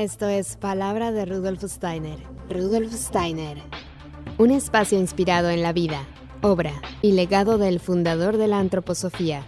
Esto 0.00 0.28
es 0.28 0.56
Palabra 0.56 1.12
de 1.12 1.26
Rudolf 1.26 1.62
Steiner. 1.62 2.16
Rudolf 2.48 2.90
Steiner. 2.94 3.58
Un 4.38 4.50
espacio 4.50 4.98
inspirado 4.98 5.50
en 5.50 5.60
la 5.60 5.74
vida, 5.74 6.08
obra 6.40 6.72
y 7.02 7.12
legado 7.12 7.58
del 7.58 7.80
fundador 7.80 8.38
de 8.38 8.48
la 8.48 8.60
antroposofía. 8.60 9.44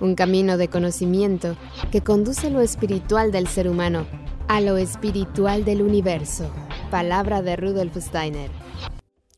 Un 0.00 0.14
camino 0.14 0.56
de 0.56 0.68
conocimiento 0.68 1.54
que 1.92 2.00
conduce 2.00 2.48
lo 2.48 2.62
espiritual 2.62 3.30
del 3.30 3.46
ser 3.46 3.68
humano 3.68 4.06
a 4.48 4.62
lo 4.62 4.78
espiritual 4.78 5.66
del 5.66 5.82
universo. 5.82 6.50
Palabra 6.90 7.42
de 7.42 7.56
Rudolf 7.56 7.94
Steiner. 7.98 8.50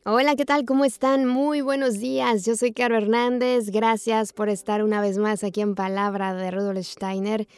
Hola, 0.05 0.37
¿qué 0.37 0.45
tal? 0.45 0.63
¿Cómo 0.63 0.85
están? 0.85 1.25
Muy 1.25 1.59
buenos 1.59 1.99
días. 1.99 2.45
Yo 2.45 2.55
soy 2.55 2.71
Caro 2.71 2.95
Hernández. 2.95 3.69
Gracias 3.69 4.31
por 4.31 4.47
estar 4.47 4.81
una 4.81 5.01
vez 5.01 5.17
más 5.17 5.43
aquí 5.43 5.59
en 5.59 5.75
Palabra 5.75 6.33
de 6.33 6.51
Rudolf 6.51 6.85
Steiner. 6.85 7.49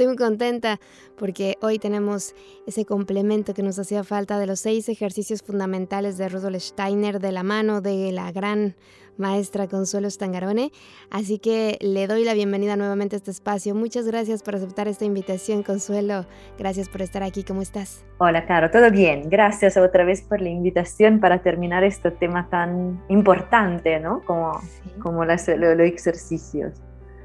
Estoy 0.00 0.14
muy 0.14 0.16
contenta 0.16 0.80
porque 1.18 1.58
hoy 1.60 1.78
tenemos 1.78 2.34
ese 2.66 2.86
complemento 2.86 3.52
que 3.52 3.62
nos 3.62 3.78
hacía 3.78 4.02
falta 4.02 4.38
de 4.38 4.46
los 4.46 4.58
seis 4.58 4.88
ejercicios 4.88 5.42
fundamentales 5.42 6.16
de 6.16 6.30
Rudolf 6.30 6.62
Steiner 6.62 7.20
de 7.20 7.32
la 7.32 7.42
mano 7.42 7.82
de 7.82 8.10
la 8.10 8.32
gran 8.32 8.76
maestra 9.18 9.68
Consuelo 9.68 10.08
Stangarone. 10.08 10.72
Así 11.10 11.38
que 11.38 11.76
le 11.82 12.06
doy 12.06 12.24
la 12.24 12.32
bienvenida 12.32 12.76
nuevamente 12.76 13.16
a 13.16 13.18
este 13.18 13.30
espacio. 13.30 13.74
Muchas 13.74 14.06
gracias 14.06 14.42
por 14.42 14.56
aceptar 14.56 14.88
esta 14.88 15.04
invitación, 15.04 15.62
Consuelo. 15.62 16.24
Gracias 16.58 16.88
por 16.88 17.02
estar 17.02 17.22
aquí. 17.22 17.44
¿Cómo 17.44 17.60
estás? 17.60 18.02
Hola, 18.16 18.46
Caro. 18.46 18.70
¿Todo 18.70 18.90
bien? 18.90 19.28
Gracias 19.28 19.76
otra 19.76 20.04
vez 20.04 20.22
por 20.22 20.40
la 20.40 20.48
invitación 20.48 21.20
para 21.20 21.42
terminar 21.42 21.84
este 21.84 22.10
tema 22.10 22.48
tan 22.48 23.04
importante, 23.10 24.00
¿no? 24.00 24.22
Como, 24.24 24.62
como 25.02 25.26
los 25.26 25.46
ejercicios. 25.46 26.72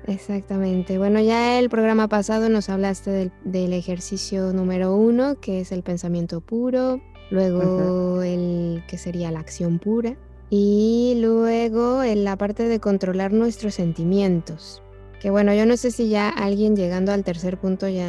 Exactamente. 0.08 0.98
Bueno, 0.98 1.20
ya 1.20 1.59
el 1.59 1.70
programa 1.70 2.08
pasado 2.08 2.50
nos 2.50 2.70
hablaste 2.70 3.32
del, 3.44 3.73
ejercicio 3.73 4.54
número 4.54 4.96
uno, 4.96 5.40
que 5.40 5.62
es 5.62 5.72
el 5.72 5.82
pensamiento 5.82 6.41
puro, 6.41 7.02
luego 7.32 8.21
el 8.21 8.84
que 8.88 8.98
sería 8.98 9.32
la 9.32 9.40
acción 9.40 9.80
pura, 9.80 10.15
y 10.49 11.18
luego 11.20 12.04
en 12.04 12.24
la 12.24 12.38
parte 12.38 12.68
de 12.68 12.80
controlar 12.80 13.34
nuestros 13.34 13.74
sentimientos. 13.76 14.84
Que 15.20 15.32
bueno, 15.32 15.54
yo 15.55 15.65
no 15.65 15.76
sé 15.76 15.90
si 15.90 16.10
ya 16.10 16.30
alguien 16.30 16.76
llegando 16.76 17.12
al 17.12 17.24
tercer 17.24 17.58
punto 17.58 17.87
ya, 17.87 18.08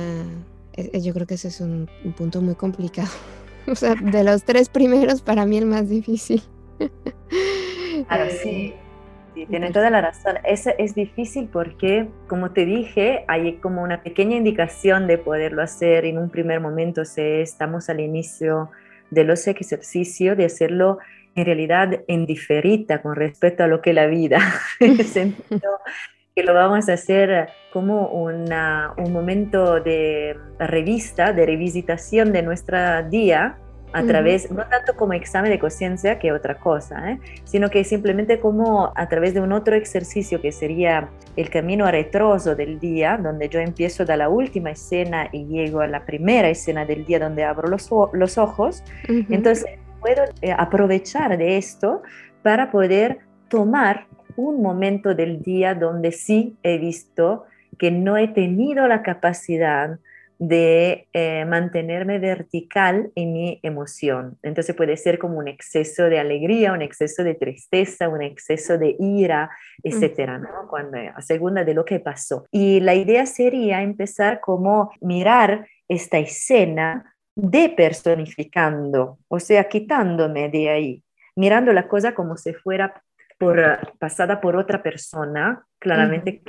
eh, 0.75 0.91
eh, 0.93 1.01
yo 1.01 1.15
creo 1.15 1.27
que 1.27 1.35
ese 1.35 1.49
es 1.49 1.61
un, 1.61 1.89
un 2.05 2.13
punto 2.13 2.43
muy 2.43 2.57
complicado. 2.57 3.09
o 3.67 3.75
sea, 3.75 3.95
de 3.95 4.23
los 4.23 4.45
tres 4.45 4.69
primeros 4.69 5.23
para 5.23 5.47
mí 5.47 5.57
el 5.57 5.67
más 5.67 5.89
difícil. 5.89 6.43
Claro, 8.07 8.31
sí. 8.43 8.75
Sí, 9.37 9.45
tiene 9.45 9.71
toda 9.71 9.91
la 9.91 10.01
razón. 10.01 10.37
Es, 10.45 10.67
es 10.67 10.95
difícil 10.95 11.51
porque, 11.53 12.09
como 12.27 12.53
te 12.53 12.65
dije, 12.65 13.27
hay 13.29 13.57
como 13.59 13.83
una 13.83 14.03
pequeña 14.03 14.35
indicación 14.35 15.07
de 15.07 15.19
poderlo 15.19 15.61
hacer. 15.61 16.07
En 16.07 16.17
un 16.17 16.31
primer 16.31 16.59
momento, 16.59 17.05
si 17.05 17.21
estamos 17.21 17.91
al 17.91 18.01
inicio 18.01 18.71
de 19.11 19.25
los 19.25 19.47
ejercicios, 19.47 20.39
de 20.39 20.47
hacerlo 20.47 21.01
en 21.35 21.45
realidad 21.45 22.01
en 22.09 22.25
diferita 22.25 23.03
con 23.03 23.15
respecto 23.15 23.63
a 23.63 23.67
lo 23.67 23.83
que 23.83 23.91
es 23.91 23.97
la 23.97 24.07
vida, 24.07 24.39
en 24.81 24.93
el 24.93 25.05
sentido 25.05 25.81
que 26.35 26.43
lo 26.43 26.55
vamos 26.55 26.89
a 26.89 26.95
hacer 26.95 27.51
como 27.75 28.09
una, 28.09 28.95
un 28.97 29.13
momento 29.13 29.81
de 29.81 30.35
revista, 30.59 31.35
de 31.35 31.45
revisitación 31.45 32.33
de 32.33 32.43
nuestro 32.43 33.03
día, 33.11 33.59
a 33.97 34.05
través, 34.05 34.51
no 34.51 34.67
tanto 34.69 34.95
como 34.95 35.15
examen 35.15 35.51
de 35.51 35.59
conciencia, 35.59 36.19
que 36.19 36.31
otra 36.31 36.57
cosa, 36.57 37.13
¿eh? 37.13 37.19
sino 37.45 37.71
que 37.71 37.83
simplemente 37.83 38.39
como 38.39 38.93
a 38.95 39.09
través 39.09 39.33
de 39.33 39.41
un 39.41 39.53
otro 39.53 39.75
ejercicio 39.75 40.39
que 40.43 40.53
sería 40.53 41.09
el 41.35 41.49
camino 41.49 41.91
retroso 41.91 42.55
del 42.55 42.79
día, 42.79 43.17
donde 43.17 43.49
yo 43.49 43.59
empiezo 43.59 44.05
de 44.05 44.19
la 44.19 44.29
última 44.29 44.71
escena 44.71 45.31
y 45.33 45.47
llego 45.47 45.81
a 45.81 45.87
la 45.87 46.05
primera 46.05 46.51
escena 46.51 46.85
del 46.85 47.07
día 47.07 47.19
donde 47.19 47.45
abro 47.45 47.69
los, 47.69 47.89
los 48.13 48.37
ojos. 48.37 48.85
Entonces, 49.09 49.65
puedo 50.03 50.25
eh, 50.43 50.53
aprovechar 50.53 51.39
de 51.39 51.57
esto 51.57 52.03
para 52.43 52.71
poder 52.71 53.21
tomar 53.49 54.09
un 54.37 54.61
momento 54.61 55.15
del 55.15 55.41
día 55.41 55.75
donde 55.75 56.13
sí 56.13 56.59
he 56.63 56.77
visto 56.77 57.45
que 57.79 57.91
no 57.91 58.19
he 58.19 58.29
tenido 58.29 58.87
la 58.89 59.03
capacidad 59.03 59.99
de 60.39 61.09
eh, 61.13 61.45
mantenerme 61.47 62.19
vertical 62.19 63.11
en 63.15 63.33
mi 63.33 63.61
emoción. 63.63 64.39
Entonces 64.43 64.75
puede 64.75 64.97
ser 64.97 65.19
como 65.19 65.39
un 65.39 65.49
exceso 65.49 66.05
de 66.05 66.19
alegría, 66.19 66.73
un 66.73 66.83
exceso 66.83 67.25
de 67.25 67.35
tristeza, 67.35 68.09
un 68.09 68.23
exceso 68.23 68.77
de 68.77 68.97
ira, 68.99 69.51
etcétera, 69.83 70.39
¿no? 70.39 70.69
Cuando, 70.69 70.99
a 70.99 71.23
segunda 71.23 71.65
de 71.65 71.75
lo 71.75 71.85
que 71.85 72.01
pasó. 72.01 72.47
Y 72.51 72.81
la 72.81 72.95
idea 72.95 73.27
sería 73.27 73.83
empezar 73.83 74.41
como 74.41 74.91
mirar 75.01 75.67
esta 75.89 76.19
escena 76.19 77.15
depersonificando, 77.35 79.19
o 79.29 79.39
sea, 79.41 79.69
quitándome 79.69 80.49
de 80.49 80.71
ahí, 80.71 81.05
mirando 81.35 81.73
la 81.73 81.87
cosa 81.87 82.15
como 82.15 82.37
si 82.37 82.55
fuera 82.55 83.03
por, 83.39 83.97
pasada 83.99 84.41
por 84.41 84.57
otra 84.57 84.83
persona, 84.83 85.65
claramente 85.79 86.43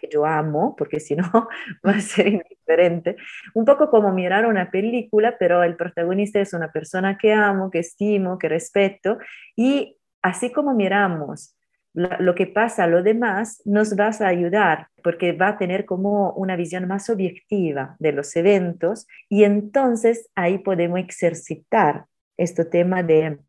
que 0.00 0.08
yo 0.08 0.24
amo, 0.24 0.74
porque 0.76 1.00
si 1.00 1.16
no 1.16 1.30
va 1.86 1.92
a 1.92 2.00
ser 2.00 2.28
indiferente. 2.28 3.16
Un 3.54 3.64
poco 3.64 3.90
como 3.90 4.12
mirar 4.12 4.46
una 4.46 4.70
película, 4.70 5.36
pero 5.38 5.62
el 5.62 5.76
protagonista 5.76 6.40
es 6.40 6.52
una 6.52 6.70
persona 6.70 7.16
que 7.18 7.32
amo, 7.32 7.70
que 7.70 7.80
estimo, 7.80 8.38
que 8.38 8.48
respeto, 8.48 9.18
y 9.56 9.96
así 10.22 10.52
como 10.52 10.74
miramos 10.74 11.56
lo 11.92 12.36
que 12.36 12.46
pasa 12.46 12.84
a 12.84 12.86
lo 12.86 13.02
demás, 13.02 13.62
nos 13.64 13.98
va 13.98 14.10
a 14.10 14.28
ayudar, 14.28 14.86
porque 15.02 15.32
va 15.32 15.48
a 15.48 15.58
tener 15.58 15.86
como 15.86 16.32
una 16.34 16.54
visión 16.54 16.86
más 16.86 17.10
objetiva 17.10 17.96
de 17.98 18.12
los 18.12 18.36
eventos, 18.36 19.08
y 19.28 19.42
entonces 19.42 20.30
ahí 20.36 20.58
podemos 20.58 21.00
ejercitar 21.00 22.06
este 22.36 22.64
tema 22.64 23.02
de 23.02 23.40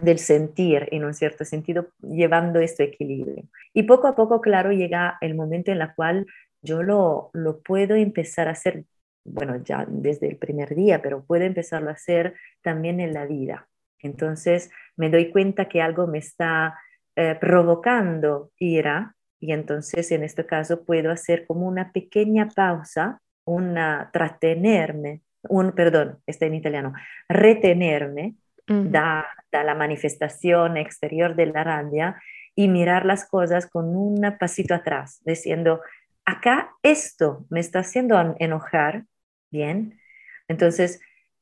del 0.00 0.18
sentir 0.18 0.88
en 0.90 1.04
un 1.04 1.14
cierto 1.14 1.44
sentido, 1.44 1.88
llevando 2.02 2.60
este 2.60 2.84
equilibrio. 2.84 3.44
Y 3.72 3.84
poco 3.84 4.08
a 4.08 4.16
poco, 4.16 4.40
claro, 4.40 4.72
llega 4.72 5.18
el 5.20 5.34
momento 5.34 5.70
en 5.70 5.80
el 5.80 5.94
cual 5.94 6.26
yo 6.62 6.82
lo, 6.82 7.30
lo 7.32 7.60
puedo 7.60 7.94
empezar 7.94 8.48
a 8.48 8.52
hacer, 8.52 8.84
bueno, 9.24 9.62
ya 9.62 9.86
desde 9.88 10.28
el 10.28 10.36
primer 10.36 10.74
día, 10.74 11.00
pero 11.00 11.24
puedo 11.24 11.44
empezarlo 11.44 11.90
a 11.90 11.94
hacer 11.94 12.34
también 12.62 13.00
en 13.00 13.14
la 13.14 13.26
vida. 13.26 13.68
Entonces 14.00 14.70
me 14.96 15.10
doy 15.10 15.30
cuenta 15.30 15.68
que 15.68 15.80
algo 15.80 16.06
me 16.06 16.18
está 16.18 16.78
eh, 17.16 17.36
provocando 17.40 18.50
ira 18.58 19.14
y 19.40 19.52
entonces 19.52 20.10
en 20.10 20.24
este 20.24 20.46
caso 20.46 20.84
puedo 20.84 21.10
hacer 21.10 21.46
como 21.46 21.68
una 21.68 21.92
pequeña 21.92 22.48
pausa, 22.48 23.20
una 23.44 24.10
tratenerme, 24.12 25.22
un, 25.48 25.72
perdón, 25.72 26.18
está 26.26 26.46
en 26.46 26.54
italiano, 26.54 26.94
retenerme 27.28 28.34
da, 28.66 29.26
la 29.52 29.74
manifestación 29.74 30.76
exterior 30.76 31.36
de 31.36 31.46
la 31.46 31.64
rabia 31.64 32.20
y 32.54 32.68
mirar 32.68 33.04
las 33.04 33.28
cosas 33.28 33.68
con 33.68 33.96
un 33.96 34.20
pasito 34.38 34.74
atrás, 34.74 35.20
diciendo, 35.24 35.80
acá 36.24 36.72
esto 36.82 37.46
me 37.50 37.60
está 37.60 37.80
haciendo 37.80 38.36
enojar, 38.38 39.04
¿bien? 39.50 40.00
Entonces, 40.48 41.00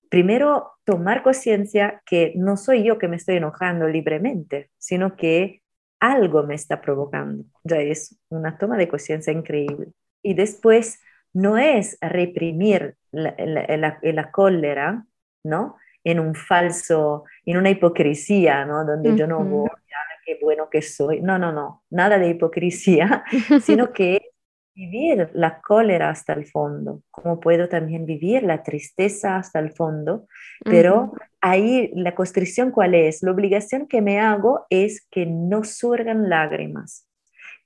primero 0.09 0.73
tomar 0.85 1.23
conciencia 1.23 2.03
que 2.05 2.33
no 2.37 2.57
soy 2.57 2.85
yo 2.85 2.99
que 2.99 3.09
me 3.09 3.17
estoy 3.17 3.37
enojando 3.37 3.89
libremente, 3.89 4.71
sino 4.79 5.17
que 5.17 5.63
algo 6.01 6.43
me 6.43 6.55
está 6.55 6.81
provocando. 6.81 7.45
Ya 7.63 7.77
es 7.77 8.19
una 8.29 8.59
toma 8.59 8.77
de 8.77 8.89
conciencia 8.89 9.33
increíble. 9.33 9.93
Y 10.23 10.35
después 10.35 11.01
no 11.33 11.59
es 11.59 11.97
reprimir 12.01 12.97
la, 13.11 13.35
la, 13.39 13.99
la 14.03 14.31
cólera, 14.31 15.07
¿no? 15.45 15.77
En 16.05 16.21
un 16.21 16.35
falso, 16.35 17.25
en 17.45 17.57
una 17.57 17.71
hipocresía, 17.71 18.65
¿no? 18.65 18.85
Donde 18.85 19.17
yo 19.17 19.27
no 19.27 19.45
voy 19.45 19.69
a 19.69 20.13
qué 20.25 20.39
bueno 20.41 20.69
que 20.71 20.83
soy. 20.83 21.21
No, 21.21 21.39
no, 21.39 21.53
no, 21.53 21.85
nada 21.91 22.19
de 22.19 22.31
hipocresía, 22.31 23.25
sino 23.63 23.93
que 23.93 24.33
vivir 24.75 25.31
la 25.35 25.61
cólera 25.61 26.09
hasta 26.09 26.33
el 26.33 26.47
fondo, 26.47 27.03
como 27.11 27.41
puedo 27.41 27.69
también 27.69 28.07
vivir 28.07 28.43
la 28.43 28.63
tristeza 28.63 29.37
hasta 29.37 29.59
el 29.59 29.71
fondo, 29.73 30.27
pero 30.65 31.13
ahí 31.43 31.93
la 31.95 32.15
constricción 32.15 32.71
cuál 32.71 32.95
es? 32.95 33.23
La 33.23 33.33
obligación 33.33 33.87
que 33.87 34.01
me 34.01 34.19
hago 34.19 34.67
es 34.71 35.07
que 35.11 35.27
no 35.27 35.65
surgan 35.65 36.31
lágrimas, 36.31 37.07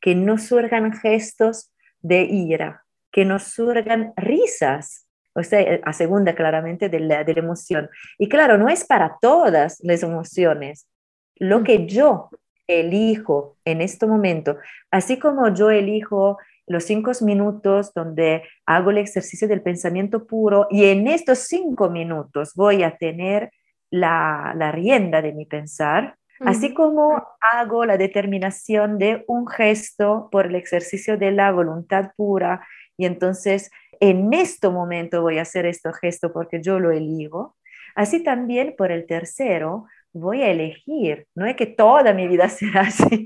que 0.01 0.17
no 0.17 0.37
surgan 0.37 0.93
gestos 0.95 1.73
de 2.01 2.23
ira, 2.23 2.85
que 3.13 3.25
no 3.25 3.39
surgan 3.39 4.13
risas, 4.17 5.06
o 5.37 5.43
sea, 5.43 5.81
a 5.85 5.93
segunda 5.93 6.35
claramente 6.35 6.89
de 6.89 7.01
la, 7.01 7.23
de 7.25 7.35
la 7.35 7.41
emoción. 7.41 7.91
Y 8.19 8.29
claro, 8.29 8.57
no 8.57 8.69
es 8.69 8.85
para 8.85 9.19
todas 9.21 9.79
las 9.83 10.03
emociones. 10.03 10.89
Lo 11.37 11.63
que 11.63 11.87
yo 11.87 12.31
elijo 12.67 13.57
en 13.65 13.81
este 13.83 14.07
momento, 14.07 14.57
así 14.91 15.19
como 15.19 15.55
yo 15.55 15.71
elijo 15.71 16.39
los 16.67 16.85
cinco 16.85 17.13
minutos 17.21 17.93
donde 17.95 18.43
hago 18.65 18.91
el 18.91 18.99
ejercicio 18.99 19.47
del 19.47 19.63
pensamiento 19.63 20.27
puro 20.27 20.67
y 20.71 20.87
en 20.87 21.07
estos 21.07 21.41
cinco 21.41 21.91
minutos 21.91 22.55
voy 22.55 22.83
a 22.83 22.97
tener 22.97 23.53
la, 23.91 24.53
la 24.57 24.73
rienda 24.73 25.23
de 25.23 25.33
mi 25.33 25.47
pensar, 25.47 26.17
así 26.41 26.75
como 26.75 27.23
hago 27.53 27.85
la 27.85 27.97
determinación 27.97 28.99
de 28.99 29.25
un 29.29 29.47
gesto 29.47 30.29
por 30.33 30.47
el 30.47 30.57
ejercicio 30.57 31.17
de 31.17 31.31
la 31.31 31.53
voluntad 31.53 32.11
pura 32.17 32.67
y 32.97 33.07
entonces 33.07 33.71
en 34.01 34.33
este 34.33 34.69
momento 34.69 35.23
voy 35.23 35.39
a 35.39 35.43
hacer 35.43 35.67
este 35.67 35.91
gesto 36.01 36.33
porque 36.33 36.61
yo 36.63 36.79
lo 36.79 36.91
elijo. 36.91 37.57
Así 37.95 38.23
también 38.23 38.75
por 38.77 38.93
el 38.93 39.07
tercero, 39.07 39.87
voy 40.13 40.43
a 40.43 40.51
elegir, 40.51 41.27
no 41.35 41.47
es 41.47 41.57
que 41.57 41.67
toda 41.67 42.13
mi 42.13 42.27
vida 42.27 42.49
sea 42.49 42.83
así, 42.83 43.25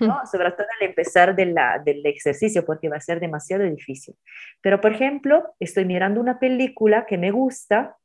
¿no? 0.00 0.20
sobre 0.30 0.52
todo 0.52 0.66
al 0.80 0.88
empezar 0.88 1.34
de 1.34 1.46
la, 1.46 1.78
del 1.78 2.04
ejercicio, 2.04 2.64
porque 2.64 2.88
va 2.88 2.96
a 2.96 3.00
ser 3.00 3.20
demasiado 3.20 3.64
difícil. 3.64 4.14
Pero, 4.60 4.80
por 4.80 4.92
ejemplo, 4.92 5.54
estoy 5.58 5.84
mirando 5.84 6.20
una 6.20 6.38
película 6.38 7.06
que 7.06 7.18
me 7.18 7.30
gusta, 7.30 7.96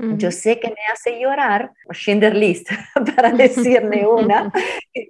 yo 0.00 0.30
sé 0.30 0.60
que 0.60 0.68
me 0.68 0.76
hace 0.92 1.18
llorar, 1.20 1.72
Schindler 1.90 2.36
List, 2.36 2.70
para 3.16 3.32
decirme 3.32 4.06
una, 4.06 4.52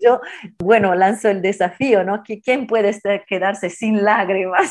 yo, 0.00 0.22
bueno, 0.58 0.94
lanzo 0.94 1.28
el 1.28 1.42
desafío, 1.42 2.04
¿no? 2.04 2.22
¿Quién 2.22 2.66
puede 2.66 2.98
quedarse 3.26 3.68
sin 3.68 4.02
lágrimas? 4.02 4.70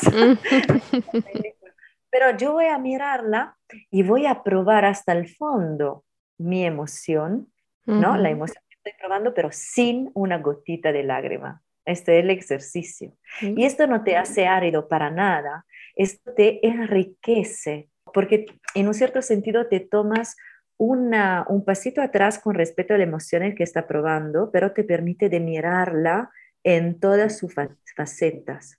Pero 2.18 2.36
yo 2.36 2.52
voy 2.52 2.66
a 2.66 2.78
mirarla 2.78 3.56
y 3.90 4.02
voy 4.02 4.26
a 4.26 4.42
probar 4.42 4.84
hasta 4.84 5.12
el 5.12 5.28
fondo 5.28 6.04
mi 6.36 6.64
emoción 6.64 7.52
¿no? 7.88 8.16
La 8.16 8.30
emoción 8.30 8.62
que 8.68 8.76
estoy 8.76 8.92
probando, 9.00 9.34
pero 9.34 9.50
sin 9.50 10.10
una 10.14 10.38
gotita 10.38 10.92
de 10.92 11.02
lágrima. 11.02 11.62
Este 11.84 12.18
es 12.18 12.24
el 12.24 12.30
ejercicio. 12.30 13.14
Y 13.40 13.64
esto 13.64 13.86
no 13.86 14.04
te 14.04 14.16
hace 14.16 14.46
árido 14.46 14.88
para 14.88 15.10
nada, 15.10 15.64
esto 15.96 16.34
te 16.34 16.66
enriquece, 16.66 17.88
porque 18.12 18.46
en 18.74 18.88
un 18.88 18.94
cierto 18.94 19.22
sentido 19.22 19.68
te 19.68 19.80
tomas 19.80 20.36
una, 20.76 21.46
un 21.48 21.64
pasito 21.64 22.02
atrás 22.02 22.38
con 22.38 22.54
respecto 22.54 22.94
a 22.94 22.98
la 22.98 23.04
emoción 23.04 23.54
que 23.54 23.64
está 23.64 23.86
probando, 23.86 24.50
pero 24.52 24.72
te 24.72 24.84
permite 24.84 25.28
de 25.28 25.40
mirarla 25.40 26.30
en 26.62 27.00
todas 27.00 27.38
sus 27.38 27.54
facetas, 27.96 28.78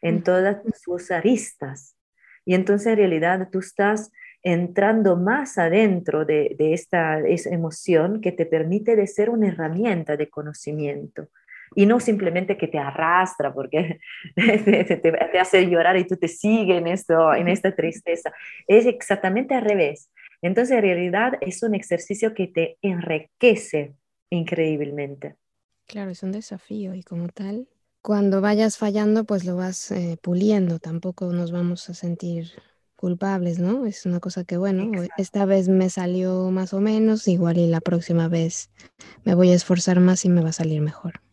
en 0.00 0.22
todas 0.22 0.62
sus 0.82 1.10
aristas. 1.10 1.95
Y 2.46 2.54
entonces 2.54 2.86
en 2.86 2.96
realidad 2.96 3.48
tú 3.52 3.58
estás 3.58 4.10
entrando 4.42 5.16
más 5.16 5.58
adentro 5.58 6.24
de, 6.24 6.56
esta, 6.58 7.18
emoción 7.18 8.20
que 8.20 8.30
te 8.30 8.46
permite 8.46 8.94
de 8.94 9.08
ser 9.08 9.28
una 9.28 9.48
herramienta 9.48 10.16
de 10.16 10.30
conocimiento 10.30 11.28
y 11.74 11.84
no 11.84 11.98
simplemente 11.98 12.56
que 12.56 12.68
te 12.68 12.78
arrastra 12.78 13.52
porque 13.52 13.98
te, 14.36 15.38
hace 15.38 15.68
llorar 15.68 15.96
y 15.96 16.06
tú 16.06 16.16
te 16.16 16.28
sigues 16.28 16.78
en, 16.78 16.86
en 16.86 17.48
esta 17.48 17.74
tristeza. 17.74 18.32
Es 18.68 18.86
exactamente 18.86 19.54
al 19.54 19.64
revés. 19.64 20.10
Entonces, 20.42 20.76
en 20.76 20.82
realidad 20.82 21.32
es 21.40 21.62
un 21.64 21.74
ejercicio 21.74 22.32
que 22.32 22.46
te 22.46 22.78
enriquece 22.82 23.94
increíblemente. 24.30 25.34
Claro, 25.86 26.10
es 26.12 26.22
un 26.22 26.30
desafío 26.30 26.94
y 26.94 27.02
como 27.02 27.28
tal, 27.28 27.66
cuando 28.06 28.40
vayas 28.40 28.76
fallando, 28.76 29.24
pues 29.24 29.44
lo 29.44 29.56
vas 29.56 29.90
eh, 29.90 30.16
puliendo. 30.22 30.78
Tampoco 30.78 31.32
nos 31.32 31.50
vamos 31.50 31.90
a 31.90 31.94
sentir 31.94 32.52
culpables, 32.94 33.58
¿no? 33.58 33.84
Es 33.84 34.06
una 34.06 34.20
cosa 34.20 34.44
que, 34.44 34.56
bueno, 34.56 34.92
esta 35.16 35.44
vez 35.44 35.68
me 35.68 35.90
salió 35.90 36.52
más 36.52 36.72
o 36.72 36.80
menos, 36.80 37.26
igual 37.26 37.58
y 37.58 37.66
la 37.66 37.80
próxima 37.80 38.28
vez 38.28 38.70
me 39.24 39.34
voy 39.34 39.50
a 39.50 39.56
esforzar 39.56 39.98
más 39.98 40.24
y 40.24 40.28
me 40.28 40.40
va 40.40 40.50
a 40.50 40.52
salir 40.52 40.82
mejor. 40.82 41.25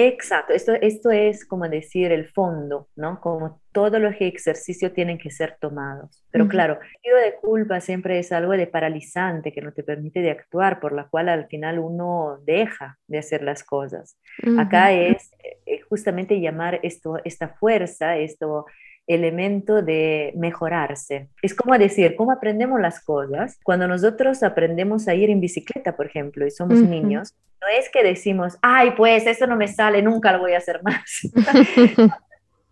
Exacto, 0.00 0.52
esto, 0.52 0.74
esto 0.74 1.10
es 1.10 1.44
como 1.44 1.68
decir 1.68 2.12
el 2.12 2.28
fondo, 2.28 2.86
¿no? 2.94 3.20
Como 3.20 3.60
todos 3.72 4.00
los 4.00 4.14
ejercicios 4.14 4.92
tienen 4.92 5.18
que 5.18 5.32
ser 5.32 5.56
tomados. 5.60 6.24
Pero 6.30 6.46
claro, 6.46 6.74
el 6.74 6.88
sentido 6.88 7.16
de 7.16 7.34
culpa 7.40 7.80
siempre 7.80 8.20
es 8.20 8.30
algo 8.30 8.52
de 8.52 8.68
paralizante 8.68 9.52
que 9.52 9.60
no 9.60 9.72
te 9.72 9.82
permite 9.82 10.20
de 10.20 10.30
actuar, 10.30 10.78
por 10.78 10.92
la 10.92 11.08
cual 11.08 11.28
al 11.28 11.48
final 11.48 11.80
uno 11.80 12.38
deja 12.44 12.96
de 13.08 13.18
hacer 13.18 13.42
las 13.42 13.64
cosas. 13.64 14.16
Acá 14.56 14.92
es 14.92 15.32
eh, 15.66 15.80
justamente 15.88 16.40
llamar 16.40 16.78
esto, 16.84 17.16
esta 17.24 17.48
fuerza, 17.48 18.18
esto, 18.18 18.66
elemento 19.08 19.82
de 19.82 20.32
mejorarse. 20.36 21.30
Es 21.42 21.54
como 21.54 21.76
decir, 21.76 22.14
¿cómo 22.14 22.30
aprendemos 22.30 22.78
las 22.80 23.00
cosas? 23.00 23.58
Cuando 23.64 23.88
nosotros 23.88 24.42
aprendemos 24.42 25.08
a 25.08 25.14
ir 25.14 25.30
en 25.30 25.40
bicicleta, 25.40 25.96
por 25.96 26.06
ejemplo, 26.06 26.46
y 26.46 26.50
somos 26.50 26.80
niños, 26.82 27.34
no 27.60 27.66
es 27.76 27.88
que 27.88 28.04
decimos, 28.04 28.58
ay, 28.62 28.92
pues 28.96 29.26
eso 29.26 29.46
no 29.46 29.56
me 29.56 29.66
sale, 29.66 30.02
nunca 30.02 30.30
lo 30.32 30.40
voy 30.40 30.52
a 30.52 30.58
hacer 30.58 30.82
más. 30.82 31.22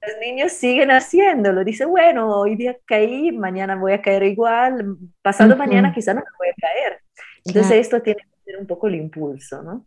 Los 0.07 0.21
niños 0.21 0.53
siguen 0.53 0.91
haciéndolo. 0.91 1.65
Dice, 1.65 1.87
bueno, 1.87 2.39
hoy 2.39 2.55
día 2.55 2.77
caí, 2.85 3.33
mañana 3.33 3.75
voy 3.75 3.95
a 3.95 4.03
caer 4.03 4.23
igual, 4.25 4.97
pasado 5.23 5.57
mañana 5.57 5.93
quizá 5.93 6.15
no 6.15 6.21
me 6.21 6.27
voy 6.39 6.49
a 6.49 6.55
caer. 6.61 7.01
Entonces 7.47 7.79
esto 7.79 8.03
tiene 8.03 8.21
que 8.21 8.53
ser 8.53 8.61
un 8.61 8.67
poco 8.67 8.89
el 8.89 8.97
impulso, 8.97 9.63
¿no? 9.63 9.87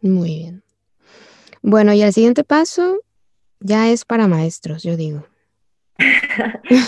Muy 0.00 0.28
bien. 0.28 0.62
Bueno, 1.62 1.92
y 1.92 2.02
el 2.02 2.12
siguiente 2.12 2.42
paso 2.42 3.00
ya 3.60 3.88
es 3.88 4.04
para 4.04 4.28
maestros, 4.28 4.82
yo 4.82 4.96
digo. 4.96 5.26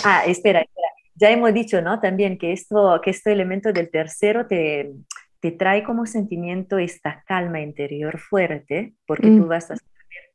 ah, 0.05 0.23
espera, 0.25 0.61
espera. 0.61 0.87
Ya 1.15 1.29
hemos 1.29 1.53
dicho, 1.53 1.81
¿no? 1.81 1.99
También 1.99 2.37
que 2.37 2.51
esto, 2.51 2.99
que 3.03 3.11
este 3.11 3.31
elemento 3.31 3.71
del 3.73 3.91
tercero 3.91 4.47
te, 4.47 4.91
te 5.39 5.51
trae 5.51 5.83
como 5.83 6.05
sentimiento 6.05 6.77
esta 6.79 7.23
calma 7.27 7.61
interior 7.61 8.19
fuerte, 8.19 8.93
porque 9.05 9.27
tú 9.27 9.45
mm. 9.45 9.47
vas 9.47 9.69
a 9.69 9.73
estar 9.75 9.89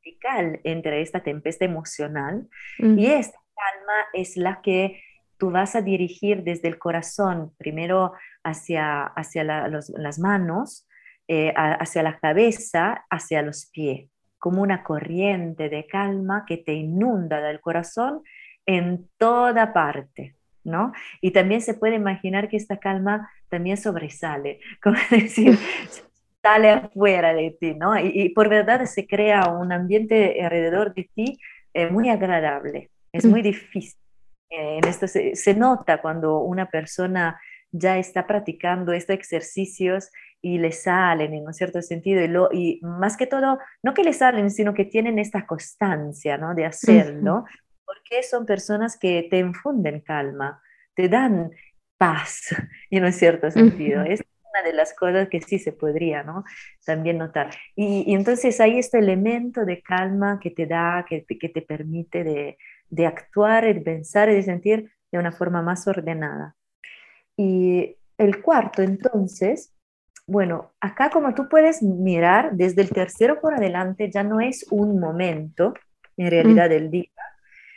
vertical 0.05 0.61
entre 0.65 1.01
esta 1.01 1.23
tempestad 1.23 1.67
emocional 1.67 2.49
y 2.79 3.07
esta 3.07 3.39
calma 3.55 4.07
es 4.13 4.37
la 4.37 4.61
que 4.63 5.01
tú 5.39 5.51
vas 5.51 5.75
a 5.75 5.83
dirigir 5.83 6.45
desde 6.45 6.69
el 6.69 6.79
corazón, 6.79 7.53
primero 7.59 8.13
hacia, 8.45 9.05
hacia 9.05 9.45
las 9.45 10.19
manos, 10.19 10.87
eh, 11.29 11.53
hacia 11.57 12.03
la 12.03 12.19
cabeza, 12.19 13.05
hacia 13.11 13.43
los 13.43 13.67
pies 13.67 14.09
como 14.39 14.63
una 14.63 14.83
corriente 14.83 15.69
de 15.69 15.87
calma 15.87 16.45
que 16.47 16.57
te 16.57 16.75
inunda 16.75 17.41
del 17.41 17.61
corazón 17.61 18.23
en 18.67 19.09
toda 19.17 19.73
parte, 19.73 20.37
¿no? 20.65 20.93
Y 21.21 21.31
también 21.31 21.61
se 21.61 21.75
puede 21.75 21.95
imaginar 21.95 22.49
que 22.49 22.57
esta 22.57 22.79
calma 22.79 23.31
también 23.49 23.77
sobresale, 23.77 24.61
como 24.83 24.97
decir, 25.11 25.59
sale 26.43 26.71
afuera 26.71 27.35
de 27.35 27.57
ti, 27.59 27.75
¿no? 27.75 27.99
Y, 27.99 28.31
por 28.31 28.49
verdad 28.49 28.85
se 28.85 29.07
crea 29.07 29.49
un 29.49 29.73
ambiente 29.73 30.43
alrededor 30.43 30.95
de 30.95 31.11
ti 31.15 31.39
eh, 31.75 31.89
muy 31.89 32.09
agradable, 32.09 32.91
es 33.13 33.25
muy 33.25 33.43
difícil. 33.43 33.99
Eh, 34.51 34.79
en 34.79 34.89
esto 34.89 35.09
se, 35.09 35.55
nota 35.55 36.01
cuando 36.01 36.39
una 36.39 36.71
persona 36.71 37.41
ya 37.73 37.99
está 37.99 38.27
practicando 38.27 38.93
estos 38.93 39.17
ejercicios 39.17 40.11
y 40.47 40.59
le 40.59 40.71
salen 40.71 41.35
en 41.35 41.45
un 41.45 41.53
cierto 41.53 41.83
sentido 41.83 42.23
y, 42.23 42.29
lo, 42.29 42.49
y 42.53 42.79
más 42.81 43.17
que 43.17 43.27
todo, 43.27 43.59
no 43.83 43.95
que 43.95 44.05
le 44.05 44.13
salen, 44.13 44.53
sino 44.53 44.75
que 44.75 44.85
tienen 44.85 45.19
esta 45.19 45.45
constancia 45.45 46.39
¿no? 46.39 46.55
de 46.55 46.65
hacerlo, 46.65 47.47
porque 47.85 48.23
son 48.23 48.47
personas 48.47 48.97
que 48.97 49.27
te 49.29 49.41
infunden 49.41 50.03
calma, 50.03 50.63
te 50.95 51.09
dan 51.09 51.51
paz 51.99 52.55
en 52.91 53.05
un 53.05 53.13
cierto 53.13 53.51
sentido. 53.51 54.05
Es 54.05 54.23
una 54.53 54.63
de 54.63 54.73
las 54.73 54.95
cosas 54.95 55.29
que 55.29 55.41
sí 55.41 55.59
se 55.59 55.73
podría 55.73 56.23
¿no? 56.23 56.45
también 56.85 57.19
notar. 57.19 57.51
Y, 57.75 58.15
entonces 58.15 58.61
hay 58.61 58.79
este 58.79 59.01
elemento 59.01 59.65
de 59.65 59.83
calma 59.83 60.39
que 60.41 60.53
te 60.53 60.67
da, 60.67 61.05
que, 61.09 61.25
que 61.25 61.49
te 61.49 61.63
permite 61.63 62.23
de, 62.23 62.57
de 62.89 63.07
actuar, 63.07 63.65
de 63.65 63.81
pensar 63.81 64.31
y 64.31 64.35
de 64.35 64.43
sentir 64.45 64.93
de 65.11 65.19
una 65.19 65.33
forma 65.33 65.61
más 65.61 65.89
ordenada. 65.89 66.55
Y 67.37 67.97
el 68.17 68.41
cuarto, 68.43 68.83
entonces, 68.83 69.76
bueno, 70.27 70.73
acá 70.81 71.11
como 71.11 71.35
tú 71.35 71.49
puedes 71.49 71.83
mirar, 71.83 72.53
desde 72.53 72.83
el 72.83 72.91
tercero 72.91 73.41
por 73.41 73.55
adelante 73.55 74.11
ya 74.11 74.25
no 74.25 74.41
es 74.41 74.67
un 74.71 74.99
momento 74.99 75.75
en 76.17 76.31
realidad 76.31 76.69
del 76.69 76.91
día, 76.91 77.11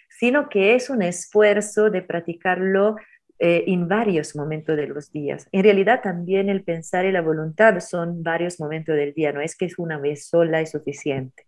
sino 0.10 0.50
que 0.50 0.76
es 0.76 0.90
un 0.90 1.02
esfuerzo 1.02 1.90
de 1.90 2.02
practicarlo 2.02 2.96
eh, 3.38 3.66
en 3.68 3.88
varios 3.88 4.36
momentos 4.36 4.76
de 4.76 4.88
los 4.88 5.12
días. 5.12 5.48
En 5.52 5.64
realidad 5.64 6.02
también 6.02 6.50
el 6.50 6.64
pensar 6.64 7.06
y 7.06 7.12
la 7.12 7.22
voluntad 7.22 7.80
son 7.80 8.24
varios 8.24 8.60
momentos 8.60 8.96
del 8.96 9.14
día, 9.14 9.32
no 9.32 9.42
es 9.42 9.56
que 9.56 9.66
es 9.66 9.78
una 9.78 9.98
vez 9.98 10.28
sola 10.28 10.62
y 10.62 10.66
suficiente. 10.66 11.46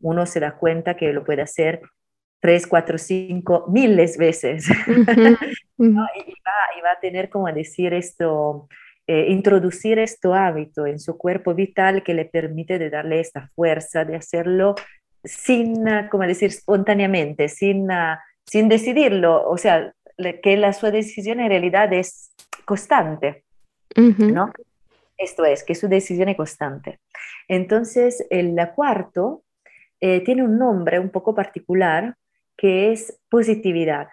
Uno 0.00 0.26
se 0.26 0.40
da 0.40 0.56
cuenta 0.56 0.96
que 0.96 1.12
lo 1.12 1.24
puede 1.24 1.42
hacer 1.42 1.80
tres, 2.40 2.66
cuatro, 2.66 2.98
cinco, 2.98 3.64
miles 3.70 4.18
veces. 4.18 4.68
y, 4.86 5.88
va, 5.88 6.10
y, 6.26 6.80
va, 6.82 6.92
a 6.92 7.00
tener 7.00 7.30
como 7.30 7.50
decir 7.50 7.94
esto, 7.94 8.68
eh, 9.06 9.26
introducir 9.28 9.98
este 9.98 10.28
hábito 10.32 10.86
en 10.86 10.98
su 10.98 11.18
cuerpo 11.18 11.54
vital 11.54 12.02
que 12.02 12.14
le 12.14 12.24
permite 12.24 12.78
de 12.78 12.90
darle 12.90 13.20
esta 13.20 13.50
fuerza 13.54 14.04
de 14.04 14.16
hacerlo 14.16 14.74
sin, 15.24 15.88
ah, 15.88 16.08
como 16.10 16.24
decir, 16.24 16.48
espontáneamente, 16.48 17.48
sin, 17.48 17.90
ah, 17.90 18.22
sin 18.46 18.68
decidirlo, 18.68 19.48
o 19.48 19.58
sea, 19.58 19.92
que 20.42 20.56
la 20.56 20.72
su 20.72 20.86
decisión 20.86 21.40
en 21.40 21.48
realidad 21.48 21.92
es 21.92 22.32
constante, 22.64 23.44
¿no? 23.96 24.52
Esto 25.16 25.44
es, 25.44 25.64
que 25.64 25.74
su 25.74 25.88
decisión 25.88 26.28
es 26.28 26.36
constante. 26.36 27.00
Entonces, 27.48 28.24
el 28.30 28.56
cuarto 28.74 29.42
eh, 30.00 30.20
tiene 30.20 30.42
un 30.42 30.58
nombre 30.58 30.98
un 30.98 31.10
poco 31.10 31.34
particular 31.34 32.14
que 32.56 32.92
es 32.92 33.18
positividad. 33.28 34.08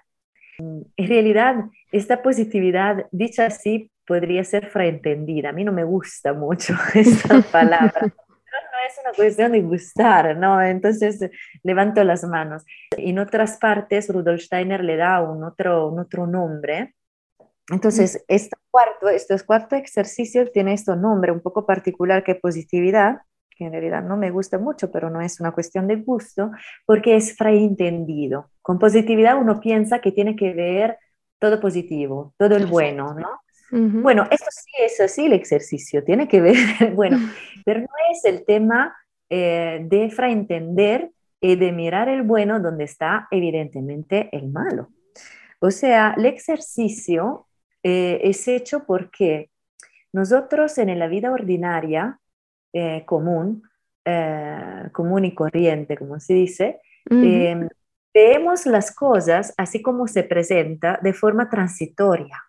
En 0.57 1.07
realidad, 1.07 1.65
esta 1.91 2.21
positividad, 2.21 3.05
dicha 3.11 3.45
así, 3.45 3.90
podría 4.05 4.43
ser 4.43 4.69
fraentendida. 4.69 5.49
A 5.49 5.53
mí 5.53 5.63
no 5.63 5.71
me 5.71 5.83
gusta 5.83 6.33
mucho 6.33 6.75
esta 6.93 7.41
palabra. 7.41 7.91
Pero 7.93 8.13
no 8.15 8.87
es 8.87 8.99
una 9.03 9.13
cuestión 9.15 9.51
de 9.51 9.61
gustar, 9.61 10.37
¿no? 10.37 10.61
Entonces 10.61 11.19
levanto 11.63 12.03
las 12.03 12.23
manos. 12.23 12.63
En 12.97 13.19
otras 13.19 13.57
partes, 13.57 14.09
Rudolf 14.09 14.41
Steiner 14.41 14.83
le 14.83 14.97
da 14.97 15.21
un 15.21 15.43
otro, 15.43 15.87
un 15.87 15.99
otro 15.99 16.27
nombre. 16.27 16.95
Entonces, 17.69 18.23
este 18.27 18.57
cuarto, 18.69 19.07
estos 19.07 19.43
cuarto 19.43 19.75
ejercicios 19.75 20.51
tiene 20.51 20.73
este 20.73 20.95
nombre 20.95 21.31
un 21.31 21.39
poco 21.39 21.65
particular 21.65 22.23
que 22.23 22.35
positividad, 22.35 23.19
que 23.55 23.65
en 23.65 23.71
realidad 23.71 24.03
no 24.03 24.17
me 24.17 24.31
gusta 24.31 24.57
mucho, 24.57 24.91
pero 24.91 25.09
no 25.09 25.21
es 25.21 25.39
una 25.39 25.51
cuestión 25.51 25.87
de 25.87 25.95
gusto, 25.97 26.51
porque 26.85 27.15
es 27.15 27.37
fraentendido. 27.37 28.49
Con 28.61 28.77
positividad 28.77 29.37
uno 29.37 29.61
piensa 29.61 29.99
que 29.99 30.11
tiene 30.11 30.35
que 30.35 30.53
ver 30.53 30.97
todo 31.39 31.59
positivo, 31.61 32.33
todo 32.37 32.57
el 32.57 32.65
bueno, 32.65 33.13
¿no? 33.13 33.41
Bueno, 33.71 34.27
esto 34.29 34.47
sí 34.51 34.71
es 34.79 34.99
así 34.99 35.25
el 35.27 35.33
ejercicio, 35.33 36.03
tiene 36.03 36.27
que 36.27 36.41
ver, 36.41 36.55
bueno, 36.93 37.17
pero 37.65 37.79
no 37.79 37.87
es 38.11 38.25
el 38.25 38.45
tema 38.45 38.95
eh, 39.29 39.79
de 39.83 40.09
fraentender 40.09 41.11
y 41.39 41.55
de 41.55 41.71
mirar 41.71 42.09
el 42.09 42.23
bueno 42.23 42.59
donde 42.59 42.83
está 42.83 43.27
evidentemente 43.31 44.29
el 44.33 44.49
malo. 44.49 44.89
O 45.59 45.71
sea, 45.71 46.15
el 46.17 46.25
ejercicio 46.25 47.47
eh, 47.81 48.19
es 48.23 48.47
hecho 48.47 48.83
porque 48.85 49.49
nosotros 50.11 50.77
en 50.77 50.99
la 50.99 51.07
vida 51.07 51.31
ordinaria 51.31 52.19
eh, 52.73 53.03
común, 53.05 53.63
común 54.91 55.25
y 55.25 55.35
corriente, 55.35 55.95
como 55.95 56.19
se 56.19 56.33
dice, 56.33 56.81
vemos 58.13 58.65
las 58.65 58.93
cosas 58.93 59.53
así 59.57 59.81
como 59.81 60.07
se 60.07 60.23
presenta 60.23 60.99
de 61.03 61.13
forma 61.13 61.49
transitoria. 61.49 62.43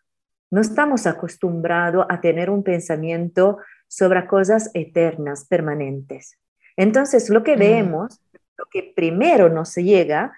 No 0.52 0.60
estamos 0.60 1.06
acostumbrados 1.06 2.04
a 2.10 2.20
tener 2.20 2.50
un 2.50 2.62
pensamiento 2.62 3.56
sobre 3.88 4.26
cosas 4.26 4.70
eternas, 4.74 5.46
permanentes. 5.46 6.38
Entonces, 6.76 7.30
lo 7.30 7.42
que 7.42 7.56
vemos, 7.56 8.20
lo 8.58 8.66
que 8.70 8.92
primero 8.94 9.48
nos 9.48 9.74
llega 9.76 10.30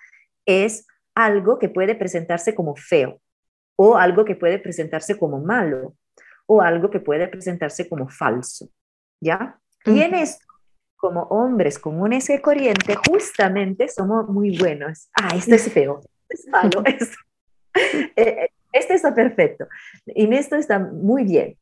es 0.47 0.87
algo 1.16 1.59
que 1.59 1.68
puede 1.68 1.97
presentarse 1.97 2.54
como 2.54 2.76
feo, 2.76 3.21
o 3.75 3.97
algo 3.97 4.25
que 4.25 4.37
puede 4.37 4.61
presentarse 4.61 5.18
como 5.18 5.40
malo, 5.40 5.97
o 6.47 6.62
algo 6.62 6.90
que 6.90 7.00
puede 7.00 7.26
presentarse 7.26 7.88
como 7.88 8.09
falso, 8.09 8.68
¿ya? 9.21 9.59
Y 9.85 10.00
en 10.00 10.14
esto, 10.14 10.47
como 10.94 11.23
hombres 11.23 11.76
comunes 11.76 12.30
y 12.30 12.38
corrientes, 12.38 12.97
justamente 13.11 13.88
somos 13.88 14.28
muy 14.28 14.56
buenos. 14.56 15.09
Ah, 15.21 15.35
esto 15.35 15.56
es 15.56 15.73
feo, 15.73 16.02
es 16.28 16.47
malo, 16.47 16.83
esto. 16.85 17.16
Eh, 18.14 18.49
este 18.75 18.95
está 18.95 19.14
perfecto. 19.14 19.66
Y 20.07 20.33
esto 20.35 20.57
está 20.57 20.78
muy 20.78 21.25
bien. 21.25 21.57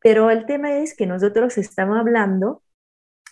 Pero 0.00 0.30
el 0.30 0.46
tema 0.46 0.78
es 0.78 0.96
que 0.96 1.06
nosotros 1.06 1.56
estamos 1.58 1.98
hablando 1.98 2.62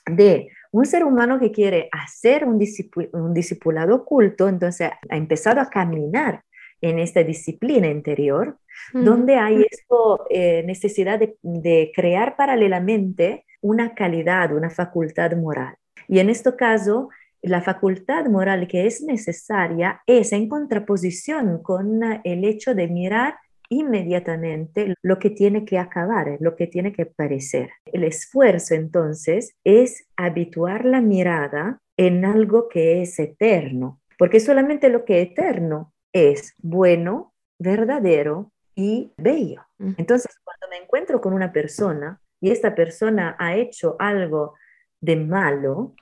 de 0.06 0.48
un 0.70 0.86
ser 0.86 1.04
humano 1.04 1.38
que 1.38 1.50
quiere 1.50 1.88
hacer 1.92 2.44
un, 2.44 2.58
discipulado 2.58 3.94
oculto, 3.94 4.48
entonces 4.48 4.90
ha 5.08 5.16
empezado 5.16 5.60
a 5.60 5.68
caminar 5.68 6.42
en 6.80 6.98
esta 6.98 7.22
disciplina 7.22 7.86
interior, 7.86 8.58
donde 8.92 9.36
hay 9.36 9.64
esto, 9.70 10.26
eh, 10.30 10.64
necesidad 10.64 11.18
de, 11.18 11.36
de, 11.42 11.92
crear 11.94 12.36
paralelamente 12.36 13.44
una 13.60 13.94
calidad, 13.94 14.52
una 14.52 14.68
facultad 14.68 15.36
moral. 15.36 15.76
Y 16.08 16.18
en 16.18 16.28
este 16.28 16.56
caso, 16.56 17.08
la 17.42 17.60
facultad 17.60 18.26
moral 18.26 18.68
que 18.68 18.86
es 18.86 19.02
necesaria 19.02 20.00
es 20.06 20.32
en 20.32 20.48
contraposición 20.48 21.62
con 21.62 22.00
el 22.24 22.44
hecho 22.44 22.74
de 22.74 22.88
mirar 22.88 23.34
inmediatamente 23.68 24.94
lo 25.02 25.18
que 25.18 25.30
tiene 25.30 25.64
que 25.64 25.78
acabar, 25.78 26.36
lo 26.40 26.56
que 26.56 26.66
tiene 26.66 26.92
que 26.92 27.06
parecer. 27.06 27.70
El 27.86 28.04
esfuerzo 28.04 28.74
entonces 28.74 29.54
es 29.64 30.06
habituar 30.16 30.84
la 30.84 31.00
mirada 31.00 31.80
en 31.96 32.24
algo 32.24 32.68
que 32.68 33.02
es 33.02 33.18
eterno, 33.18 34.00
porque 34.18 34.40
solamente 34.40 34.88
lo 34.88 35.04
que 35.04 35.22
es 35.22 35.30
eterno 35.30 35.92
es 36.12 36.54
bueno, 36.58 37.32
verdadero 37.58 38.52
y 38.74 39.12
bello. 39.16 39.62
Entonces, 39.96 40.38
cuando 40.44 40.68
me 40.68 40.76
encuentro 40.76 41.20
con 41.20 41.32
una 41.32 41.52
persona 41.52 42.20
y 42.40 42.50
esta 42.50 42.74
persona 42.74 43.36
ha 43.38 43.56
hecho 43.56 43.96
algo 43.98 44.54
de 45.00 45.16
malo, 45.16 45.94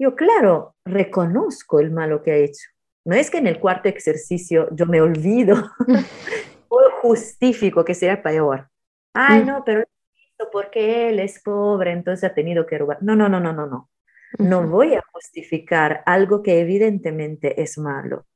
yo, 0.00 0.16
claro, 0.16 0.74
reconozco 0.84 1.78
el 1.78 1.90
malo 1.90 2.22
que 2.22 2.32
ha 2.32 2.36
hecho. 2.36 2.68
No 3.04 3.14
es 3.14 3.30
que 3.30 3.38
en 3.38 3.46
el 3.46 3.60
cuarto 3.60 3.88
ejercicio 3.88 4.68
yo 4.72 4.86
me 4.86 5.00
olvido 5.00 5.56
o 6.68 6.80
justifico 7.02 7.84
que 7.84 7.94
sea 7.94 8.22
peor. 8.22 8.70
Ay, 9.12 9.42
mm. 9.42 9.46
no, 9.46 9.62
pero 9.64 9.84
porque 10.50 11.10
él 11.10 11.18
es 11.18 11.42
pobre, 11.42 11.92
entonces 11.92 12.30
ha 12.30 12.34
tenido 12.34 12.64
que 12.66 12.78
robar. 12.78 13.02
No, 13.02 13.14
no, 13.14 13.28
no, 13.28 13.40
no, 13.40 13.52
no, 13.52 13.66
no. 13.66 13.90
No 14.38 14.66
voy 14.66 14.94
a 14.94 15.02
justificar 15.12 16.02
algo 16.06 16.42
que 16.42 16.60
evidentemente 16.60 17.60
es 17.60 17.76
malo, 17.76 18.26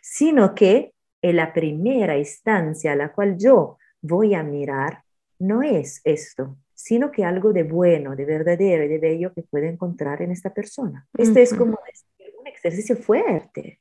sino 0.00 0.54
que 0.54 0.94
en 1.20 1.36
la 1.36 1.52
primera 1.52 2.16
instancia 2.16 2.92
a 2.92 2.96
la 2.96 3.12
cual 3.12 3.36
yo 3.36 3.76
voy 4.00 4.34
a 4.34 4.42
mirar 4.42 5.02
no 5.38 5.62
es 5.62 6.00
esto, 6.04 6.56
sino 6.82 7.12
que 7.12 7.24
algo 7.24 7.52
de 7.52 7.62
bueno, 7.62 8.16
de 8.16 8.24
verdadero 8.24 8.84
y 8.84 8.88
de 8.88 8.98
bello 8.98 9.34
que 9.34 9.42
puede 9.42 9.68
encontrar 9.68 10.22
en 10.22 10.30
esta 10.30 10.54
persona. 10.54 11.06
Este 11.18 11.42
es 11.42 11.52
como 11.52 11.78
un 12.38 12.46
ejercicio 12.46 12.96
fuerte, 12.96 13.80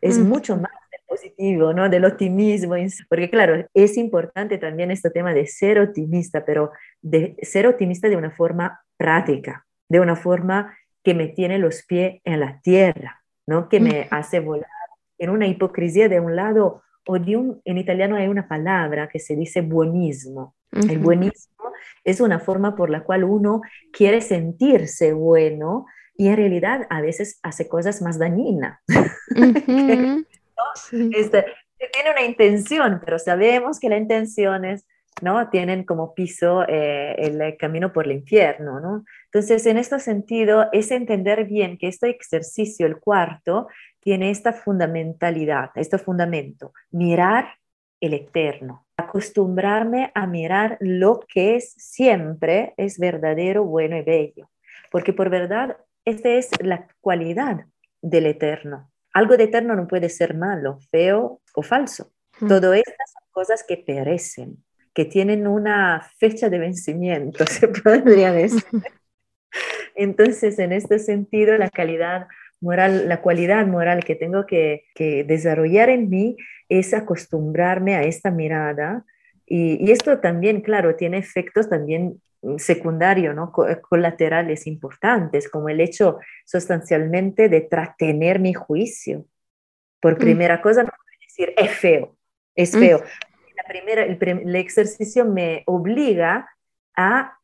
es 0.00 0.18
mucho 0.18 0.56
más 0.56 0.72
positivo, 1.06 1.74
¿no? 1.74 1.88
Del 1.88 2.06
optimismo, 2.06 2.74
porque 3.08 3.28
claro, 3.28 3.66
es 3.74 3.96
importante 3.98 4.56
también 4.56 4.90
este 4.90 5.10
tema 5.10 5.34
de 5.34 5.46
ser 5.46 5.78
optimista, 5.78 6.44
pero 6.44 6.72
de 7.02 7.36
ser 7.42 7.66
optimista 7.66 8.08
de 8.08 8.16
una 8.16 8.30
forma 8.30 8.80
práctica, 8.96 9.66
de 9.88 10.00
una 10.00 10.16
forma 10.16 10.74
que 11.04 11.14
me 11.14 11.28
tiene 11.28 11.58
los 11.58 11.84
pies 11.84 12.20
en 12.24 12.40
la 12.40 12.60
tierra, 12.62 13.22
¿no? 13.46 13.68
Que 13.68 13.78
me 13.80 14.08
hace 14.10 14.40
volar 14.40 14.70
en 15.18 15.30
una 15.30 15.46
hipocresía 15.46 16.08
de 16.08 16.20
un 16.20 16.34
lado 16.34 16.82
o 17.06 17.18
de 17.18 17.36
un, 17.36 17.60
en 17.64 17.76
italiano 17.76 18.16
hay 18.16 18.28
una 18.28 18.48
palabra 18.48 19.08
que 19.08 19.18
se 19.18 19.36
dice 19.36 19.60
El 20.72 20.98
buenismo 20.98 21.72
es 22.04 22.20
una 22.20 22.38
forma 22.38 22.76
por 22.76 22.90
la 22.90 23.02
cual 23.02 23.24
uno 23.24 23.62
quiere 23.92 24.20
sentirse 24.20 25.12
bueno 25.12 25.86
y 26.16 26.28
en 26.28 26.36
realidad 26.36 26.86
a 26.90 27.00
veces 27.00 27.38
hace 27.42 27.68
cosas 27.68 28.02
más 28.02 28.18
dañinas. 28.18 28.80
Este, 30.92 31.44
tiene 31.92 32.10
una 32.10 32.24
intención, 32.24 33.00
pero 33.04 33.18
sabemos 33.18 33.78
que 33.78 33.88
las 33.88 34.00
intenciones 34.00 34.84
¿no? 35.22 35.48
tienen 35.50 35.84
como 35.84 36.14
piso 36.14 36.64
eh, 36.68 37.14
el 37.18 37.56
camino 37.56 37.92
por 37.92 38.06
el 38.06 38.12
infierno. 38.12 38.80
¿no? 38.80 39.04
Entonces, 39.26 39.66
en 39.66 39.78
este 39.78 39.98
sentido, 40.00 40.66
es 40.72 40.90
entender 40.90 41.44
bien 41.44 41.78
que 41.78 41.88
este 41.88 42.10
ejercicio, 42.10 42.86
el 42.86 42.98
cuarto, 42.98 43.68
tiene 44.00 44.30
esta 44.30 44.52
fundamentalidad, 44.52 45.70
este 45.74 45.98
fundamento, 45.98 46.72
mirar 46.90 47.54
el 48.00 48.14
eterno, 48.14 48.86
acostumbrarme 48.98 50.10
a 50.14 50.26
mirar 50.26 50.76
lo 50.80 51.20
que 51.20 51.54
es 51.54 51.72
siempre, 51.78 52.74
es 52.76 52.98
verdadero, 52.98 53.64
bueno 53.64 53.96
y 53.96 54.02
bello, 54.02 54.50
porque 54.90 55.12
por 55.12 55.30
verdad, 55.30 55.78
esta 56.04 56.30
es 56.30 56.50
la 56.60 56.88
cualidad 57.00 57.64
del 58.02 58.26
eterno. 58.26 58.90
Algo 59.14 59.36
de 59.36 59.44
eterno 59.44 59.74
no 59.74 59.86
puede 59.86 60.08
ser 60.08 60.34
malo, 60.34 60.80
feo 60.90 61.40
o 61.54 61.62
falso. 61.62 62.12
Hmm. 62.40 62.48
Todo 62.48 62.74
estas 62.74 63.12
son 63.12 63.22
cosas 63.30 63.64
que 63.66 63.76
perecen, 63.76 64.64
que 64.92 65.04
tienen 65.04 65.46
una 65.46 66.06
fecha 66.18 66.50
de 66.50 66.58
vencimiento, 66.58 67.46
se 67.48 67.68
podría 67.68 68.32
decir. 68.32 68.64
Entonces, 69.94 70.58
en 70.58 70.72
este 70.72 70.98
sentido, 70.98 71.56
la 71.56 71.70
calidad 71.70 72.26
moral, 72.60 73.08
la 73.08 73.20
cualidad 73.20 73.66
moral 73.66 74.04
que 74.04 74.14
tengo 74.14 74.46
que, 74.46 74.84
desarrollar 75.26 75.90
en 75.90 76.08
mí 76.08 76.36
es 76.68 76.94
acostumbrarme 76.94 77.96
a 77.96 78.02
esta 78.02 78.30
mirada. 78.30 79.04
Y, 79.46 79.90
esto 79.90 80.18
también, 80.20 80.60
claro, 80.60 80.96
tiene 80.96 81.18
efectos 81.18 81.68
también 81.68 82.20
secundarios, 82.58 83.34
¿no? 83.34 83.52
colaterales 83.52 84.66
importantes, 84.66 85.48
como 85.48 85.68
el 85.68 85.80
hecho 85.80 86.18
sustancialmente 86.46 87.48
de 87.48 87.62
tratener 87.62 88.38
mi 88.38 88.54
juicio. 88.54 89.24
Por 90.00 90.14
mm. 90.14 90.18
primera 90.18 90.60
cosa, 90.60 90.82
no 90.82 90.90
puedo 90.90 91.20
decir, 91.20 91.54
es 91.56 91.70
feo, 91.70 92.16
es 92.54 92.74
mm. 92.74 92.78
feo. 92.78 93.02
La 93.56 93.64
primera, 93.66 94.04
el, 94.04 94.56
ejercicio 94.56 95.24
me 95.24 95.64
obliga 95.66 96.48
a, 96.96 97.36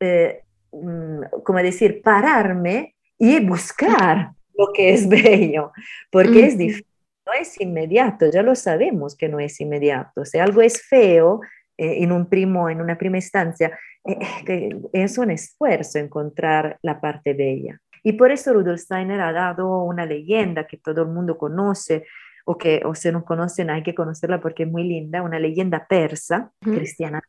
eh, 0.00 0.42
mm, 0.72 1.42
como 1.44 1.58
decir, 1.58 2.00
pararme 2.00 2.94
y 3.18 3.44
buscar 3.44 4.32
lo 4.58 4.72
que 4.72 4.92
es 4.92 5.08
bello, 5.08 5.72
porque 6.10 6.46
es 6.46 6.58
difícil, 6.58 6.86
no 7.24 7.32
es 7.32 7.60
inmediato, 7.60 8.30
ya 8.30 8.42
lo 8.42 8.54
sabemos 8.54 9.16
que 9.16 9.28
no 9.28 9.38
es 9.38 9.60
inmediato. 9.60 10.24
Si 10.24 10.38
algo 10.38 10.60
es 10.60 10.82
feo 10.82 11.40
eh, 11.76 12.02
en, 12.02 12.12
un 12.12 12.28
primo, 12.28 12.68
en 12.68 12.80
una 12.80 12.98
primera 12.98 13.18
instancia, 13.18 13.78
eh, 14.04 14.18
eh, 14.46 14.70
es 14.92 15.18
un 15.18 15.30
esfuerzo 15.30 15.98
encontrar 15.98 16.78
la 16.82 17.00
parte 17.00 17.34
bella. 17.34 17.78
Y 18.02 18.12
por 18.12 18.30
eso 18.30 18.52
Rudolf 18.52 18.80
Steiner 18.80 19.20
ha 19.20 19.32
dado 19.32 19.82
una 19.82 20.06
leyenda 20.06 20.66
que 20.66 20.78
todo 20.78 21.02
el 21.02 21.08
mundo 21.08 21.38
conoce, 21.38 22.04
o 22.44 22.56
que 22.56 22.80
o 22.86 22.94
si 22.94 23.12
no 23.12 23.24
conocen 23.24 23.68
hay 23.68 23.82
que 23.82 23.94
conocerla 23.94 24.40
porque 24.40 24.62
es 24.62 24.70
muy 24.70 24.84
linda, 24.84 25.22
una 25.22 25.38
leyenda 25.38 25.86
persa, 25.86 26.50
cristiana 26.60 27.20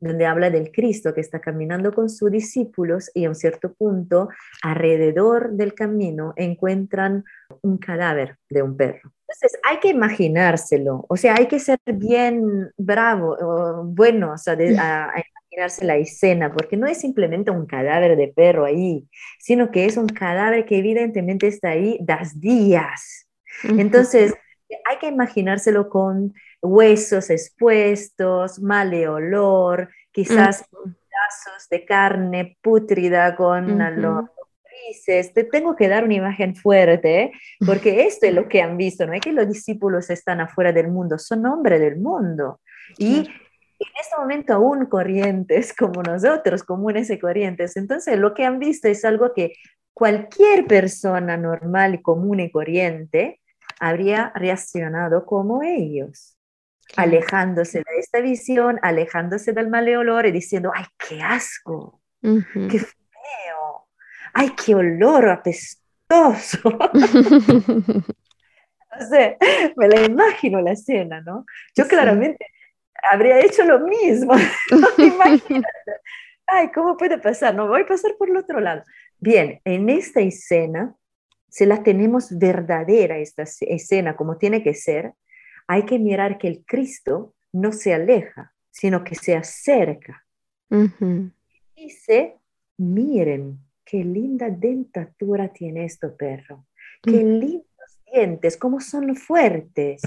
donde 0.00 0.26
habla 0.26 0.50
del 0.50 0.70
Cristo 0.70 1.14
que 1.14 1.20
está 1.20 1.40
caminando 1.40 1.92
con 1.92 2.08
sus 2.08 2.30
discípulos 2.30 3.10
y 3.14 3.24
a 3.24 3.28
un 3.28 3.34
cierto 3.34 3.72
punto, 3.72 4.28
alrededor 4.62 5.52
del 5.52 5.74
camino, 5.74 6.32
encuentran 6.36 7.24
un 7.62 7.78
cadáver 7.78 8.36
de 8.48 8.62
un 8.62 8.76
perro. 8.76 9.12
Entonces 9.28 9.60
hay 9.62 9.78
que 9.78 9.88
imaginárselo, 9.88 11.04
o 11.06 11.16
sea, 11.16 11.34
hay 11.36 11.48
que 11.48 11.58
ser 11.58 11.78
bien 11.84 12.70
bravo, 12.78 13.36
bueno, 13.84 14.32
o 14.32 14.38
sea, 14.38 14.54
a, 14.54 15.22
imaginarse 15.50 15.84
la 15.84 15.96
escena, 15.96 16.52
porque 16.52 16.78
no 16.78 16.86
es 16.86 16.98
simplemente 16.98 17.50
un 17.50 17.66
cadáver 17.66 18.16
de 18.16 18.28
perro 18.28 18.64
ahí, 18.64 19.06
sino 19.38 19.70
que 19.70 19.84
es 19.84 19.96
un 19.98 20.06
cadáver 20.06 20.64
que 20.64 20.78
evidentemente 20.78 21.46
está 21.46 21.70
ahí 21.70 21.98
das 22.00 22.40
días. 22.40 23.28
Entonces, 23.64 24.34
hay 24.88 24.98
que 24.98 25.08
imaginárselo 25.08 25.88
con 25.88 26.32
huesos 26.62 27.30
expuestos, 27.30 28.60
mal 28.60 28.90
de 28.90 29.08
olor, 29.08 29.90
quizás 30.12 30.64
pedazos 30.68 31.68
de 31.70 31.84
carne 31.84 32.58
pútrida 32.62 33.36
con 33.36 33.78
los 34.00 34.24
grises. 34.64 35.32
Te 35.32 35.44
tengo 35.44 35.76
que 35.76 35.88
dar 35.88 36.04
una 36.04 36.14
imagen 36.14 36.56
fuerte, 36.56 37.32
porque 37.64 38.02
esto 38.06 38.26
es 38.26 38.34
lo 38.34 38.48
que 38.48 38.62
han 38.62 38.76
visto, 38.76 39.06
no 39.06 39.12
es 39.12 39.20
que 39.20 39.32
los 39.32 39.48
discípulos 39.48 40.10
están 40.10 40.40
afuera 40.40 40.72
del 40.72 40.88
mundo, 40.88 41.18
son 41.18 41.46
hombres 41.46 41.80
del 41.80 41.96
mundo. 41.96 42.60
Y 42.96 43.18
en 43.18 43.92
este 44.00 44.16
momento 44.18 44.54
aún 44.54 44.86
corrientes 44.86 45.72
como 45.74 46.02
nosotros, 46.02 46.62
comunes 46.62 47.10
y 47.10 47.18
corrientes. 47.18 47.76
Entonces, 47.76 48.18
lo 48.18 48.34
que 48.34 48.44
han 48.44 48.58
visto 48.58 48.88
es 48.88 49.04
algo 49.04 49.32
que 49.34 49.52
cualquier 49.94 50.66
persona 50.66 51.36
normal, 51.36 52.02
común 52.02 52.40
y 52.40 52.50
corriente 52.50 53.40
habría 53.80 54.32
reaccionado 54.34 55.24
como 55.24 55.62
ellos, 55.62 56.37
alejándose 56.96 57.78
de 57.78 57.98
esta 57.98 58.20
visión, 58.20 58.78
alejándose 58.82 59.52
del 59.52 59.68
mal 59.68 59.88
olor 59.94 60.26
y 60.26 60.32
diciendo, 60.32 60.72
ay, 60.74 60.84
qué 60.98 61.22
asco, 61.22 62.00
qué 62.22 62.78
feo, 62.78 63.88
ay, 64.34 64.50
qué 64.50 64.74
olor 64.74 65.28
apestoso. 65.28 65.78
no 66.92 68.14
sé, 69.10 69.36
me 69.76 69.88
la 69.88 70.02
imagino 70.02 70.60
la 70.60 70.72
escena, 70.72 71.20
¿no? 71.20 71.44
Yo 71.76 71.86
claramente 71.86 72.46
habría 73.10 73.40
hecho 73.40 73.64
lo 73.64 73.80
mismo. 73.80 74.34
Imagínate. 74.98 75.68
Ay, 76.46 76.70
¿cómo 76.74 76.96
puede 76.96 77.18
pasar? 77.18 77.54
No 77.54 77.68
voy 77.68 77.82
a 77.82 77.86
pasar 77.86 78.12
por 78.18 78.30
el 78.30 78.36
otro 78.38 78.60
lado. 78.60 78.82
Bien, 79.18 79.60
en 79.64 79.90
esta 79.90 80.20
escena 80.20 80.96
si 81.48 81.66
la 81.66 81.82
tenemos 81.82 82.38
verdadera, 82.38 83.18
esta 83.18 83.42
escena 83.42 84.16
como 84.16 84.36
tiene 84.36 84.62
que 84.62 84.74
ser, 84.74 85.14
hay 85.68 85.84
que 85.84 85.98
mirar 85.98 86.38
que 86.38 86.48
el 86.48 86.64
Cristo 86.64 87.34
no 87.52 87.72
se 87.72 87.94
aleja, 87.94 88.54
sino 88.70 89.04
que 89.04 89.14
se 89.14 89.36
acerca. 89.36 90.26
Dice, 91.76 92.38
miren, 92.78 93.58
qué 93.84 94.02
linda 94.02 94.50
dentatura 94.50 95.52
tiene 95.52 95.84
este 95.84 96.08
perro, 96.08 96.66
qué 97.02 97.22
lindos 97.22 97.64
dientes, 98.12 98.56
cómo 98.56 98.80
son 98.80 99.14
fuertes. 99.14 100.02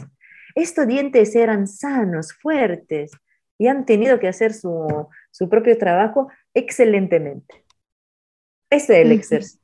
Estos 0.56 0.88
dientes 0.88 1.36
eran 1.36 1.68
sanos, 1.68 2.34
fuertes, 2.34 3.12
y 3.58 3.68
han 3.68 3.86
tenido 3.86 4.20
que 4.20 4.28
hacer 4.28 4.54
su, 4.54 5.08
propio 5.50 5.78
trabajo 5.78 6.30
excelentemente. 6.56 7.64
Ese 8.72 9.02
es 9.02 9.06
el 9.06 9.12
ejercicio. 9.12 9.62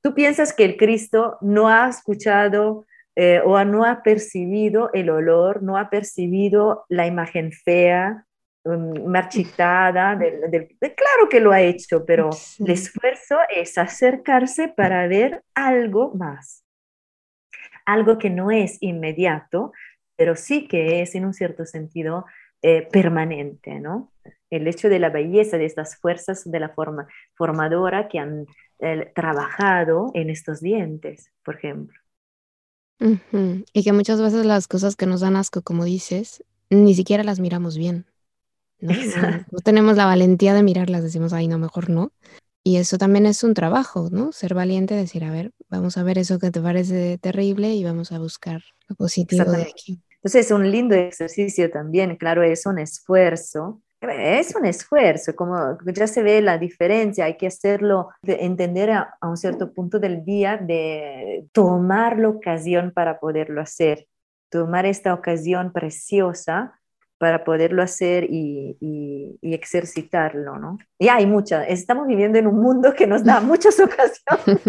¿Tú 0.00 0.14
piensas 0.14 0.54
que 0.54 0.64
el 0.64 0.76
Cristo 0.78 1.36
no 1.42 1.68
ha 1.68 1.88
escuchado 1.88 2.85
eh, 3.18 3.40
o 3.42 3.64
no 3.64 3.86
ha 3.86 4.02
percibido 4.02 4.90
el 4.92 5.08
olor, 5.08 5.62
no 5.62 5.78
ha 5.78 5.88
percibido 5.88 6.84
la 6.90 7.06
imagen 7.06 7.50
fea, 7.50 8.26
um, 8.62 9.10
marchitada? 9.10 10.18
claro 10.18 11.28
que 11.30 11.40
lo 11.40 11.50
ha 11.50 11.62
hecho, 11.62 12.04
pero 12.04 12.28
el 12.58 12.70
esfuerzo 12.70 13.38
es 13.48 13.78
acercarse 13.78 14.68
para 14.68 15.08
ver 15.08 15.42
algo 15.54 16.12
más. 16.14 16.62
Algo 17.86 18.18
que 18.18 18.28
no 18.28 18.50
es 18.50 18.76
inmediato, 18.82 19.72
pero 20.16 20.36
sí 20.36 20.68
que 20.68 21.00
es 21.00 21.14
en 21.14 21.24
un 21.24 21.32
cierto 21.32 21.64
sentido 21.64 22.26
eh, 22.60 22.86
permanente, 22.92 23.80
¿no? 23.80 24.12
El 24.50 24.68
hecho 24.68 24.90
de 24.90 24.98
la 24.98 25.08
belleza 25.08 25.56
de 25.56 25.64
estas 25.64 25.96
fuerzas 25.96 26.42
de 26.44 26.60
la 26.60 26.68
forma 26.68 27.08
formadora 27.34 28.08
que 28.08 28.18
han 28.18 28.46
trabajado 29.14 30.10
en 30.12 30.28
estos 30.28 30.60
dientes, 30.60 31.32
por 31.42 31.54
ejemplo. 31.54 31.98
Y 32.98 33.84
que 33.84 33.92
muchas 33.92 34.20
veces 34.20 34.46
las 34.46 34.68
cosas 34.68 34.96
que 34.96 35.06
nos 35.06 35.20
dan 35.20 35.36
asco, 35.36 35.62
como 35.62 35.84
dices, 35.84 36.42
ni 36.70 36.94
siquiera 36.94 37.24
las 37.24 37.40
miramos 37.40 37.76
bien. 37.76 38.06
¿no? 38.80 38.92
No, 39.50 39.58
tenemos 39.64 39.96
la 39.96 40.06
valentía 40.06 40.54
de 40.54 40.62
mirarlas, 40.62 41.02
decimos, 41.02 41.32
ay, 41.32 41.48
no, 41.48 41.58
mejor 41.58 41.90
no. 41.90 42.12
Y 42.62 42.78
eso 42.78 42.98
también 42.98 43.26
es 43.26 43.44
un 43.44 43.54
trabajo, 43.54 44.08
¿no? 44.10 44.32
Ser 44.32 44.54
valiente, 44.54 44.94
decir, 44.94 45.22
a 45.24 45.30
ver, 45.30 45.52
vamos 45.68 45.96
a 45.98 46.02
ver 46.02 46.18
eso 46.18 46.38
que 46.38 46.50
te 46.50 46.60
parece 46.60 47.16
terrible 47.18 47.74
y 47.74 47.84
vamos 47.84 48.10
a 48.10 48.18
buscar 48.18 48.62
lo 48.88 48.96
positivo 48.96 49.44
de 49.52 49.62
aquí. 49.62 50.02
Entonces 50.16 50.46
es 50.46 50.50
un 50.50 50.68
lindo 50.68 50.96
ejercicio 50.96 51.70
también, 51.70 52.16
claro, 52.16 52.42
es 52.42 52.66
un 52.66 52.80
esfuerzo 52.80 53.82
es 54.10 54.54
un 54.54 54.64
esfuerzo, 54.64 55.34
como 55.34 55.78
ya 55.86 56.06
se 56.06 56.22
ve 56.22 56.40
la 56.40 56.58
diferencia, 56.58 57.24
hay 57.24 57.36
que 57.36 57.46
hacerlo, 57.46 58.10
entender 58.22 58.90
a, 58.90 59.18
un 59.22 59.36
cierto 59.36 59.72
punto 59.72 59.98
del 59.98 60.24
día 60.24 60.56
de 60.56 61.46
tomar 61.52 62.18
la 62.18 62.28
ocasión 62.28 62.92
para 62.92 63.18
poderlo 63.18 63.60
hacer, 63.60 64.06
tomar 64.50 64.86
esta 64.86 65.14
ocasión 65.14 65.72
preciosa 65.72 66.78
para 67.18 67.44
poderlo 67.44 67.82
hacer 67.82 68.24
y, 68.24 68.76
y, 68.80 69.54
ejercitarlo, 69.54 70.58
¿no? 70.58 70.78
Y 70.98 71.08
hay 71.08 71.26
muchas, 71.26 71.66
estamos 71.68 72.06
viviendo 72.06 72.38
en 72.38 72.46
un 72.46 72.60
mundo 72.60 72.94
que 72.94 73.06
nos 73.06 73.24
da 73.24 73.40
muchas 73.42 73.78
ocasiones. 73.80 74.60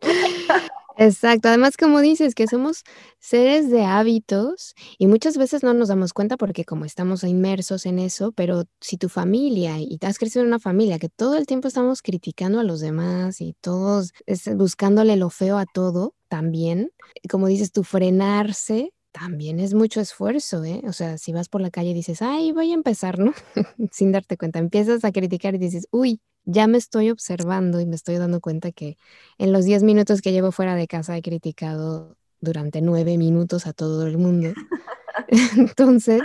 Exacto, 1.02 1.48
además 1.48 1.78
como 1.78 2.00
dices 2.02 2.34
que 2.34 2.46
somos 2.46 2.82
seres 3.18 3.70
de 3.70 3.84
hábitos 3.86 4.74
y 4.98 5.06
muchas 5.06 5.38
veces 5.38 5.62
no 5.62 5.72
nos 5.72 5.88
damos 5.88 6.12
cuenta 6.12 6.36
porque 6.36 6.66
como 6.66 6.84
estamos 6.84 7.24
inmersos 7.24 7.86
en 7.86 7.98
eso, 7.98 8.32
pero 8.32 8.64
si 8.82 8.98
tu 8.98 9.08
familia 9.08 9.78
y 9.80 9.96
te 9.96 10.06
has 10.06 10.18
crecido 10.18 10.42
en 10.42 10.48
una 10.48 10.58
familia 10.58 10.98
que 10.98 11.08
todo 11.08 11.38
el 11.38 11.46
tiempo 11.46 11.68
estamos 11.68 12.02
criticando 12.02 12.60
a 12.60 12.64
los 12.64 12.80
demás 12.80 13.40
y 13.40 13.54
todos 13.62 14.12
buscándole 14.56 15.16
lo 15.16 15.30
feo 15.30 15.56
a 15.56 15.64
todo, 15.64 16.14
también, 16.28 16.90
como 17.30 17.46
dices, 17.46 17.72
tu 17.72 17.82
frenarse 17.82 18.92
también 19.12 19.58
es 19.58 19.72
mucho 19.74 20.00
esfuerzo, 20.02 20.62
¿eh? 20.64 20.82
O 20.86 20.92
sea, 20.92 21.16
si 21.18 21.32
vas 21.32 21.48
por 21.48 21.62
la 21.62 21.70
calle 21.70 21.90
y 21.90 21.94
dices, 21.94 22.22
ay, 22.22 22.52
voy 22.52 22.70
a 22.72 22.74
empezar, 22.74 23.18
¿no? 23.18 23.32
Sin 23.90 24.12
darte 24.12 24.36
cuenta, 24.36 24.58
empiezas 24.58 25.04
a 25.04 25.12
criticar 25.12 25.54
y 25.54 25.58
dices, 25.58 25.88
uy, 25.90 26.20
ya 26.44 26.66
me 26.66 26.78
estoy 26.78 27.10
observando 27.10 27.80
y 27.80 27.86
me 27.86 27.96
estoy 27.96 28.16
dando 28.16 28.40
cuenta 28.40 28.72
que 28.72 28.96
en 29.38 29.52
los 29.52 29.64
10 29.64 29.82
minutos 29.82 30.22
que 30.22 30.32
llevo 30.32 30.52
fuera 30.52 30.74
de 30.74 30.86
casa 30.86 31.16
he 31.16 31.22
criticado 31.22 32.16
durante 32.40 32.80
nueve 32.80 33.18
minutos 33.18 33.66
a 33.66 33.72
todo 33.72 34.06
el 34.06 34.18
mundo. 34.18 34.52
Entonces, 35.56 36.22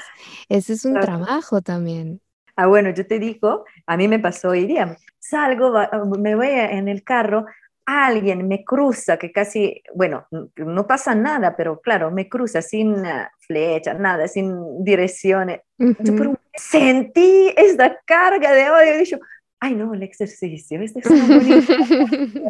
ese 0.50 0.74
es 0.74 0.86
un 0.86 1.00
trabajo 1.00 1.62
también. 1.62 2.22
Ah, 2.56 2.68
bueno, 2.68 2.90
yo 2.92 3.06
te 3.06 3.20
digo, 3.20 3.66
a 3.86 3.98
mí 3.98 4.08
me 4.08 4.20
pasó 4.20 4.50
hoy 4.50 4.66
día, 4.66 4.98
salgo, 5.20 5.74
me 6.18 6.36
voy 6.36 6.48
en 6.48 6.88
el 6.88 7.04
carro, 7.04 7.46
alguien 7.86 8.48
me 8.48 8.64
cruza, 8.64 9.18
que 9.18 9.32
casi, 9.32 9.84
bueno, 9.94 10.26
no 10.56 10.88
pasa 10.88 11.14
nada, 11.16 11.56
pero 11.58 11.82
claro, 11.82 12.12
me 12.12 12.30
cruza 12.30 12.62
sin 12.62 13.04
flecha, 13.40 13.94
nada, 13.94 14.28
sin 14.28 14.84
direcciones. 14.84 15.62
Yo 15.78 16.34
sentí 16.54 17.54
esta 17.58 18.00
carga 18.06 18.54
de 18.54 18.70
odio 18.70 18.96
y 18.96 19.00
dije, 19.00 19.20
ay 19.60 19.76
no, 19.76 19.94
el 19.94 20.04
ejercicio, 20.04 20.82
este 20.82 21.00
es 21.00 21.06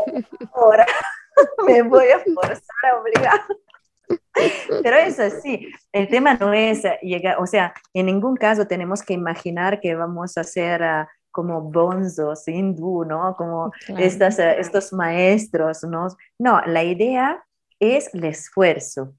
Ahora 0.54 0.86
me 1.66 1.82
voy 1.82 2.06
a 2.08 2.20
forzar 2.34 2.92
a 2.92 3.00
obligar. 3.00 3.42
Pero 4.84 4.98
es 4.98 5.20
así, 5.20 5.72
el 5.92 6.08
tema 6.08 6.36
no 6.36 6.54
es 6.54 6.84
llegar, 7.02 7.38
o 7.40 7.48
sea, 7.48 7.74
en 7.94 8.08
ningún 8.08 8.36
caso 8.36 8.68
tenemos 8.68 9.02
que 9.02 9.14
imaginar 9.14 9.80
que 9.80 9.96
vamos 9.96 10.38
a 10.38 10.44
ser 10.44 10.84
ah, 10.84 11.10
como 11.32 11.62
bonzos 11.62 12.48
hindú, 12.48 13.06
¿no? 13.06 13.36
Como 13.36 13.72
estas, 13.98 14.40
ah, 14.40 14.54
estos 14.54 14.94
maestros, 14.94 15.84
¿no? 15.84 16.08
No, 16.38 16.62
la 16.66 16.84
idea 16.84 17.44
es 17.80 18.14
el 18.14 18.26
esfuerzo. 18.26 19.16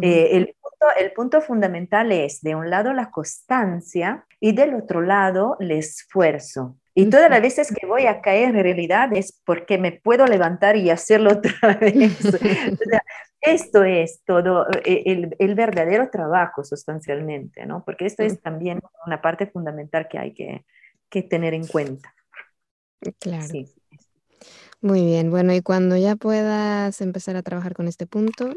Eh, 0.00 0.36
el, 0.36 0.56
punto, 0.60 0.86
el 0.98 1.12
punto 1.12 1.40
fundamental 1.40 2.10
es, 2.10 2.40
de 2.40 2.56
un 2.56 2.70
lado, 2.70 2.92
la 2.92 3.10
constancia 3.10 4.26
y 4.40 4.52
del 4.52 4.74
otro 4.74 5.00
lado, 5.00 5.56
el 5.60 5.70
esfuerzo. 5.70 6.76
Y 6.94 7.08
todas 7.08 7.30
las 7.30 7.40
veces 7.40 7.72
que 7.72 7.86
voy 7.86 8.06
a 8.06 8.20
caer 8.20 8.56
en 8.56 8.62
realidad 8.62 9.10
es 9.12 9.40
porque 9.44 9.78
me 9.78 9.92
puedo 9.92 10.26
levantar 10.26 10.76
y 10.76 10.90
hacerlo 10.90 11.30
otra 11.38 11.76
vez. 11.76 12.18
esto 13.40 13.84
es 13.84 14.22
todo 14.24 14.66
eh, 14.84 15.02
el, 15.06 15.36
el, 15.38 15.54
verdadero 15.54 16.10
trabajo 16.10 16.64
sustancialmente, 16.64 17.64
¿no? 17.64 17.84
Porque 17.84 18.06
esto 18.06 18.22
es 18.22 18.40
también 18.40 18.80
una 19.06 19.22
parte 19.22 19.46
fundamental 19.46 20.08
que 20.08 20.18
hay 20.18 20.34
que, 20.34 20.64
que 21.08 21.22
tener 21.22 21.54
en 21.54 21.66
cuenta. 21.66 22.14
Claro. 23.18 23.46
Muy 24.82 25.04
bien, 25.04 25.30
bueno, 25.30 25.54
y 25.54 25.60
cuando 25.60 25.96
ya 25.96 26.16
puedas 26.16 27.00
empezar 27.00 27.36
a 27.36 27.42
trabajar 27.42 27.74
con 27.74 27.86
este 27.86 28.06
punto 28.06 28.54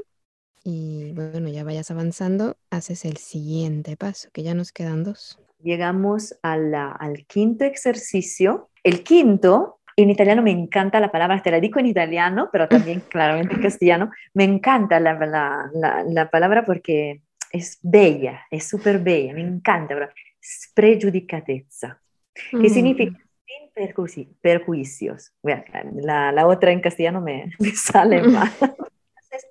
y 0.63 1.11
bueno, 1.11 1.49
ya 1.49 1.65
vayas 1.65 1.91
avanzando, 1.91 2.55
haces 2.69 3.03
el 3.03 3.17
siguiente 3.17 3.97
paso, 3.97 4.29
que 4.31 4.43
ya 4.43 4.53
nos 4.53 4.71
quedan 4.71 5.03
dos. 5.03 5.39
Llegamos 5.63 6.37
al 6.41 7.25
quinto 7.27 7.65
ejercicio. 7.65 8.69
El 8.83 9.03
quinto, 9.03 9.79
en 9.95 10.09
italiano 10.09 10.41
me 10.41 10.51
encanta 10.51 10.99
la 10.99 11.11
palabra, 11.11 11.41
te 11.41 11.51
la 11.51 11.59
digo 11.59 11.79
en 11.79 11.87
italiano, 11.87 12.49
pero 12.51 12.67
también 12.67 13.01
claramente 13.09 13.55
en 13.55 13.61
castellano, 13.61 14.11
me 14.33 14.43
encanta 14.43 14.99
la, 14.99 15.13
la, 15.13 16.03
la, 16.07 16.29
palabra 16.29 16.63
porque 16.65 17.21
es 17.51 17.79
bella, 17.81 18.41
es 18.49 18.67
súper 18.67 18.99
bella, 18.99 19.33
me 19.33 19.41
encanta, 19.41 20.09
spregiudicatezza, 20.43 21.99
que 22.51 22.57
mm. 22.57 22.69
significa 22.69 23.23
sin 24.07 24.33
perjuicios. 24.41 25.33
La, 25.41 26.31
la, 26.31 26.47
otra 26.47 26.71
en 26.71 26.81
castellano 26.81 27.21
me, 27.21 27.51
me 27.59 27.71
sale 27.71 28.21
mal. 28.23 28.51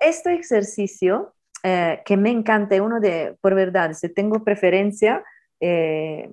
este 0.01 0.35
ejercicio 0.35 1.35
eh, 1.63 2.03
que 2.05 2.17
me 2.17 2.31
encanta, 2.31 2.81
uno 2.83 3.01
de, 3.01 3.37
por 3.41 3.55
verdad, 3.55 3.93
si 3.93 4.09
tengo 4.09 4.45
preferencia, 4.45 5.25
eh, 5.63 6.29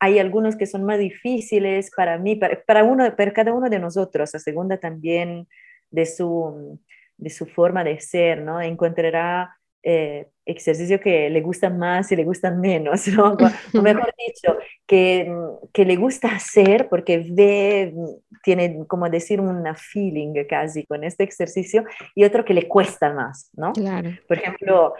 hay 0.00 0.18
algunos 0.18 0.56
que 0.56 0.66
son 0.66 0.84
más 0.84 0.98
difíciles 0.98 1.90
para 1.94 2.18
mí, 2.18 2.36
para, 2.36 2.62
para, 2.64 2.84
uno, 2.84 3.14
para 3.16 3.32
cada 3.32 3.52
uno 3.52 3.68
de 3.68 3.78
nosotros, 3.78 4.34
a 4.34 4.38
segunda 4.38 4.78
también 4.78 5.46
de 5.90 6.06
su, 6.06 6.80
de 7.16 7.30
su 7.30 7.46
forma 7.46 7.84
de 7.84 8.00
ser, 8.00 8.42
¿no? 8.42 8.60
Encontrará 8.60 9.54
eh, 9.82 10.28
ejercicios 10.44 11.00
que 11.00 11.28
le 11.30 11.40
gustan 11.40 11.78
más 11.78 12.10
y 12.10 12.16
le 12.16 12.24
gustan 12.24 12.60
menos, 12.60 13.06
¿no? 13.08 13.36
o 13.74 13.82
mejor 13.82 14.12
dicho, 14.26 14.56
que, 14.86 15.30
que, 15.72 15.84
le 15.84 15.96
gusta 15.96 16.28
hacer 16.28 16.88
porque 16.88 17.24
ve, 17.30 17.94
tiene 18.42 18.86
como 18.86 19.08
decir 19.10 19.40
una 19.40 19.74
feeling 19.74 20.32
casi 20.48 20.86
con 20.86 21.04
este 21.04 21.24
ejercicio 21.24 21.84
y 22.14 22.24
otro 22.24 22.44
que 22.44 22.54
le 22.54 22.66
cuesta 22.66 23.12
más, 23.12 23.50
¿no? 23.54 23.72
Claro. 23.72 24.10
Por 24.26 24.38
ejemplo, 24.38 24.94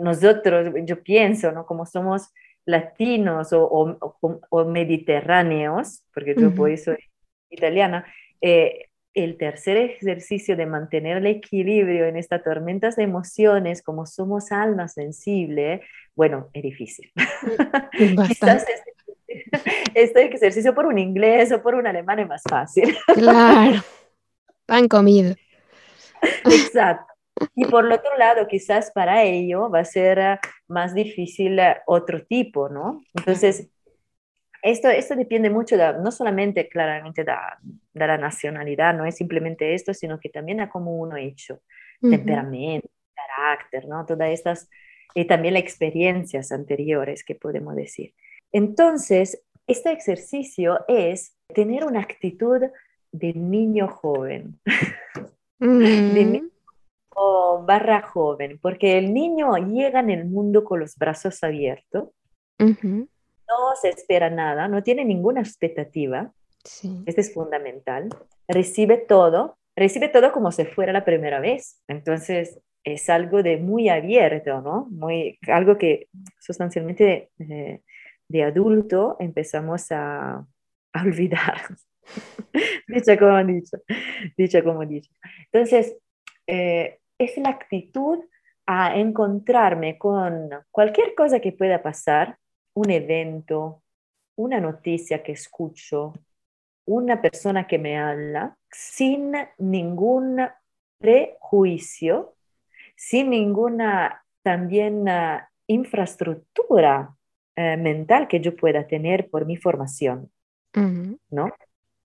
nosotros, 0.00 0.74
yo 0.84 1.02
pienso, 1.02 1.52
¿no? 1.52 1.66
Como 1.66 1.86
somos 1.86 2.32
latinos 2.66 3.52
o, 3.52 3.64
o, 3.64 4.40
o 4.48 4.64
mediterráneos, 4.64 6.04
porque 6.14 6.34
yo 6.36 6.48
uh 6.48 6.76
soy 6.76 6.98
italiana, 7.50 8.04
eh, 8.40 8.86
el 9.12 9.36
tercer 9.36 9.76
ejercicio 9.76 10.56
de 10.56 10.66
mantener 10.66 11.16
el 11.16 11.26
equilibrio 11.26 12.06
en 12.06 12.16
estas 12.16 12.44
tormentas 12.44 12.96
de 12.96 13.02
emociones, 13.02 13.82
como 13.82 14.06
somos 14.06 14.52
almas 14.52 14.94
sensibles, 14.94 15.80
bueno, 16.14 16.48
es 16.52 16.62
difícil. 16.62 17.12
Quizás 17.98 18.64
este, 18.68 18.94
este, 19.94 20.24
ejercicio 20.24 20.74
por 20.74 20.86
un 20.86 20.98
inglés 20.98 21.50
o 21.52 21.62
por 21.62 21.74
un 21.74 21.86
alemán 21.86 22.20
es 22.20 22.28
más 22.28 22.42
fácil. 22.48 22.96
Claro, 23.14 23.80
pan 24.66 24.86
comido. 24.86 25.34
Exacto. 26.44 27.09
Y 27.54 27.64
por 27.66 27.86
el 27.86 27.92
otro 27.92 28.16
lado, 28.18 28.46
quizás 28.46 28.90
para 28.92 29.24
ello 29.24 29.70
va 29.70 29.80
a 29.80 29.84
ser 29.84 30.38
más 30.68 30.94
difícil 30.94 31.58
otro 31.86 32.24
tipo, 32.24 32.68
¿no? 32.68 33.02
Entonces, 33.14 33.68
esto, 34.62 34.88
esto 34.88 35.16
depende 35.16 35.48
mucho, 35.48 35.76
no 36.02 36.10
solamente 36.10 36.68
claramente 36.68 37.24
de, 37.24 37.32
de, 37.94 38.06
la 38.06 38.18
nacionalidad, 38.18 38.94
no 38.94 39.06
es 39.06 39.16
simplemente 39.16 39.74
esto, 39.74 39.94
sino 39.94 40.20
que 40.20 40.28
también 40.28 40.60
a 40.60 40.68
cómo 40.68 40.98
uno 40.98 41.16
ha 41.16 41.20
hecho, 41.20 41.62
temperamento, 42.00 42.88
carácter, 43.14 43.86
¿no? 43.86 44.04
Todas 44.04 44.30
estas, 44.30 44.68
y 45.14 45.24
también 45.24 45.54
las 45.54 45.62
experiencias 45.62 46.52
anteriores 46.52 47.24
que 47.24 47.34
podemos 47.34 47.74
decir. 47.74 48.14
Entonces, 48.52 49.42
este 49.66 49.92
ejercicio 49.92 50.80
es 50.88 51.36
tener 51.54 51.84
una 51.84 52.00
actitud 52.00 52.60
de 53.12 53.34
niño 53.34 53.88
joven, 53.88 54.60
de 55.58 56.24
niño 56.24 56.49
barra 57.66 58.02
joven, 58.02 58.58
porque 58.60 58.98
el 58.98 59.12
niño 59.12 59.56
llega 59.56 60.00
en 60.00 60.10
el 60.10 60.24
mundo 60.24 60.64
con 60.64 60.80
los 60.80 60.96
brazos 60.96 61.42
abiertos 61.42 62.08
no 63.50 63.76
se 63.80 63.88
espera 63.88 64.30
nada, 64.30 64.68
no 64.68 64.82
tiene 64.82 65.04
ninguna 65.04 65.40
expectativa. 65.40 66.32
Sí. 66.64 67.02
Este 67.06 67.22
es 67.22 67.34
fundamental. 67.34 68.08
Recibe 68.46 68.98
todo, 68.98 69.58
recibe 69.74 70.08
todo 70.08 70.32
como 70.32 70.52
si 70.52 70.64
fuera 70.64 70.92
la 70.92 71.04
primera 71.04 71.40
vez. 71.40 71.82
Entonces, 71.88 72.60
es 72.84 73.10
algo 73.10 73.42
de 73.42 73.56
muy 73.56 73.88
abierto, 73.88 74.60
¿no? 74.60 74.86
Muy, 74.90 75.38
algo 75.48 75.76
que 75.78 76.08
sustancialmente 76.38 77.30
de, 77.36 77.82
de 78.28 78.42
adulto 78.42 79.16
empezamos 79.18 79.90
a, 79.90 80.46
a 80.92 81.02
olvidar. 81.02 81.62
dicha 82.88 83.18
como 83.18 83.44
dicho, 83.44 83.78
dicha 84.36 84.62
como 84.62 84.84
dicho. 84.86 85.10
Entonces, 85.52 85.96
eh, 86.46 86.99
es 87.20 87.36
la 87.36 87.50
actitud 87.50 88.18
a 88.66 88.96
encontrarme 88.96 89.98
con 89.98 90.50
cualquier 90.70 91.14
cosa 91.14 91.38
que 91.38 91.52
pueda 91.52 91.82
pasar 91.82 92.38
un 92.74 92.90
evento, 92.90 93.82
una 94.36 94.58
noticia 94.58 95.22
que 95.22 95.32
escucho, 95.32 96.14
una 96.86 97.20
persona 97.20 97.66
que 97.66 97.78
me 97.78 97.98
habla, 97.98 98.56
sin 98.70 99.32
ningún 99.58 100.40
prejuicio, 100.98 102.36
sin 102.96 103.30
ninguna 103.30 104.24
también 104.42 105.06
uh, 105.06 105.40
infraestructura 105.66 107.14
uh, 107.56 107.76
mental 107.76 108.28
que 108.28 108.40
yo 108.40 108.56
pueda 108.56 108.86
tener 108.86 109.28
por 109.28 109.44
mi 109.44 109.56
formación, 109.56 110.30
¿no? 111.30 111.50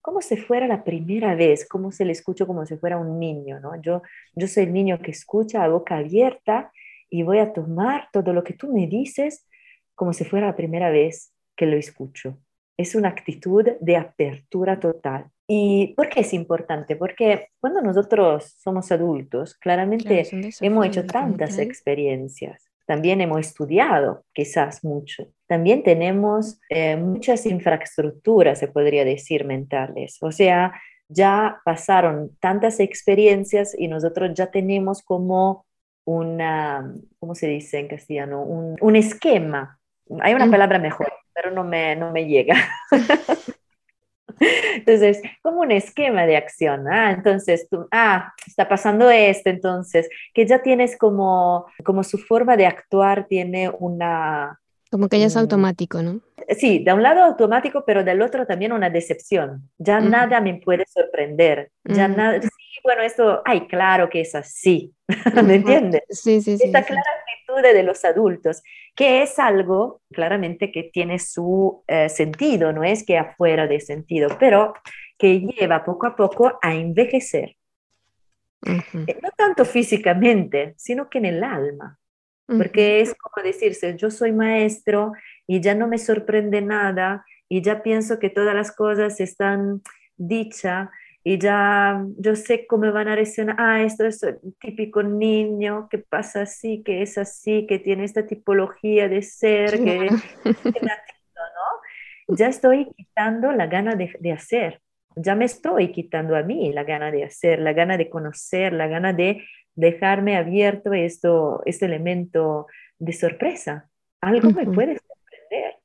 Como 0.05 0.21
si 0.21 0.37
fuera 0.37 0.67
la 0.67 0.83
primera 0.83 1.33
vez, 1.33 1.67
como 1.67 1.91
se 1.91 2.05
le 2.05 2.11
escucho 2.11 2.45
como 2.45 2.63
si 2.67 2.77
fuera 2.77 2.99
un 2.99 3.17
niño, 3.19 3.59
¿no? 3.59 3.81
Yo, 3.81 4.03
yo 4.35 4.47
soy 4.47 4.65
el 4.65 4.73
niño 4.73 4.99
que 4.99 5.09
escucha 5.09 5.63
a 5.63 5.67
boca 5.67 5.97
abierta 5.97 6.71
y 7.09 7.23
voy 7.23 7.39
a 7.39 7.53
tomar 7.53 8.09
todo 8.13 8.31
lo 8.31 8.43
que 8.43 8.53
tú 8.53 8.71
me 8.71 8.85
dices 8.85 9.47
como 9.95 10.13
si 10.13 10.23
fuera 10.23 10.45
la 10.45 10.55
primera 10.55 10.91
vez 10.91 11.33
que 11.55 11.65
lo 11.65 11.75
escucho. 11.75 12.37
Es 12.77 12.93
una 12.93 13.09
actitud 13.09 13.65
de 13.81 13.97
apertura 13.97 14.79
total. 14.79 15.31
¿Y 15.47 15.95
por 15.95 16.09
qué 16.09 16.19
es 16.19 16.33
importante? 16.33 16.95
Porque 16.95 17.47
cuando 17.59 17.81
nosotros 17.81 18.53
somos 18.59 18.91
adultos, 18.91 19.55
claramente 19.55 20.27
hemos 20.61 20.85
hecho 20.85 21.03
tantas 21.07 21.57
experiencias, 21.57 22.63
también 22.85 23.21
hemos 23.21 23.39
estudiado 23.39 24.23
quizás 24.33 24.83
mucho, 24.83 25.33
también 25.47 25.83
tenemos 25.83 26.59
eh, 26.69 26.95
muchas 26.95 27.45
infraestructuras, 27.45 28.59
se 28.59 28.67
podría 28.67 29.05
decir, 29.05 29.45
mentales. 29.45 30.17
O 30.21 30.31
sea, 30.31 30.73
ya 31.07 31.61
pasaron 31.63 32.35
tantas 32.39 32.79
experiencias 32.79 33.75
y 33.77 33.87
nosotros 33.87 34.31
ya 34.33 34.51
tenemos 34.51 35.03
como 35.03 35.65
una, 36.03 36.93
¿cómo 37.19 37.35
se 37.35 37.47
dice 37.47 37.79
en 37.79 37.87
castellano? 37.87 38.41
Un, 38.41 38.75
un 38.79 38.95
esquema 38.95 39.79
hay 40.21 40.33
una 40.33 40.45
mm. 40.45 40.51
palabra 40.51 40.79
mejor, 40.79 41.11
pero 41.33 41.51
no 41.51 41.63
me, 41.63 41.95
no 41.95 42.11
me 42.11 42.25
llega. 42.25 42.55
Entonces, 44.75 45.21
como 45.41 45.61
un 45.61 45.71
esquema 45.71 46.25
de 46.25 46.35
acción. 46.35 46.87
Ah, 46.89 47.11
entonces, 47.11 47.69
tú, 47.69 47.87
ah, 47.89 48.33
está 48.45 48.67
pasando 48.67 49.09
esto, 49.09 49.49
entonces, 49.49 50.09
que 50.33 50.45
ya 50.45 50.61
tienes 50.61 50.97
como, 50.97 51.65
como 51.85 52.03
su 52.03 52.17
forma 52.17 52.57
de 52.57 52.65
actuar 52.65 53.27
tiene 53.27 53.69
una... 53.79 54.59
Como 54.95 55.09
que 55.09 55.19
ya 55.19 55.25
es 55.25 55.35
automático, 55.35 56.01
¿no? 56.01 56.21
Sí, 56.57 56.81
de 56.81 56.93
un 56.93 57.03
lado 57.03 57.21
automático, 57.21 57.83
pero 57.85 58.05
del 58.05 58.21
otro 58.21 58.45
también 58.45 58.71
una 58.71 58.89
decepción. 58.89 59.69
Ya 59.77 59.99
nada 59.99 60.39
me 60.39 60.53
puede 60.53 60.85
sorprender. 60.87 61.69
Ya 61.83 62.07
nada, 62.07 62.41
sí, 62.41 62.47
bueno, 62.81 63.01
esto, 63.01 63.41
ay, 63.43 63.67
claro 63.67 64.09
que 64.09 64.21
es 64.21 64.33
así. 64.35 64.93
¿Me 65.45 65.55
entiendes? 65.55 66.03
Sí, 66.07 66.39
sí, 66.39 66.57
sí. 66.57 66.63
Esta 66.63 66.83
clara 66.83 67.03
actitud 67.19 67.61
de 67.61 67.83
los 67.83 68.05
adultos, 68.05 68.63
que 68.95 69.21
es 69.21 69.37
algo 69.37 69.99
claramente 70.13 70.71
que 70.71 70.83
tiene 70.83 71.19
su 71.19 71.83
eh, 71.87 72.07
sentido, 72.07 72.71
no 72.71 72.85
es 72.85 73.05
que 73.05 73.17
afuera 73.17 73.67
de 73.67 73.81
sentido, 73.81 74.29
pero 74.39 74.75
que 75.17 75.41
lleva 75.41 75.83
poco 75.83 76.07
a 76.07 76.15
poco 76.15 76.57
a 76.61 76.73
envejecer. 76.73 77.57
Eh, 78.65 79.19
no 79.21 79.29
tanto 79.35 79.65
físicamente, 79.65 80.73
sino 80.77 81.09
que 81.09 81.17
en 81.17 81.25
el 81.25 81.43
alma. 81.43 81.99
Porque 82.47 83.01
es 83.01 83.15
como 83.15 83.43
decirse, 83.43 83.95
yo 83.97 84.11
soy 84.11 84.31
maestro 84.31 85.13
y 85.47 85.61
ya 85.61 85.73
no 85.73 85.87
me 85.87 85.97
sorprende 85.97 86.61
nada 86.61 87.25
y 87.49 87.61
ya 87.61 87.81
pienso 87.81 88.19
que 88.19 88.29
todas 88.29 88.53
las 88.53 88.71
cosas 88.71 89.19
están 89.19 89.81
dichas 90.15 90.89
y 91.27 91.39
ya 91.39 92.05
yo 92.19 92.35
sé 92.35 92.67
cómo 92.67 92.91
van 92.91 93.07
a 93.07 93.15
reaccionar, 93.15 93.55
ah, 93.57 93.81
esto 93.81 94.05
es 94.05 94.21
típico 94.59 95.01
niño, 95.01 95.87
que 95.89 95.97
pasa 95.97 96.43
así, 96.43 96.83
que 96.83 97.01
es 97.01 97.17
así, 97.17 97.65
que 97.65 97.79
tiene 97.79 98.03
esta 98.03 98.27
tipología 98.27 99.09
de 99.09 99.23
ser, 99.23 99.83
que, 99.83 100.07
¿no? 100.45 102.35
Ya 102.35 102.47
estoy 102.47 102.91
quitando 102.95 103.51
la 103.53 103.65
gana 103.65 103.95
de, 103.95 104.15
de, 104.19 104.31
hacer, 104.31 104.81
ya 105.15 105.33
me 105.33 105.45
estoy 105.45 105.91
quitando 105.91 106.35
a 106.35 106.43
mí 106.43 106.71
la 106.71 106.83
gana 106.83 107.09
de 107.09 107.23
hacer, 107.23 107.59
la 107.59 107.73
gana 107.73 107.97
de 107.97 108.07
conocer, 108.07 108.73
la 108.73 108.85
gana 108.85 109.11
de 109.11 109.43
dejarme 109.75 110.37
abierto 110.37 110.93
esto, 110.93 111.61
este 111.65 111.85
elemento 111.85 112.67
de 112.99 113.13
sorpresa. 113.13 113.89
Algo 114.21 114.49
me 114.51 114.65
puede 114.65 114.97
sorprender. 114.97 115.75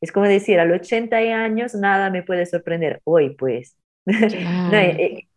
Es 0.00 0.12
como 0.12 0.26
decir, 0.26 0.60
a 0.60 0.64
los 0.64 0.80
80 0.80 1.16
años 1.16 1.74
nada 1.74 2.10
me 2.10 2.22
puede 2.22 2.46
sorprender. 2.46 3.00
Hoy 3.04 3.30
pues 3.30 3.76
no, 4.06 4.74
eh, 4.74 5.28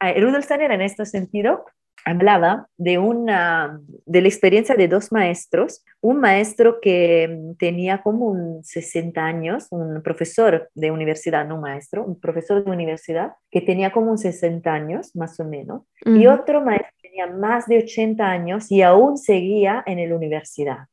eh, 0.00 0.20
Rudolf 0.20 0.44
Steiner 0.44 0.72
en 0.72 0.82
este 0.82 1.06
sentido 1.06 1.64
hablaba 2.04 2.68
de 2.76 2.98
una 2.98 3.80
de 4.04 4.20
la 4.20 4.28
experiencia 4.28 4.74
de 4.74 4.88
dos 4.88 5.10
maestros, 5.10 5.84
un 6.00 6.20
maestro 6.20 6.80
que 6.80 7.28
mm, 7.28 7.56
tenía 7.56 8.02
como 8.02 8.26
un 8.26 8.62
60 8.62 9.24
años, 9.24 9.68
un 9.70 10.02
profesor 10.02 10.68
de 10.74 10.90
universidad, 10.90 11.46
no 11.46 11.58
maestro, 11.58 12.04
un 12.04 12.20
profesor 12.20 12.64
de 12.64 12.70
universidad 12.70 13.32
que 13.50 13.62
tenía 13.62 13.90
como 13.90 14.10
un 14.10 14.18
60 14.18 14.70
años 14.70 15.16
más 15.16 15.40
o 15.40 15.44
menos, 15.44 15.82
y 16.04 16.26
otro 16.26 16.60
maestro 16.60 17.03
tenía 17.14 17.26
más 17.26 17.66
de 17.66 17.78
80 17.78 18.24
años 18.24 18.70
y 18.70 18.82
aún 18.82 19.16
seguía 19.16 19.82
en 19.86 20.08
la 20.08 20.14
universidad. 20.14 20.86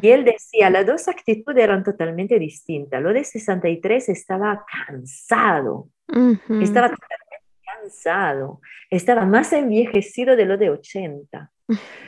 Y 0.00 0.08
él 0.08 0.24
decía, 0.24 0.70
las 0.70 0.86
dos 0.86 1.06
actitudes 1.08 1.62
eran 1.62 1.84
totalmente 1.84 2.38
distintas. 2.38 3.02
Lo 3.02 3.12
de 3.12 3.24
63 3.24 4.08
estaba 4.08 4.64
cansado, 4.86 5.88
estaba 6.08 6.88
totalmente 6.88 7.42
cansado, 7.62 8.60
estaba 8.88 9.26
más 9.26 9.52
envejecido 9.52 10.34
de 10.34 10.46
lo 10.46 10.56
de 10.56 10.70
80. 10.70 11.50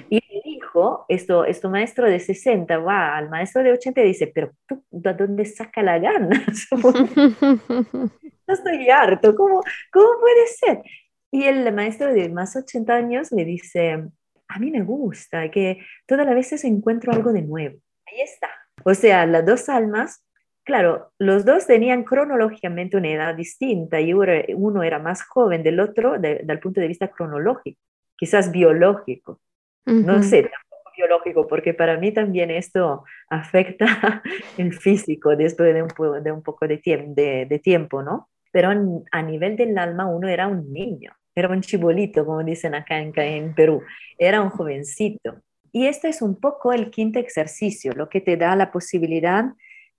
Y 0.09 0.17
le 0.17 0.43
dijo, 0.45 1.05
esto, 1.09 1.45
esto 1.45 1.69
maestro 1.69 2.07
de 2.07 2.21
60 2.21 2.79
va 2.79 3.17
al 3.17 3.29
maestro 3.29 3.63
de 3.63 3.73
80 3.73 4.01
y 4.01 4.05
dice, 4.05 4.27
pero 4.29 4.53
tú, 4.67 4.83
¿de 4.91 5.13
dónde 5.15 5.45
saca 5.45 5.83
la 5.83 5.99
gana? 5.99 6.43
no 6.73 8.55
estoy 8.55 8.89
harto, 8.89 9.35
¿cómo, 9.35 9.63
¿cómo 9.93 10.09
puede 10.21 10.47
ser? 10.47 10.83
Y 11.31 11.45
el 11.45 11.73
maestro 11.73 12.13
de 12.13 12.29
más 12.29 12.57
80 12.57 12.95
años 12.95 13.33
le 13.33 13.45
dice, 13.45 14.09
a 14.49 14.59
mí 14.59 14.71
me 14.71 14.83
gusta, 14.83 15.51
que 15.51 15.81
todas 16.07 16.27
las 16.27 16.35
veces 16.35 16.65
encuentro 16.65 17.13
algo 17.13 17.33
de 17.33 17.43
nuevo. 17.43 17.79
Ahí 18.07 18.21
está. 18.21 18.49
O 18.85 18.95
sea, 18.95 19.27
las 19.27 19.45
dos 19.45 19.69
almas, 19.69 20.25
claro, 20.65 21.13
los 21.19 21.45
dos 21.45 21.67
tenían 21.67 22.05
cronológicamente 22.05 22.97
una 22.97 23.11
edad 23.11 23.35
distinta 23.35 24.01
y 24.01 24.13
uno 24.13 24.83
era 24.83 24.99
más 24.99 25.23
joven 25.25 25.63
del 25.63 25.81
otro 25.81 26.19
desde 26.19 26.53
el 26.53 26.61
punto 26.61 26.81
de 26.81 26.89
vista 26.89 27.09
cronológico, 27.09 27.81
quizás 28.17 28.53
biológico. 28.53 29.41
No 29.85 30.21
sé, 30.25 30.43
tampoco 30.43 30.91
biológico, 30.97 31.47
porque 31.47 31.73
para 31.73 31.97
mí 31.97 32.13
también 32.13 32.51
esto 32.51 33.05
afecta 33.31 34.23
el 34.59 34.75
físico 34.75 35.37
después 35.37 35.73
de 35.73 35.83
un, 35.83 36.23
de 36.25 36.33
un 36.33 36.43
poco 36.43 36.67
de, 36.67 36.81
de, 36.85 37.47
de 37.49 37.59
tiempo, 37.61 38.03
¿no? 38.03 38.29
Pero 38.53 38.71
a 39.13 39.23
nivel 39.23 39.57
del 39.57 39.77
alma 39.79 40.07
uno 40.07 40.29
era 40.29 40.47
un 40.49 40.73
niño 40.73 41.13
era 41.37 41.51
un 41.51 41.61
chibolito, 41.61 42.25
como 42.25 42.43
dicen 42.43 42.75
acá 42.75 42.99
en, 42.99 43.55
Perú, 43.55 43.83
era 44.19 44.41
un 44.41 44.49
jovencito. 44.49 45.37
Y 45.71 45.87
este 45.87 46.09
es 46.09 46.23
un 46.23 46.41
poco 46.41 46.73
el 46.73 46.91
quinto 46.91 47.19
ejercicio, 47.19 47.93
lo 47.93 48.09
que 48.09 48.23
te 48.23 48.39
da 48.39 48.57
la 48.57 48.73
posibilidad 48.73 49.45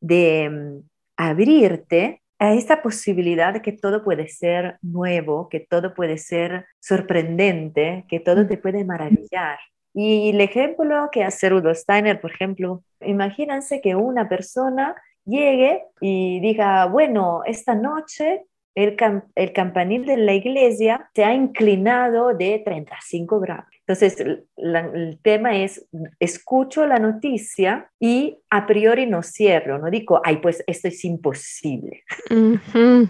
de 0.01 0.49
mm, 0.49 0.89
abrirte 1.15 2.23
a 2.39 2.53
esta 2.53 2.81
posibilidad 2.81 3.53
de 3.53 3.61
que 3.61 3.71
todo 3.71 4.03
puede 4.03 4.27
ser 4.27 4.77
nuevo, 4.81 5.47
que 5.49 5.59
todo 5.59 5.93
puede 5.93 6.17
ser 6.17 6.65
sorprendente, 6.79 8.05
que 8.09 8.19
todo 8.19 8.47
te 8.47 8.57
puede 8.57 8.83
maravillar. 8.83 9.59
Y 9.93 10.29
el 10.29 10.41
ejemplo 10.41 11.09
que 11.11 11.23
hace 11.23 11.49
Rudolf 11.49 11.77
Steiner, 11.77 12.19
por 12.19 12.31
ejemplo, 12.31 12.83
imagínense 13.01 13.81
que 13.81 13.95
una 13.95 14.27
persona 14.29 14.95
llegue 15.27 15.83
y 16.01 16.39
diga, 16.39 16.85
bueno, 16.85 17.41
esta 17.45 17.75
noche 17.75 18.45
el, 18.77 18.95
el, 19.35 19.53
campanil 19.53 20.05
de 20.05 20.17
la 20.17 20.33
iglesia 20.33 21.09
se 21.15 21.23
ha 21.23 21.33
inclinado 21.33 22.35
de 22.35 22.61
35 22.63 23.39
grados. 23.39 23.65
Entonces, 23.87 24.19
el 24.57 25.19
tema 25.23 25.57
es, 25.57 25.87
escucho 26.19 26.85
la 26.85 26.99
noticia 26.99 27.89
y 27.99 28.37
a 28.51 28.67
priori 28.67 29.07
no 29.07 29.23
cierro, 29.23 29.79
no 29.79 29.89
digo, 29.89 30.21
ay, 30.23 30.37
pues 30.37 30.63
esto 30.67 30.89
es 30.89 31.03
imposible. 31.05 32.03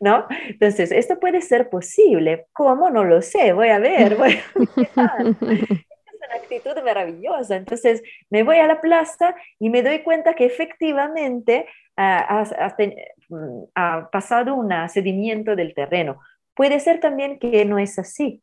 ¿No? 0.00 0.26
Entonces, 0.48 0.90
esto 0.90 1.20
puede 1.20 1.42
ser 1.42 1.68
posible. 1.68 2.46
¿Cómo? 2.52 2.90
No 2.90 3.04
lo 3.04 3.20
sé. 3.20 3.52
Voy 3.52 3.68
a 3.68 3.78
ver. 3.78 4.16
Voy 4.16 4.38
a 4.96 5.14
una 6.30 6.42
actitud 6.42 6.82
maravillosa. 6.84 7.56
Entonces, 7.56 8.02
me 8.30 8.42
voy 8.42 8.56
a 8.56 8.66
la 8.66 8.80
plaza 8.80 9.34
y 9.58 9.70
me 9.70 9.82
doy 9.82 10.02
cuenta 10.02 10.34
que 10.34 10.44
efectivamente 10.44 11.66
ha, 11.96 12.44
ha 13.74 14.10
pasado 14.10 14.54
un 14.54 14.70
sedimiento 14.88 15.56
del 15.56 15.74
terreno. 15.74 16.20
Puede 16.54 16.80
ser 16.80 17.00
también 17.00 17.38
que 17.38 17.64
no 17.64 17.78
es 17.78 17.98
así. 17.98 18.42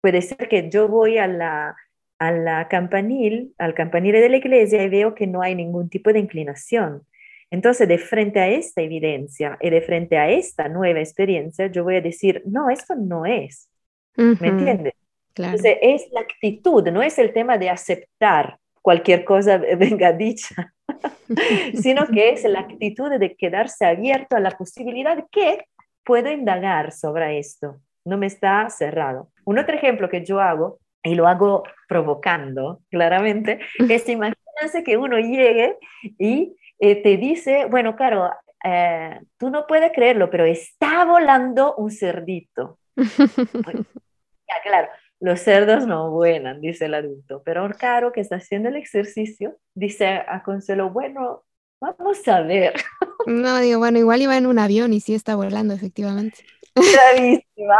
Puede 0.00 0.22
ser 0.22 0.48
que 0.48 0.68
yo 0.68 0.88
voy 0.88 1.18
a 1.18 1.26
la, 1.26 1.76
a 2.18 2.32
la 2.32 2.68
campanil, 2.68 3.54
al 3.58 3.74
campanile 3.74 4.20
de 4.20 4.28
la 4.28 4.36
iglesia 4.36 4.82
y 4.82 4.88
veo 4.88 5.14
que 5.14 5.26
no 5.26 5.42
hay 5.42 5.54
ningún 5.54 5.88
tipo 5.88 6.12
de 6.12 6.18
inclinación. 6.18 7.06
Entonces, 7.50 7.86
de 7.86 7.98
frente 7.98 8.40
a 8.40 8.48
esta 8.48 8.80
evidencia 8.80 9.58
y 9.60 9.70
de 9.70 9.82
frente 9.82 10.16
a 10.16 10.30
esta 10.30 10.68
nueva 10.68 11.00
experiencia, 11.00 11.66
yo 11.66 11.84
voy 11.84 11.96
a 11.96 12.00
decir, 12.00 12.42
no, 12.46 12.70
esto 12.70 12.94
no 12.94 13.26
es. 13.26 13.68
¿Me 14.16 14.48
entiendes? 14.48 14.94
Entonces, 15.36 15.78
es 15.80 16.08
la 16.12 16.20
actitud, 16.20 16.86
no 16.88 17.02
es 17.02 17.18
el 17.18 17.32
tema 17.32 17.58
de 17.58 17.70
aceptar 17.70 18.58
cualquier 18.82 19.24
cosa 19.24 19.58
venga 19.78 20.12
dicha, 20.12 20.74
sino 21.74 22.06
que 22.06 22.30
es 22.30 22.44
la 22.44 22.60
actitud 22.60 23.10
de 23.10 23.36
quedarse 23.36 23.86
abierto 23.86 24.36
a 24.36 24.40
la 24.40 24.50
posibilidad 24.50 25.24
que 25.30 25.64
puedo 26.04 26.30
indagar 26.30 26.92
sobre 26.92 27.38
esto. 27.38 27.76
No 28.04 28.18
me 28.18 28.26
está 28.26 28.68
cerrado. 28.68 29.30
Un 29.44 29.58
otro 29.58 29.76
ejemplo 29.76 30.08
que 30.08 30.24
yo 30.24 30.40
hago, 30.40 30.80
y 31.04 31.14
lo 31.14 31.26
hago 31.26 31.64
provocando 31.88 32.80
claramente, 32.90 33.60
es 33.78 34.08
imagínense 34.08 34.84
que 34.84 34.96
uno 34.96 35.18
llegue 35.18 35.76
y 36.18 36.56
eh, 36.78 37.02
te 37.02 37.16
dice, 37.16 37.66
bueno, 37.66 37.96
claro, 37.96 38.30
eh, 38.64 39.20
tú 39.38 39.50
no 39.50 39.66
puedes 39.66 39.92
creerlo, 39.92 40.30
pero 40.30 40.44
está 40.44 41.04
volando 41.04 41.74
un 41.76 41.90
cerdito. 41.90 42.78
ya, 42.96 44.60
claro, 44.62 44.88
los 45.22 45.40
cerdos 45.40 45.86
no 45.86 46.10
vuelan, 46.10 46.60
dice 46.60 46.86
el 46.86 46.94
adulto, 46.94 47.42
pero 47.44 47.70
Caro, 47.78 48.10
que 48.10 48.20
está 48.20 48.36
haciendo 48.36 48.68
el 48.68 48.74
ejercicio, 48.74 49.56
dice 49.72 50.08
a 50.08 50.42
Consuelo, 50.42 50.90
bueno, 50.90 51.44
vamos 51.80 52.26
a 52.28 52.42
ver. 52.42 52.74
No, 53.24 53.60
digo, 53.60 53.78
bueno, 53.78 54.00
igual 54.00 54.20
iba 54.20 54.36
en 54.36 54.46
un 54.46 54.58
avión 54.58 54.92
y 54.92 54.98
sí 54.98 55.14
está 55.14 55.36
volando, 55.36 55.74
efectivamente. 55.74 56.38
Bravísima. 56.74 57.78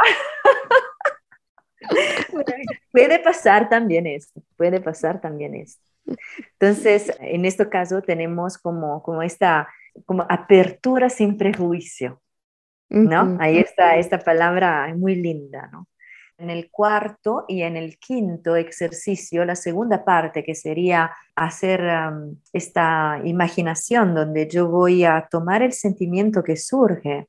puede 2.92 3.18
pasar 3.18 3.68
también 3.68 4.06
esto, 4.06 4.40
puede 4.56 4.80
pasar 4.80 5.20
también 5.20 5.56
esto. 5.56 5.82
Entonces, 6.60 7.12
en 7.18 7.44
este 7.44 7.68
caso 7.68 8.02
tenemos 8.02 8.56
como, 8.56 9.02
como 9.02 9.20
esta 9.20 9.68
como 10.06 10.24
apertura 10.28 11.10
sin 11.10 11.36
prejuicio, 11.36 12.22
¿no? 12.88 13.36
Ahí 13.40 13.58
está 13.58 13.96
esta 13.96 14.20
palabra 14.20 14.94
muy 14.94 15.16
linda, 15.16 15.68
¿no? 15.72 15.88
En 16.42 16.50
el 16.50 16.72
cuarto 16.72 17.44
y 17.46 17.62
en 17.62 17.76
el 17.76 18.00
quinto 18.00 18.56
ejercicio, 18.56 19.44
la 19.44 19.54
segunda 19.54 20.04
parte 20.04 20.42
que 20.42 20.56
sería 20.56 21.12
hacer 21.36 21.88
esta 22.52 23.20
imaginación 23.22 24.12
donde 24.12 24.48
yo 24.48 24.66
voy 24.66 25.04
a 25.04 25.28
tomar 25.30 25.62
el 25.62 25.72
sentimiento 25.72 26.42
que 26.42 26.56
surge 26.56 27.28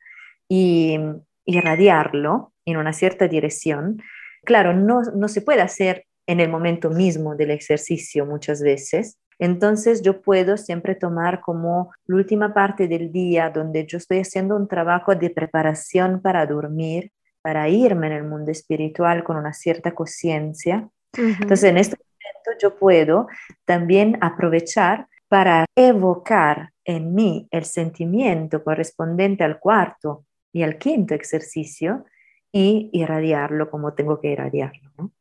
y 0.50 0.98
irradiarlo 1.46 2.54
en 2.66 2.78
una 2.78 2.92
cierta 2.92 3.28
dirección. 3.28 4.02
Claro, 4.46 4.74
no, 4.74 5.04
no 5.16 5.28
se 5.28 5.42
puede 5.42 5.62
hacer 5.62 6.08
en 6.26 6.40
el 6.40 6.50
momento 6.50 6.90
mismo 6.90 7.36
del 7.36 7.52
ejercicio 7.52 8.26
muchas 8.26 8.64
veces, 8.64 9.20
entonces 9.38 10.02
yo 10.02 10.24
puedo 10.24 10.58
siempre 10.58 10.96
tomar 10.96 11.40
como 11.40 11.92
la 12.08 12.16
última 12.16 12.52
parte 12.52 12.88
del 12.88 13.12
día 13.12 13.52
donde 13.52 13.86
yo 13.86 14.00
estoy 14.00 14.22
haciendo 14.22 14.56
un 14.56 14.68
trabajo 14.68 15.14
de 15.14 15.30
preparación 15.30 16.20
para 16.20 16.48
dormir 16.48 17.12
para 17.44 17.68
irme 17.68 18.08
en 18.08 18.14
el 18.14 18.24
mundo 18.24 18.52
espiritual 18.52 19.24
con 19.24 19.36
una 19.36 19.54
cierta 19.54 19.94
conciencia. 19.94 20.90
Entonces, 21.16 21.66
en 21.66 21.78
este 21.78 21.98
momento 21.98 22.60
yo 22.60 22.80
puedo 22.80 23.28
también 23.66 24.18
aprovechar 24.22 25.08
para 25.28 25.66
evocar 25.76 26.72
en 26.86 27.14
mí 27.14 27.48
el 27.52 27.66
sentimiento 27.66 28.64
correspondiente 28.64 29.44
al 29.44 29.60
cuarto 29.60 30.26
y 30.54 30.64
al 30.64 30.78
quinto 30.78 31.14
ejercicio 31.14 32.06
y 32.52 32.90
irradiarlo 32.94 33.70
como 33.70 33.94
tengo 33.94 34.22
que 34.22 34.30
irradiarlo. 34.30 35.12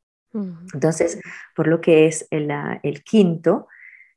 Entonces, 0.72 1.20
por 1.54 1.66
lo 1.66 1.80
que 1.80 2.06
es 2.06 2.26
el, 2.30 2.50
el, 2.82 3.02
quinto, 3.02 3.66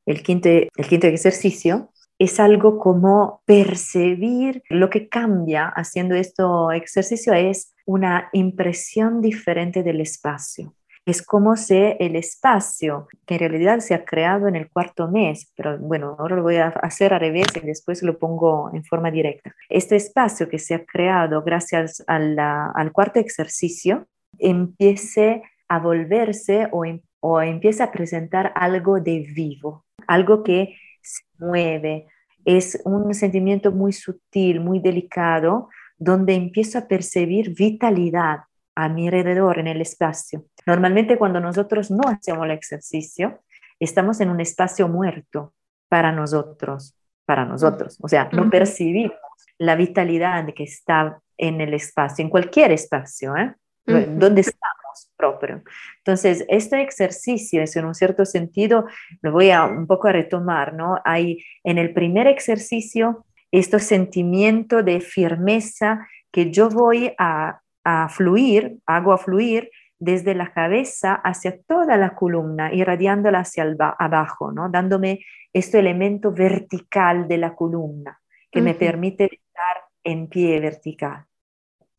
el 0.05 0.21
quinto, 0.21 0.47
el 0.49 0.87
quinto 0.87 1.07
ejercicio, 1.07 1.91
es 2.19 2.39
algo 2.39 2.79
como 2.79 3.41
percibir 3.45 4.63
lo 4.69 4.89
que 4.89 5.09
cambia 5.09 5.67
haciendo 5.67 6.15
este 6.15 6.43
ejercicio 6.73 7.33
es 7.33 7.74
una 7.85 8.29
impresión 8.33 9.21
diferente 9.21 9.83
del 9.83 10.01
espacio. 10.01 10.73
Es 11.05 11.21
como 11.21 11.55
si 11.55 11.75
el 11.99 12.15
espacio, 12.15 13.07
que 13.27 13.35
en 13.35 13.51
realidad 13.51 13.79
se 13.79 13.93
ha 13.93 14.03
creado 14.03 14.47
en 14.47 14.55
el 14.55 14.71
cuarto 14.71 15.07
mes, 15.07 15.51
pero 15.55 15.77
bueno, 15.77 16.15
ahora 16.17 16.35
lo 16.35 16.41
voy 16.41 16.55
a 16.55 16.69
hacer 16.69 17.13
al 17.13 17.19
revés 17.19 17.45
y 17.55 17.59
después 17.59 18.01
lo 18.01 18.17
pongo 18.17 18.71
en 18.73 18.83
forma 18.83 19.11
directa. 19.11 19.53
Este 19.69 19.95
espacio 19.95 20.49
que 20.49 20.57
se 20.57 20.73
ha 20.73 20.83
creado 20.83 21.43
gracias 21.43 22.03
al 22.07 22.91
cuarto 22.91 23.19
ejercicio 23.19 24.07
empiece 24.39 25.43
a 25.67 25.79
volverse 25.79 26.69
o, 26.71 26.85
em, 26.85 27.01
o 27.19 27.39
empieza 27.39 27.85
a 27.85 27.91
presentar 27.91 28.51
algo 28.55 28.99
de 28.99 29.19
vivo, 29.19 29.85
algo 30.07 30.41
que 30.41 30.75
se 31.03 31.23
mueve. 31.37 32.07
Es 32.45 32.81
un 32.83 33.13
sentimiento 33.13 33.71
muy 33.71 33.93
sutil, 33.93 34.59
muy 34.59 34.79
delicado, 34.79 35.69
donde 35.97 36.33
empiezo 36.33 36.79
a 36.79 36.87
percibir 36.87 37.53
vitalidad 37.55 38.39
a 38.75 38.89
mi 38.89 39.07
alrededor 39.07 39.59
en 39.59 39.67
el 39.67 39.81
espacio. 39.81 40.45
Normalmente 40.65 41.17
cuando 41.17 41.39
nosotros 41.39 41.91
no 41.91 42.03
hacemos 42.09 42.45
el 42.45 42.51
ejercicio, 42.51 43.41
estamos 43.79 44.19
en 44.19 44.29
un 44.29 44.41
espacio 44.41 44.87
muerto 44.87 45.53
para 45.87 46.11
nosotros, 46.11 46.95
para 47.25 47.45
nosotros. 47.45 47.97
O 48.01 48.07
sea, 48.07 48.29
no 48.31 48.49
percibimos 48.49 49.17
la 49.57 49.75
vitalidad 49.75 50.45
que 50.53 50.63
está 50.63 51.21
en 51.37 51.61
el 51.61 51.73
espacio, 51.73 52.23
en 52.23 52.29
cualquier 52.29 52.71
espacio, 52.71 53.35
¿eh? 53.37 53.55
donde 53.85 54.41
estamos 54.41 55.11
propio. 55.15 55.63
Entonces, 55.97 56.45
este 56.47 56.81
ejercicio 56.81 57.61
es 57.61 57.75
en 57.75 57.85
un 57.85 57.93
cierto 57.93 58.25
sentido, 58.25 58.85
lo 59.21 59.31
voy 59.31 59.51
a 59.51 59.65
un 59.65 59.87
poco 59.87 60.07
a 60.07 60.11
retomar, 60.11 60.73
¿no? 60.73 60.99
Hay 61.03 61.43
en 61.63 61.77
el 61.77 61.93
primer 61.93 62.27
ejercicio 62.27 63.24
este 63.59 63.79
sentimiento 63.79 64.83
de 64.83 64.99
firmeza 64.99 66.07
que 66.31 66.51
yo 66.51 66.69
voy 66.69 67.13
a, 67.17 67.61
a 67.85 68.09
fluir, 68.09 68.79
hago 68.85 69.13
a 69.13 69.17
fluir 69.17 69.71
desde 69.97 70.35
la 70.35 70.51
cabeza 70.51 71.13
hacia 71.13 71.57
toda 71.61 71.95
la 71.95 72.15
columna, 72.15 72.73
irradiándola 72.73 73.39
hacia 73.39 73.65
abajo, 73.97 74.51
¿no? 74.51 74.69
dándome 74.69 75.21
este 75.53 75.79
elemento 75.79 76.33
vertical 76.33 77.29
de 77.29 77.37
la 77.37 77.55
columna 77.55 78.19
que 78.51 78.61
me 78.61 78.73
permite 78.73 79.25
estar 79.25 79.83
en 80.03 80.27
pie 80.27 80.59
vertical. 80.59 81.25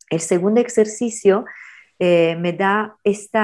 El 0.09 0.19
segundo 0.19 0.61
ejercicio 0.61 1.45
eh, 1.99 2.35
me 2.39 2.53
da 2.53 2.97
este 3.03 3.39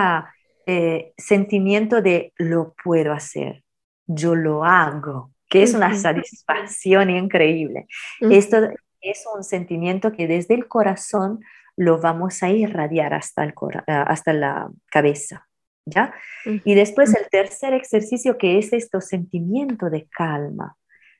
sentimiento 1.17 2.01
de 2.01 2.31
lo 2.37 2.73
puedo 2.83 3.11
hacer, 3.11 3.63
yo 4.05 4.35
lo 4.35 4.63
hago, 4.63 5.32
que 5.53 5.61
es 5.61 5.75
una 5.75 5.95
satisfacción 5.95 7.11
increíble. 7.11 7.85
Esto 8.19 8.57
es 9.01 9.23
un 9.35 9.43
sentimiento 9.43 10.11
que 10.11 10.25
desde 10.27 10.55
el 10.55 10.67
corazón 10.67 11.41
lo 11.77 11.99
vamos 11.99 12.41
a 12.41 12.49
irradiar 12.49 13.13
hasta, 13.13 13.43
el 13.43 13.53
hasta 13.85 14.33
la 14.33 14.71
cabeza. 14.89 15.47
¿Ya? 15.85 16.11
Y 16.45 16.73
después 16.73 17.13
el 17.13 17.29
tercer 17.29 17.73
ejercicio 17.73 18.37
que 18.37 18.57
es 18.57 18.73
este 18.73 18.99
sentimiento 19.01 19.91
de 19.91 20.07
calma, 20.07 20.75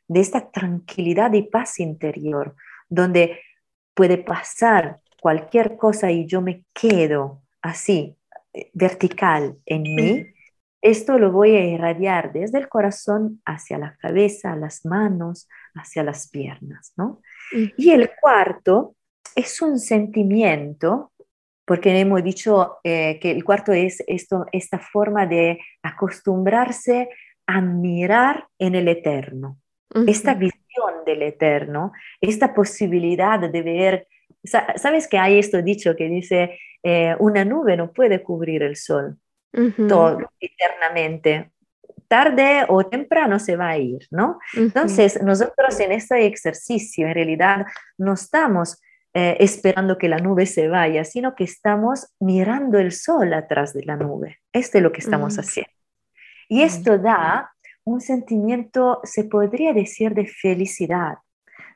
de 0.07 0.21
esta 0.21 0.49
tranquilidad 0.49 1.31
y 1.33 1.43
paz 1.43 1.79
interior, 1.79 2.55
donde 2.89 3.39
puede 3.93 4.17
pasar 4.17 4.99
cualquier 5.21 5.77
cosa 5.77 6.09
y 6.11 6.25
yo 6.25 6.41
me 6.41 6.63
quedo 6.73 7.43
así, 7.61 8.15
eh, 8.53 8.71
vertical 8.73 9.57
en 9.67 9.83
mí, 9.83 10.32
esto 10.83 11.17
lo 11.17 11.31
voy 11.31 11.55
a 11.55 11.65
irradiar 11.65 12.33
desde 12.33 12.59
el 12.59 12.67
corazón 12.67 13.41
hacia 13.45 13.77
la 13.77 13.95
cabeza, 13.95 14.55
las 14.57 14.85
manos, 14.85 15.47
hacia 15.73 16.03
las 16.03 16.29
piernas, 16.29 16.91
¿no? 16.97 17.21
Y 17.77 17.91
el 17.91 18.11
cuarto 18.19 18.95
es 19.33 19.61
un 19.61 19.79
sentimiento, 19.79 21.13
porque 21.65 21.97
hemos 21.97 22.21
dicho 22.21 22.79
eh, 22.83 23.17
que 23.21 23.31
el 23.31 23.45
cuarto 23.45 23.71
es 23.71 24.03
esto, 24.07 24.45
esta 24.51 24.77
forma 24.77 25.25
de 25.25 25.57
acostumbrarse 25.81 27.07
a 27.47 27.61
mirar 27.61 28.47
en 28.59 28.75
el 28.75 28.89
eterno, 28.89 29.57
esta 30.05 30.33
visión 30.33 31.05
del 31.05 31.21
eterno, 31.21 31.93
esta 32.19 32.53
posibilidad 32.53 33.39
de 33.39 33.61
ver 33.61 34.07
Sabes 34.43 35.07
que 35.07 35.17
hay 35.17 35.39
esto 35.39 35.61
dicho 35.61 35.95
que 35.95 36.09
dice, 36.09 36.59
eh, 36.83 37.15
una 37.19 37.45
nube 37.45 37.77
no 37.77 37.93
puede 37.93 38.21
cubrir 38.21 38.61
el 38.61 38.75
sol 38.75 39.17
todo 39.87 40.19
eternamente. 40.39 41.51
Tarde 42.07 42.65
o 42.67 42.85
temprano 42.85 43.39
se 43.39 43.55
va 43.55 43.69
a 43.69 43.77
ir, 43.77 44.07
¿no? 44.11 44.39
Entonces, 44.55 45.21
nosotros 45.23 45.79
en 45.79 45.91
este 45.91 46.25
ejercicio, 46.27 47.07
en 47.07 47.13
realidad, 47.13 47.65
no 47.97 48.13
estamos 48.13 48.79
eh, 49.15 49.37
esperando 49.39 49.97
que 49.97 50.09
la 50.09 50.17
nube 50.17 50.45
se 50.45 50.67
vaya, 50.67 51.05
sino 51.05 51.35
que 51.35 51.43
estamos 51.43 52.13
mirando 52.19 52.79
el 52.79 52.91
sol 52.91 53.33
atrás 53.33 53.73
de 53.73 53.83
la 53.83 53.95
nube. 53.95 54.39
Esto 54.51 54.77
es 54.77 54.83
lo 54.83 54.91
que 54.91 55.01
estamos 55.01 55.37
haciendo. 55.37 55.71
Y 56.49 56.63
esto 56.63 56.97
da 56.97 57.51
un 57.83 58.01
sentimiento, 58.01 58.99
se 59.03 59.25
podría 59.25 59.73
decir, 59.73 60.13
de 60.13 60.25
felicidad, 60.25 61.17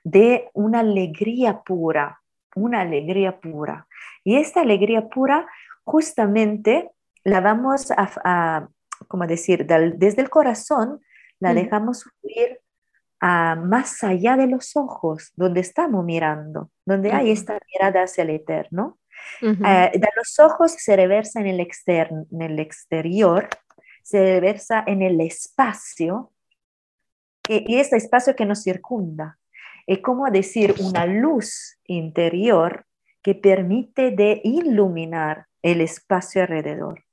de 0.04 0.50
una 0.54 0.80
alegría 0.80 1.62
pura, 1.62 2.22
una 2.56 2.82
alegría 2.82 3.40
pura. 3.40 3.88
Y 4.24 4.38
esta 4.38 4.62
alegría 4.62 5.08
pura 5.08 5.48
justamente 5.84 6.92
la 7.28 7.42
vamos 7.42 7.92
a, 7.92 8.70
como 9.10 9.28
decir, 9.28 9.66
desde 9.66 10.22
el 10.22 10.30
corazón, 10.30 11.02
la 11.40 11.54
dejamos 11.54 12.04
fluir 12.04 12.62
a 13.20 13.56
más 13.56 14.02
allá 14.04 14.38
de 14.38 14.48
los 14.48 14.78
ojos, 14.78 15.34
donde 15.36 15.60
estamos 15.60 16.06
mirando, 16.06 16.72
donde 16.86 17.12
hay 17.12 17.32
esta 17.32 17.60
mirada 17.74 18.04
hacia 18.04 18.24
el 18.24 18.30
eterno. 18.30 18.98
Eh, 19.42 19.92
de 19.94 20.10
los 20.16 20.40
ojos 20.40 20.72
se 20.78 20.96
reversa 20.96 21.42
en 21.42 21.48
el, 21.48 21.60
externo, 21.60 22.26
en 22.32 22.44
el 22.44 22.60
exterior, 22.60 23.50
se 24.04 24.20
reversa 24.24 24.86
en 24.88 25.02
el 25.02 25.20
espacio, 25.20 26.32
y, 27.50 27.74
y 27.74 27.80
este 27.80 27.98
espacio 27.98 28.38
que 28.38 28.46
nos 28.46 28.64
circunda. 28.64 29.38
Es 29.86 30.00
como 30.00 30.32
decir 30.32 30.76
una 30.80 31.06
luz 31.06 31.78
interior 31.88 32.86
que 33.22 33.36
permite 33.36 34.12
de 34.12 34.40
iluminar 34.46 35.48
el 35.62 35.82
espacio 35.82 36.44
alrededor. 36.44 37.07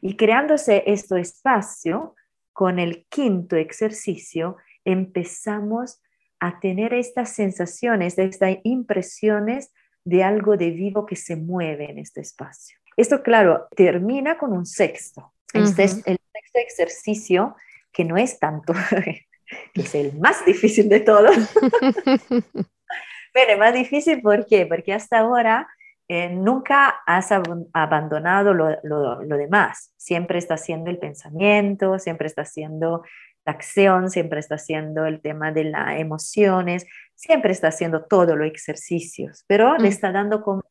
Y 0.00 0.16
creándose 0.16 0.84
este 0.86 1.20
espacio, 1.20 2.14
con 2.52 2.78
el 2.78 3.06
quinto 3.08 3.56
ejercicio, 3.56 4.56
empezamos 4.84 6.00
a 6.40 6.60
tener 6.60 6.94
estas 6.94 7.34
sensaciones, 7.34 8.18
estas 8.18 8.56
impresiones 8.64 9.72
de 10.04 10.24
algo 10.24 10.56
de 10.56 10.70
vivo 10.70 11.06
que 11.06 11.16
se 11.16 11.36
mueve 11.36 11.90
en 11.90 11.98
este 11.98 12.20
espacio. 12.20 12.76
Esto, 12.96 13.22
claro, 13.22 13.68
termina 13.76 14.38
con 14.38 14.52
un 14.52 14.66
sexto. 14.66 15.32
Este 15.52 15.84
es 15.84 16.02
el 16.04 16.18
sexto 16.32 16.58
ejercicio, 16.58 17.56
que 17.92 18.04
no 18.04 18.16
es 18.16 18.38
tanto 18.38 18.72
que 19.74 19.80
es 19.80 19.94
el 19.94 20.18
más 20.18 20.44
difícil 20.44 20.88
de 20.88 21.00
todos. 21.00 21.36
Pero 23.32 23.58
más 23.58 23.74
difícil, 23.74 24.20
¿por 24.20 24.46
qué? 24.46 24.66
Porque 24.66 24.92
hasta 24.92 25.20
ahora 25.20 25.68
eh, 26.08 26.30
nunca 26.30 27.02
has 27.06 27.30
abandonado 27.72 28.54
lo, 28.54 28.70
lo, 28.82 29.22
lo, 29.22 29.36
demás. 29.36 29.92
Siempre 29.98 30.38
está 30.38 30.54
haciendo 30.54 30.90
el 30.90 30.98
pensamiento, 30.98 31.98
siempre 31.98 32.26
está 32.26 32.42
haciendo 32.42 33.04
la 33.44 33.52
acción, 33.52 34.10
siempre 34.10 34.40
está 34.40 34.54
haciendo 34.54 35.04
el 35.04 35.20
tema 35.20 35.52
de 35.52 35.64
las 35.64 36.00
emociones, 36.00 36.86
siempre 37.14 37.52
está 37.52 37.68
haciendo 37.68 38.04
todos 38.04 38.38
los 38.38 38.46
ejercicios, 38.46 39.44
pero 39.46 39.76
le 39.76 39.88
mm. 39.88 39.92
está 39.92 40.12
dando 40.12 40.42
como 40.42 40.62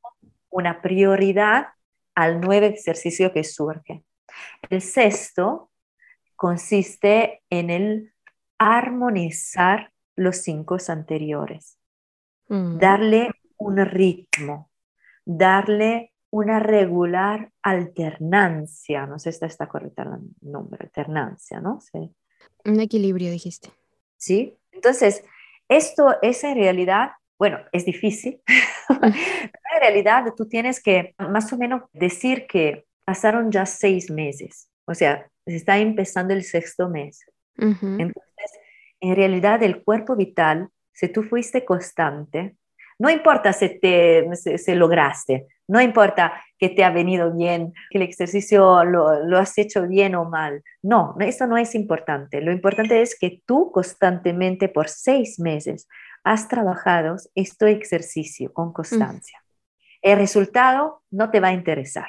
una 0.50 0.82
prioridad 0.82 1.68
al 2.16 2.42
nuevo 2.42 2.66
ejercicio 2.66 3.32
que 3.32 3.44
surge. 3.44 4.04
El 4.70 4.82
sexto 4.82 5.70
consiste 6.36 7.44
en 7.52 7.70
el 7.70 8.14
armonizar 8.58 9.92
los 10.16 10.38
cinco 10.38 10.78
anteriores, 10.88 11.78
mm. 12.50 12.80
darle 12.80 13.32
un 13.58 13.78
ritmo, 13.86 14.67
darle 15.28 16.14
una 16.30 16.60
regular 16.60 17.52
alternancia, 17.62 19.06
no 19.06 19.20
sé 19.20 19.32
si 19.32 19.46
está 19.46 19.68
correcta 19.68 20.04
el 20.04 20.50
nombre, 20.50 20.80
alternancia, 20.82 21.60
¿no? 21.60 21.80
Sí. 21.82 22.14
Un 22.66 22.80
equilibrio, 22.80 23.30
dijiste. 23.32 23.70
Sí, 24.18 24.58
entonces, 24.72 25.24
esto 25.68 26.16
es 26.22 26.44
en 26.44 26.56
realidad, 26.56 27.12
bueno, 27.38 27.60
es 27.72 27.86
difícil, 27.86 28.42
en 28.90 29.82
realidad 29.82 30.34
tú 30.36 30.48
tienes 30.48 30.82
que 30.82 31.14
más 31.18 31.52
o 31.54 31.58
menos 31.58 31.84
decir 31.94 32.48
que 32.48 32.86
pasaron 33.06 33.52
ya 33.52 33.66
seis 33.66 34.10
meses, 34.10 34.70
o 34.86 34.94
sea, 34.94 35.30
se 35.46 35.56
está 35.56 35.78
empezando 35.78 36.34
el 36.34 36.44
sexto 36.44 36.90
mes. 36.90 37.26
Entonces, 37.58 38.52
en 39.00 39.16
realidad 39.16 39.64
el 39.64 39.84
cuerpo 39.84 40.16
vital, 40.16 40.70
si 40.94 41.08
tú 41.10 41.24
fuiste 41.24 41.66
constante, 41.66 42.57
no 43.00 43.10
importa 43.10 43.54
si 43.54 43.80
te 43.80 44.28
si, 44.36 44.76
lograste, 44.76 45.48
no 45.68 45.82
importa 45.82 46.42
que 46.58 46.70
te 46.70 46.84
ha 46.84 46.90
venido 46.90 47.32
bien, 47.34 47.74
que 47.90 47.98
el 48.00 48.04
ejercicio 48.04 48.84
lo, 48.84 49.24
lo, 49.24 49.38
has 49.38 49.58
hecho 49.58 49.88
bien 49.88 50.16
o 50.16 50.26
mal. 50.26 50.64
No, 50.82 51.16
eso 51.20 51.46
no 51.46 51.58
es 51.58 51.76
importante. 51.76 52.42
Lo 52.42 52.52
importante 52.52 53.02
es 53.02 53.18
que 53.20 53.42
tú 53.46 53.72
constantemente 53.72 54.70
por 54.70 54.90
seis 54.90 55.40
meses 55.40 55.88
has 56.24 56.48
trabajado 56.48 57.18
este 57.36 57.72
ejercicio 57.72 58.52
con 58.52 58.74
constancia. 58.74 59.44
El 60.02 60.18
resultado 60.18 61.04
no 61.12 61.30
te 61.30 61.40
va 61.40 61.50
a 61.50 61.54
interesar. 61.54 62.08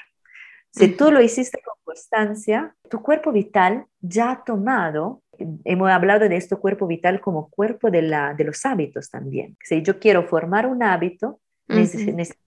Si 0.70 0.88
tú 0.88 1.10
lo 1.10 1.20
hiciste 1.20 1.60
con 1.64 1.74
constancia, 1.82 2.74
tu 2.88 3.02
cuerpo 3.02 3.32
vital 3.32 3.86
ya 4.00 4.30
ha 4.30 4.44
tomado, 4.44 5.22
hemos 5.64 5.90
hablado 5.90 6.28
de 6.28 6.36
este 6.36 6.56
cuerpo 6.56 6.86
vital 6.86 7.20
como 7.20 7.48
cuerpo 7.50 7.90
de, 7.90 8.02
la, 8.02 8.34
de 8.34 8.44
los 8.44 8.64
hábitos 8.66 9.10
también. 9.10 9.56
Si 9.62 9.82
yo 9.82 9.98
quiero 9.98 10.26
formar 10.26 10.66
un 10.66 10.82
hábito, 10.82 11.40
necesito 11.68 12.38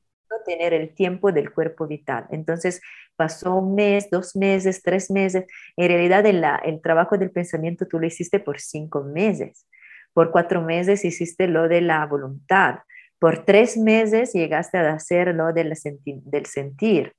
tener 0.45 0.73
el 0.73 0.93
tiempo 0.93 1.31
del 1.31 1.51
cuerpo 1.51 1.87
vital. 1.87 2.25
Entonces, 2.31 2.81
pasó 3.15 3.55
un 3.55 3.75
mes, 3.75 4.09
dos 4.09 4.35
meses, 4.35 4.81
tres 4.81 5.11
meses. 5.11 5.45
En 5.77 5.87
realidad, 5.87 6.25
el, 6.25 6.43
el 6.63 6.81
trabajo 6.81 7.17
del 7.17 7.31
pensamiento 7.31 7.87
tú 7.87 7.99
lo 7.99 8.07
hiciste 8.07 8.39
por 8.39 8.59
cinco 8.59 9.03
meses. 9.03 9.67
Por 10.13 10.31
cuatro 10.31 10.61
meses 10.61 11.05
hiciste 11.05 11.47
lo 11.47 11.67
de 11.67 11.81
la 11.81 12.05
voluntad. 12.05 12.79
Por 13.19 13.45
tres 13.45 13.77
meses 13.77 14.33
llegaste 14.33 14.77
a 14.77 14.93
hacer 14.93 15.35
lo 15.35 15.53
del, 15.53 15.73
del 16.05 16.45
sentir. 16.45 17.13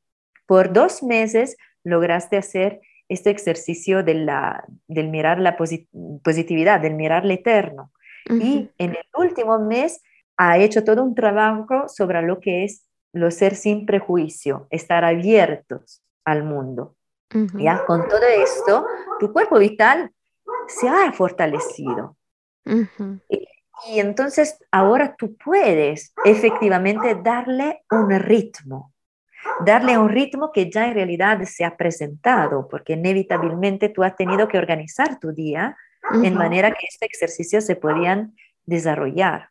Por 0.47 0.73
dos 0.73 1.03
meses 1.03 1.57
lograste 1.85 2.37
hacer 2.37 2.81
este 3.13 3.31
ejercicio 3.31 4.03
de 4.03 4.15
la, 4.15 4.65
del 4.89 5.09
mirar 5.09 5.39
la 5.39 5.57
positividad, 5.57 6.81
del 6.81 6.95
mirar 6.95 7.25
lo 7.25 7.33
eterno. 7.33 7.93
Y 8.31 8.71
en 8.79 8.91
el 8.91 9.05
último 9.17 9.59
mes 9.59 10.01
ha 10.37 10.59
hecho 10.59 10.85
todo 10.85 11.03
un 11.03 11.15
trabajo 11.15 11.89
sobre 11.89 12.23
lo 12.23 12.41
que 12.41 12.65
es 12.65 12.87
lo 13.13 13.31
ser 13.31 13.55
sin 13.55 13.85
prejuicio, 13.85 14.67
estar 14.71 15.05
abiertos 15.05 16.03
al 16.25 16.45
mundo. 16.45 16.97
¿Ya? 17.55 17.85
Con 17.87 18.09
todo 18.09 18.27
esto, 18.27 18.87
tu 19.19 19.33
cuerpo 19.33 19.59
vital 19.59 20.13
se 20.67 20.89
ha 20.89 21.13
fortalecido. 21.13 22.17
y, 22.65 23.49
y, 23.89 24.01
entonces 24.01 24.59
ahora 24.71 25.17
tú 25.17 25.37
puedes 25.37 26.15
efectivamente 26.25 27.19
darle 27.23 27.85
un 27.91 28.11
ritmo, 28.11 28.93
darle 29.61 29.99
un 29.99 30.09
ritmo 30.09 30.51
que 30.53 30.71
ya 30.71 30.89
en 30.89 30.95
realidad 30.95 31.43
se 31.45 31.65
ha 31.65 31.77
presentado, 31.77 32.69
porque 32.69 32.95
inevitablemente 32.95 33.89
tú 33.89 34.03
has 34.03 34.17
tenido 34.17 34.49
que 34.49 34.59
organizar 34.59 35.19
tu 35.19 35.33
día 35.33 35.77
en 36.23 36.35
manera 36.35 36.71
que 36.73 36.87
este 36.89 37.07
ejercicio 37.07 37.61
se 37.61 37.77
podían 37.77 38.35
desarrollar. 38.67 39.51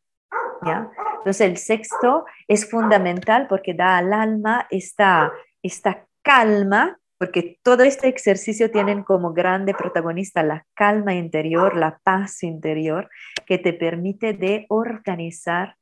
¿ya? 0.65 0.89
Entonces 1.17 1.41
el 1.47 1.57
sexto 1.57 2.25
es 2.47 2.69
fundamental 2.69 3.47
porque 3.47 3.73
da 3.73 3.97
al 3.97 4.13
alma 4.13 4.67
esta, 4.69 5.31
esta 5.61 6.05
calma, 6.21 6.99
porque 7.17 7.59
todo 7.63 7.83
este 7.83 8.09
ejercicio 8.09 8.71
tiene 8.71 9.03
como 9.03 9.31
grande 9.31 9.73
protagonista 9.73 10.43
la 10.43 10.65
calma 10.73 11.13
interior, 11.13 11.75
la 11.75 11.99
paz 12.03 12.43
interior, 12.43 13.09
que 13.45 13.59
te 13.59 13.73
permite 13.73 14.33
de 14.33 14.65
organizar 14.69 15.75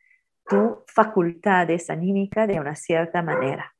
tus 0.48 0.80
facultades 0.88 1.90
anímicas 1.90 2.48
de 2.48 2.60
una 2.60 2.76
cierta 2.76 3.22
manera. 3.22 3.74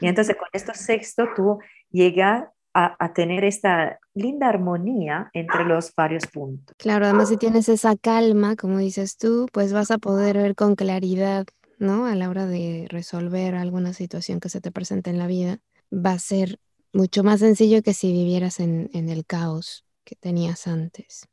Y 0.00 0.08
entonces 0.08 0.36
con 0.36 0.48
esto 0.52 0.72
sexto 0.74 1.28
tú 1.34 1.58
llegas 1.90 2.44
a, 2.78 3.12
tener 3.14 3.42
esta 3.44 3.98
linda 4.12 4.48
armonía 4.48 5.30
entre 5.32 5.64
los 5.64 5.94
varios 5.94 6.26
puntos. 6.26 6.76
Claro, 6.78 7.06
además 7.06 7.30
si 7.30 7.38
tienes 7.38 7.70
esa 7.70 7.96
calma, 7.96 8.54
como 8.54 8.76
dices 8.76 9.16
tú, 9.16 9.46
pues 9.50 9.72
vas 9.72 9.90
a 9.90 9.96
poder 9.96 10.36
ver 10.36 10.54
con 10.54 10.74
claridad, 10.74 11.46
¿no? 11.78 12.04
A 12.04 12.14
la 12.14 12.28
hora 12.28 12.44
de 12.44 12.86
resolver 12.90 13.54
alguna 13.54 13.94
situación 13.94 14.40
que 14.40 14.50
se 14.50 14.60
te 14.60 14.70
presente 14.70 15.08
en 15.08 15.18
la 15.18 15.26
vida, 15.26 15.58
va 15.90 16.12
a 16.12 16.18
ser 16.18 16.58
mucho 16.92 17.24
más 17.24 17.40
sencillo 17.40 17.82
que 17.82 17.94
si 17.94 18.12
vivieras 18.12 18.60
en, 18.60 18.90
el 18.92 19.24
caos 19.24 19.86
que 20.04 20.14
tenías 20.14 20.66
antes. 20.66 21.28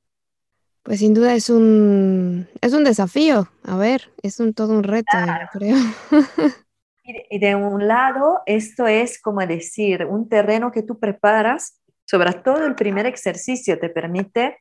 Pues 0.81 0.99
sin 0.99 1.13
duda 1.13 1.36
es 1.36 1.49
un, 1.49 2.47
es 2.61 2.71
un 2.71 2.86
desafío, 2.86 3.49
a 3.63 3.75
ver, 3.75 4.11
es 4.21 4.39
un, 4.39 4.53
todo 4.53 4.73
un 4.73 4.84
reto, 4.84 5.11
yo 5.17 5.59
creo. 5.59 5.77
Y 7.03 7.39
de 7.39 7.55
un 7.55 7.87
lado, 7.87 8.41
esto 8.45 8.87
es 8.87 9.21
como 9.21 9.45
decir, 9.45 10.05
un 10.05 10.29
terreno 10.29 10.71
que 10.71 10.83
tú 10.83 10.99
preparas, 10.99 11.81
sobre 12.05 12.33
todo 12.33 12.65
el 12.65 12.75
primer 12.75 13.05
ejercicio 13.05 13.77
te 13.77 13.89
permite 13.89 14.59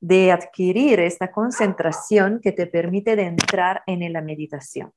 de 0.00 0.32
adquirir 0.32 1.00
esta 1.00 1.30
concentración 1.30 2.40
que 2.42 2.52
te 2.52 2.66
permite 2.66 3.16
de 3.16 3.22
entrar 3.22 3.82
en 3.86 4.12
la 4.12 4.20
meditación, 4.20 4.92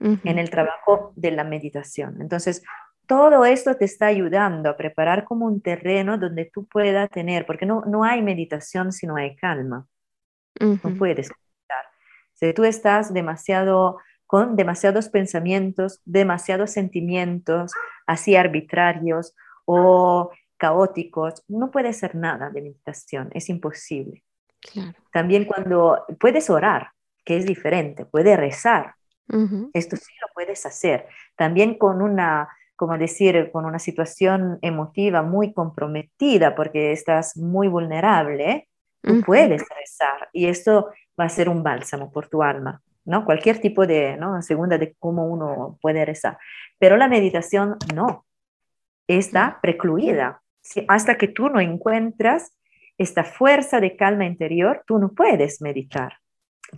en 0.00 0.38
el 0.38 0.50
trabajo 0.50 1.12
de 1.16 1.30
la 1.32 1.44
meditación. 1.44 2.20
Entonces, 2.20 2.62
todo 3.06 3.44
esto 3.44 3.76
te 3.76 3.84
está 3.84 4.06
ayudando 4.06 4.70
a 4.70 4.76
preparar 4.76 5.24
como 5.24 5.46
un 5.46 5.60
terreno 5.60 6.18
donde 6.18 6.50
tú 6.52 6.66
puedas 6.66 7.10
tener, 7.10 7.46
porque 7.46 7.66
no, 7.66 7.82
no 7.86 8.04
hay 8.04 8.22
meditación 8.22 8.92
si 8.92 9.06
no 9.06 9.16
hay 9.16 9.36
calma. 9.36 9.86
No 10.60 10.94
puedes 10.96 11.28
meditar. 11.28 11.84
Si 12.34 12.52
tú 12.52 12.64
estás 12.64 13.12
demasiado 13.12 13.98
con 14.32 14.56
demasiados 14.56 15.10
pensamientos, 15.10 16.00
demasiados 16.06 16.70
sentimientos, 16.70 17.70
así 18.06 18.34
arbitrarios 18.34 19.36
o 19.66 20.30
caóticos, 20.56 21.44
no 21.48 21.70
puede 21.70 21.92
ser 21.92 22.14
nada 22.14 22.48
de 22.48 22.62
meditación, 22.62 23.28
es 23.34 23.50
imposible. 23.50 24.24
También 25.12 25.44
cuando 25.44 26.06
puedes 26.18 26.48
orar, 26.48 26.92
que 27.26 27.36
es 27.36 27.44
diferente, 27.44 28.06
puedes 28.06 28.38
rezar, 28.38 28.94
esto 29.74 29.96
sí 29.96 30.12
lo 30.22 30.28
puedes 30.32 30.64
hacer. 30.64 31.08
También 31.36 31.76
con 31.76 32.00
una, 32.00 32.48
como 32.74 32.96
decir, 32.96 33.50
con 33.52 33.66
una 33.66 33.78
situación 33.78 34.58
emotiva 34.62 35.20
muy 35.20 35.52
comprometida, 35.52 36.54
porque 36.54 36.92
estás 36.92 37.36
muy 37.36 37.68
vulnerable, 37.68 38.66
tú 39.02 39.20
puedes 39.26 39.62
rezar 39.68 40.30
y 40.32 40.46
esto 40.46 40.90
va 41.20 41.26
a 41.26 41.28
ser 41.28 41.50
un 41.50 41.62
bálsamo 41.62 42.10
por 42.10 42.28
tu 42.28 42.42
alma. 42.42 42.80
¿No? 43.04 43.24
Cualquier 43.24 43.60
tipo 43.60 43.86
de, 43.86 44.16
¿no? 44.16 44.40
Segunda 44.42 44.78
de 44.78 44.94
cómo 44.98 45.26
uno 45.26 45.78
puede 45.80 46.04
rezar. 46.04 46.38
Pero 46.78 46.96
la 46.96 47.08
meditación 47.08 47.76
no, 47.94 48.26
está 49.06 49.58
precluida. 49.60 50.42
hasta 50.88 51.16
que 51.16 51.28
tú 51.28 51.48
no 51.48 51.60
encuentras 51.60 52.56
esta 52.98 53.24
fuerza 53.24 53.80
de 53.80 53.96
calma 53.96 54.26
interior, 54.26 54.84
tú 54.86 54.98
no 54.98 55.12
puedes 55.12 55.60
meditar. 55.60 56.18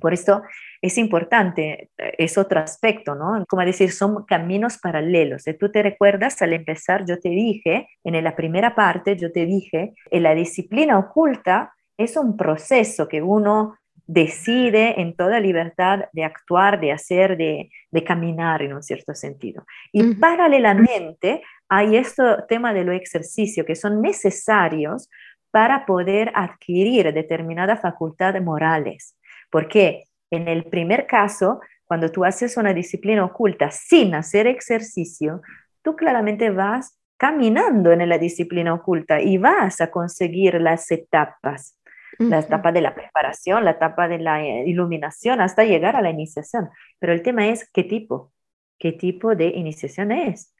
Por 0.01 0.13
esto 0.13 0.43
es 0.83 0.99
importante, 0.99 1.91
es 1.97 2.37
otro 2.37 2.61
aspecto, 2.61 3.15
¿no? 3.15 3.45
Como 3.47 3.65
decir, 3.65 3.93
son 3.93 4.25
caminos 4.25 4.79
paralelos. 4.79 5.43
Si 5.43 5.55
tú 5.55 5.71
te 5.71 5.83
recuerdas, 5.83 6.41
al 6.43 6.53
empezar 6.53 7.05
yo 7.07 7.21
te 7.21 7.29
dije, 7.29 7.89
en 8.03 8.25
la 8.25 8.35
primera 8.35 8.75
parte 8.75 9.17
yo 9.17 9.31
te 9.31 9.47
dije, 9.47 9.95
en 10.11 10.23
la 10.23 10.35
disciplina 10.35 10.99
oculta 10.99 11.75
es 11.97 12.17
un 12.17 12.37
proceso 12.37 13.07
que 13.07 13.23
uno 13.23 13.77
decide 14.07 15.01
en 15.01 15.17
toda 15.17 15.41
libertad 15.41 16.07
de 16.13 16.25
actuar, 16.25 16.81
de 16.81 16.93
hacer, 16.93 17.37
de, 17.37 17.71
caminar 18.05 18.63
en 18.63 18.75
un 18.75 18.83
cierto 18.83 19.15
sentido. 19.15 19.65
Y 19.93 20.15
paralelamente 20.15 21.43
hay 21.69 21.97
este 21.97 22.23
tema 22.49 22.75
de 22.75 22.85
lo 22.85 22.93
ejercicio 22.93 23.65
que 23.65 23.77
son 23.77 24.03
necesarios 24.03 25.09
para 25.51 25.87
poder 25.87 26.33
adquirir 26.35 27.13
determinadas 27.13 27.81
facultades 27.81 28.43
morales. 28.43 29.17
Porque 29.51 30.05
en 30.31 30.49
el 30.49 30.65
primer 30.65 31.07
caso, 31.07 31.61
cuando 31.85 32.11
tú 32.11 32.25
haces 32.25 32.57
una 32.57 32.75
disciplina 32.75 33.25
oculta 33.25 33.71
sin 33.71 34.15
hacer 34.15 34.47
ejercicio, 34.47 35.41
tú 35.83 35.97
claramente 35.97 36.51
vas 36.51 36.99
caminando 37.17 37.93
en 37.93 38.07
la 38.09 38.19
disciplina 38.19 38.75
oculta 38.75 39.21
y 39.21 39.39
vas 39.39 39.81
a 39.81 39.91
conseguir 39.91 40.61
las 40.61 40.91
etapas 40.91 41.79
la 42.19 42.41
etapa 42.41 42.73
de 42.73 42.81
la 42.81 42.95
preparación, 42.95 43.65
la 43.65 43.73
etapa 43.73 44.09
de 44.09 44.19
la 44.19 44.45
eh, 44.45 44.65
iluminación, 44.67 45.41
hasta 45.41 45.65
llegar 45.65 45.97
a 45.97 46.03
la 46.03 46.11
iniciación. 46.11 46.69
Pero 46.99 47.13
el 47.13 47.23
tema 47.23 47.49
es 47.49 47.69
qué 47.73 47.85
tipo, 47.85 48.33
qué 48.79 48.93
tipo 48.93 49.35
de 49.35 49.47
iniciación 49.49 50.13
es. 50.13 50.55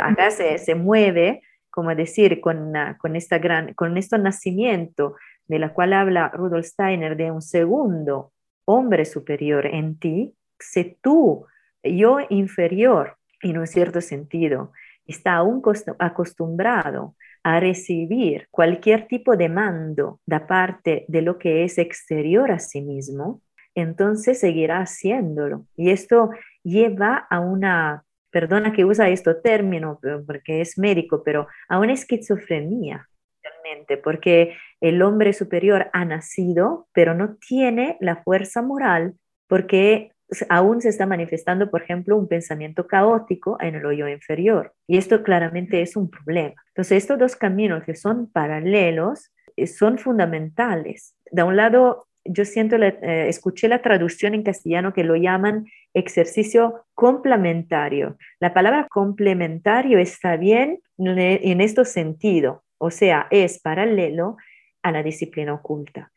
Acá 0.00 0.30
se, 0.30 0.58
se, 0.58 0.74
mueve, 0.74 1.42
como 1.70 1.94
decir, 1.94 2.40
con, 2.40 2.72
con, 2.98 3.16
esta 3.16 3.38
gran, 3.38 3.74
con 3.74 3.96
este 3.96 4.18
nacimiento 4.18 5.16
de 5.46 5.58
la 5.58 5.72
cual 5.72 5.92
habla 5.92 6.28
Rudolf 6.28 6.66
Steiner, 6.66 7.16
de 7.16 7.30
un 7.32 7.42
segundo 7.42 8.32
hombre 8.64 9.04
superior 9.04 9.66
en 9.66 9.98
ti, 9.98 10.36
si 10.60 10.96
tú, 11.02 11.46
yo 11.82 12.18
inferior, 12.28 13.16
en 13.42 13.58
un 13.58 13.66
cierto 13.66 14.00
sentido, 14.00 14.72
está 15.06 15.34
aún 15.34 15.62
acostumbrado 15.98 17.16
a 17.42 17.60
recibir 17.60 18.48
cualquier 18.50 19.06
tipo 19.06 19.36
de 19.36 19.48
mando 19.48 20.20
de 20.26 20.40
parte 20.40 21.04
de 21.08 21.22
lo 21.22 21.38
que 21.38 21.64
es 21.64 21.78
exterior 21.78 22.50
a 22.50 22.58
sí 22.58 22.82
mismo, 22.82 23.42
entonces 23.74 24.40
seguirá 24.40 24.80
haciéndolo. 24.80 25.66
Y 25.76 25.90
esto 25.90 26.30
lleva 26.62 27.26
a 27.30 27.40
una, 27.40 28.04
perdona 28.30 28.72
que 28.72 28.84
usa 28.84 29.08
este 29.08 29.34
término 29.34 29.98
porque 30.26 30.60
es 30.60 30.78
médico, 30.78 31.22
pero 31.24 31.46
a 31.68 31.78
una 31.78 31.92
esquizofrenia, 31.92 33.08
realmente, 33.42 33.96
porque 33.96 34.56
el 34.80 35.00
hombre 35.02 35.32
superior 35.32 35.88
ha 35.92 36.04
nacido, 36.04 36.88
pero 36.92 37.14
no 37.14 37.36
tiene 37.36 37.96
la 38.00 38.22
fuerza 38.22 38.62
moral 38.62 39.14
porque 39.48 40.12
aún 40.48 40.80
se 40.80 40.88
está 40.88 41.06
manifestando, 41.06 41.70
por 41.70 41.82
ejemplo, 41.82 42.16
un 42.16 42.28
pensamiento 42.28 42.86
caótico 42.86 43.56
en 43.60 43.74
el 43.74 43.86
hoyo 43.86 44.08
inferior. 44.08 44.74
Y 44.86 44.96
esto 44.96 45.22
claramente 45.22 45.82
es 45.82 45.96
un 45.96 46.10
problema. 46.10 46.54
Entonces, 46.68 46.98
estos 46.98 47.18
dos 47.18 47.36
caminos 47.36 47.84
que 47.84 47.94
son 47.94 48.30
paralelos 48.30 49.30
eh, 49.56 49.66
son 49.66 49.98
fundamentales. 49.98 51.14
De 51.30 51.42
un 51.42 51.56
lado, 51.56 52.06
yo 52.24 52.44
siento, 52.44 52.76
eh, 52.76 53.28
escuché 53.28 53.68
la 53.68 53.82
traducción 53.82 54.34
en 54.34 54.42
castellano 54.42 54.92
que 54.92 55.04
lo 55.04 55.16
llaman 55.16 55.66
ejercicio 55.94 56.84
complementario. 56.94 58.16
La 58.38 58.54
palabra 58.54 58.86
complementario 58.88 59.98
está 59.98 60.36
bien 60.36 60.80
en 60.98 61.60
este 61.60 61.84
sentido, 61.84 62.62
o 62.78 62.90
sea, 62.90 63.26
es 63.30 63.58
paralelo 63.60 64.36
a 64.82 64.92
la 64.92 65.02
disciplina 65.02 65.54
oculta 65.54 66.12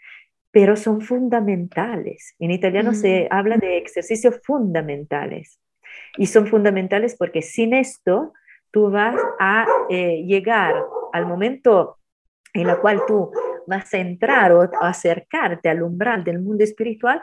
pero 0.54 0.76
son 0.76 1.02
fundamentales. 1.02 2.36
En 2.38 2.52
italiano 2.52 2.94
se 2.94 3.28
habla 3.32 3.58
de 3.58 3.80
ejercicios 3.80 4.40
fundamentales 4.44 5.60
y 6.16 6.28
son 6.28 6.46
fundamentales 6.46 7.16
porque 7.18 7.42
sin 7.42 7.74
esto 7.74 8.34
tú 8.70 8.92
vas 8.92 9.16
a 9.40 9.66
eh, 9.90 10.24
llegar 10.28 10.76
al 11.12 11.26
momento 11.26 11.98
en 12.54 12.70
el 12.70 12.78
cual 12.78 13.02
tú 13.08 13.32
vas 13.66 13.92
a 13.96 13.98
entrar 13.98 14.52
o 14.52 14.70
acercarte 14.80 15.70
al 15.70 15.82
umbral 15.82 16.24
del 16.24 16.40
mundo 16.40 16.64
espiritual, 16.64 17.20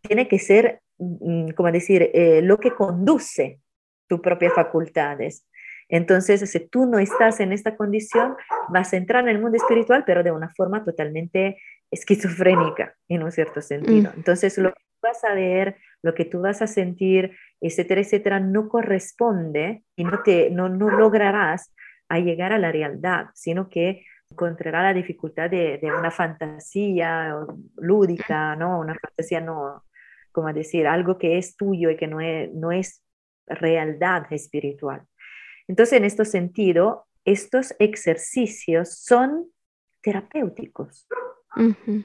tiene 0.00 0.26
que 0.26 0.40
ser, 0.40 0.80
mm, 0.98 1.50
como 1.50 1.70
decir, 1.70 2.10
eh, 2.12 2.40
lo 2.42 2.58
que 2.58 2.72
conduce 2.72 3.60
tus 4.08 4.18
propias 4.18 4.52
facultades. 4.54 5.46
Entonces, 5.88 6.50
si 6.50 6.60
tú 6.68 6.86
no 6.86 6.98
estás 6.98 7.38
en 7.38 7.52
esta 7.52 7.76
condición, 7.76 8.34
vas 8.68 8.92
a 8.92 8.96
entrar 8.96 9.22
en 9.24 9.36
el 9.36 9.40
mundo 9.40 9.56
espiritual, 9.56 10.02
pero 10.04 10.24
de 10.24 10.32
una 10.32 10.52
forma 10.56 10.84
totalmente 10.84 11.56
esquizofrénica, 11.90 12.94
en 13.08 13.22
un 13.22 13.32
cierto 13.32 13.60
sentido. 13.60 14.10
Mm. 14.10 14.18
Entonces, 14.18 14.58
lo 14.58 14.72
que 14.72 14.82
vas 15.02 15.24
a 15.24 15.34
ver, 15.34 15.76
lo 16.02 16.14
que 16.14 16.24
tú 16.24 16.40
vas 16.40 16.62
a 16.62 16.66
sentir, 16.66 17.36
etcétera, 17.60 18.00
etcétera, 18.00 18.40
no 18.40 18.68
corresponde 18.68 19.84
y 19.96 20.04
no, 20.04 20.22
te, 20.22 20.50
no, 20.50 20.68
no 20.68 20.90
lograrás 20.90 21.74
a 22.08 22.18
llegar 22.18 22.52
a 22.52 22.58
la 22.58 22.72
realidad, 22.72 23.26
sino 23.34 23.68
que 23.68 24.04
encontrará 24.30 24.82
la 24.82 24.94
dificultad 24.94 25.50
de, 25.50 25.78
de, 25.78 25.90
una 25.92 26.10
fantasía 26.10 27.34
lúdica, 27.76 28.56
¿no? 28.56 28.80
Una 28.80 28.94
fantasía 28.94 29.40
no, 29.40 29.84
como 30.32 30.52
decir, 30.52 30.86
algo 30.86 31.18
que 31.18 31.38
es 31.38 31.56
tuyo 31.56 31.90
y 31.90 31.96
que 31.96 32.06
no 32.06 32.20
es, 32.20 32.52
no 32.52 32.72
es 32.72 33.02
realidad 33.46 34.26
espiritual. 34.30 35.02
Entonces, 35.66 35.98
en 35.98 36.04
este 36.04 36.24
sentido, 36.24 37.06
estos 37.24 37.74
ejercicios 37.78 38.98
son 39.00 39.50
terapéuticos, 40.02 41.06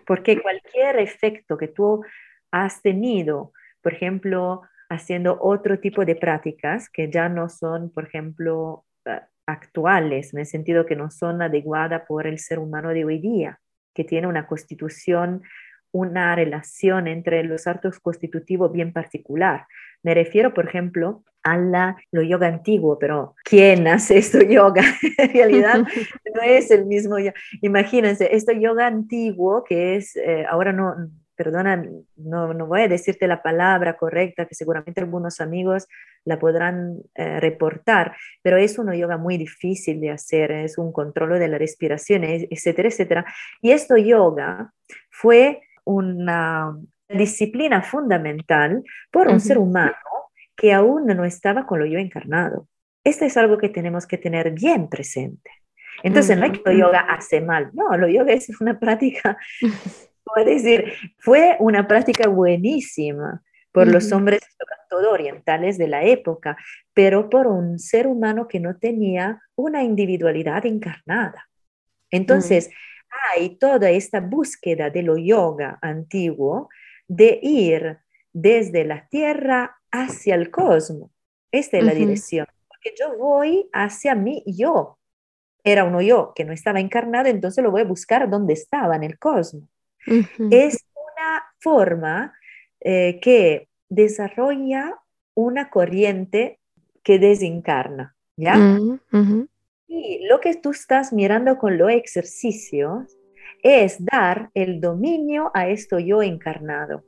porque 0.06 0.42
cualquier 0.42 1.00
efecto 1.00 1.58
que 1.58 1.68
tú 1.68 2.04
has 2.52 2.82
tenido, 2.82 3.52
por 3.82 3.94
ejemplo, 3.94 4.62
haciendo 4.90 5.38
otro 5.42 5.80
tipo 5.80 6.06
de 6.06 6.16
prácticas 6.16 6.90
que 6.90 7.10
ya 7.10 7.30
no 7.30 7.50
son, 7.50 7.92
por 7.92 8.06
ejemplo, 8.06 8.86
eh, 9.06 9.20
actuales, 9.46 10.34
en 10.34 10.40
el 10.40 10.46
sentido 10.46 10.86
que 10.86 10.96
no 10.96 11.10
son 11.12 11.42
adecuadas 11.42 12.04
por 12.08 12.28
el 12.28 12.40
ser 12.40 12.60
humano 12.60 12.90
de 12.90 13.06
hoy 13.06 13.20
día, 13.20 13.60
que 13.94 14.04
tiene 14.04 14.28
una 14.28 14.48
constitución, 14.48 15.42
una 15.94 16.36
relación 16.36 17.08
entre 17.08 17.44
los 17.44 17.68
actos 17.68 18.00
constitutivos 18.00 18.72
bien 18.74 18.92
particular. 18.92 19.68
Me 20.02 20.14
refiero, 20.14 20.54
por 20.54 20.68
ejemplo, 20.68 21.24
a 21.44 21.58
la, 21.58 21.98
lo 22.12 22.24
yoga 22.24 22.48
antiguo, 22.48 22.98
pero 22.98 23.36
¿quién 23.44 23.88
hace 23.88 24.18
esto 24.18 24.42
yoga? 24.42 24.84
en 25.18 25.34
realidad 25.34 25.86
no 26.36 26.42
es 26.42 26.72
el 26.72 26.86
mismo 26.86 27.20
yoga. 27.20 27.36
Imagínense, 27.62 28.36
esto 28.36 28.52
yoga 28.52 28.88
antiguo 28.88 29.64
que 29.64 29.96
es, 29.96 30.16
eh, 30.16 30.46
ahora 30.50 30.74
no, 30.74 30.96
perdona, 31.36 31.86
no, 32.16 32.54
no, 32.54 32.66
voy 32.66 32.82
a 32.82 32.88
decirte 32.88 33.28
la 33.28 33.44
palabra 33.44 33.96
correcta, 33.96 34.46
que 34.46 34.56
seguramente 34.56 35.02
algunos 35.02 35.42
amigos 35.42 35.88
la 36.26 36.40
podrán 36.40 36.98
eh, 37.16 37.40
reportar, 37.40 38.16
pero 38.42 38.58
es 38.58 38.80
un 38.80 38.92
yoga 38.94 39.18
muy 39.18 39.38
difícil 39.38 40.00
de 40.00 40.12
hacer, 40.12 40.52
es 40.52 40.78
un 40.78 40.92
control 40.92 41.38
de 41.40 41.48
la 41.48 41.58
respiración, 41.58 42.24
etcétera, 42.24 42.90
etcétera. 42.90 43.26
Y 43.62 43.72
esto 43.72 43.98
yoga 43.98 44.72
fue 45.10 45.62
una 45.86 46.78
disciplina 47.10 47.82
fundamental 47.82 48.84
por 49.12 49.28
un 49.28 49.40
ser 49.40 49.58
humano 49.58 49.96
que 50.56 50.74
aún 50.74 51.06
no 51.06 51.26
estaba 51.26 51.66
con 51.66 51.80
lo 51.80 51.86
yo 51.86 52.00
encarnado. 52.00 52.68
Esto 53.04 53.26
es 53.26 53.36
algo 53.38 53.58
que 53.58 53.70
tenemos 53.70 54.08
que 54.08 54.18
tener 54.18 54.52
bien 54.52 54.88
presente. 54.88 55.52
Entonces, 56.02 56.38
no 56.38 56.46
es 56.46 56.52
que 56.54 56.62
lo 56.66 56.88
yoga 56.88 57.02
hace 57.02 57.42
mal, 57.42 57.70
no, 57.74 57.96
lo 57.98 58.08
yoga 58.08 58.34
es 58.34 58.50
una 58.60 58.80
práctica 58.80 59.38
puedo 60.24 60.50
decir, 60.50 60.94
fue 61.20 61.56
una 61.60 61.88
práctica 61.88 62.28
buenísima 62.28 63.42
por 63.72 63.88
los 63.88 64.12
hombres 64.12 64.42
todo 64.90 65.12
orientales 65.12 65.80
de 65.80 65.88
la 65.88 66.04
época, 66.04 66.56
pero 66.94 67.30
por 67.30 67.48
un 67.48 67.80
ser 67.80 68.06
humano 68.06 68.48
que 68.48 68.60
no 68.60 68.78
tenía 68.78 69.42
una 69.56 69.82
individualidad 69.82 70.66
encarnada. 70.68 71.50
Entonces, 72.12 72.70
hay 73.32 73.58
toda 73.58 73.90
esta 73.90 74.20
búsqueda 74.20 74.90
de 74.90 75.04
lo 75.04 75.18
yoga 75.18 75.80
antiguo 75.82 76.70
de 77.08 77.40
ir 77.42 78.00
desde 78.32 78.86
la 78.86 79.08
tierra 79.08 79.78
hacia 79.92 80.36
el 80.36 80.50
cosmos. 80.50 81.12
Esta 81.52 81.78
es 81.78 81.84
la 81.84 81.94
dirección, 81.94 82.48
porque 82.68 82.94
yo 83.00 83.16
voy 83.18 83.70
hacia 83.74 84.16
mí 84.16 84.44
yo. 84.48 84.98
Era 85.64 85.86
uno 85.86 86.02
yo 86.02 86.34
que 86.36 86.44
no 86.44 86.52
estaba 86.52 86.80
encarnado, 86.80 87.30
entonces 87.30 87.64
lo 87.64 87.72
voy 87.72 87.82
a 87.82 87.86
buscar 87.86 88.30
donde 88.30 88.54
estaba, 88.54 88.96
en 88.96 89.04
el 89.04 89.20
cosmos. 89.20 89.70
Es 90.50 90.86
una 90.96 91.44
forma 91.60 92.34
eh, 92.82 93.20
que 93.22 93.70
desarrolla 93.88 95.00
una 95.36 95.70
corriente 95.70 96.60
que 97.04 97.20
desencarna, 97.20 98.16
¿ya? 98.36 98.80
Y 99.96 100.26
lo 100.28 100.40
que 100.40 100.56
tú 100.56 100.72
estás 100.72 101.14
mirando 101.14 101.60
con 101.60 101.78
los 101.78 101.92
ejercicios 101.92 103.16
es 103.62 104.04
dar 104.04 104.50
el 104.56 104.82
dominio 104.82 105.52
a 105.54 105.68
esto 105.68 106.00
yo 106.00 106.24
encarnado. 106.24 107.04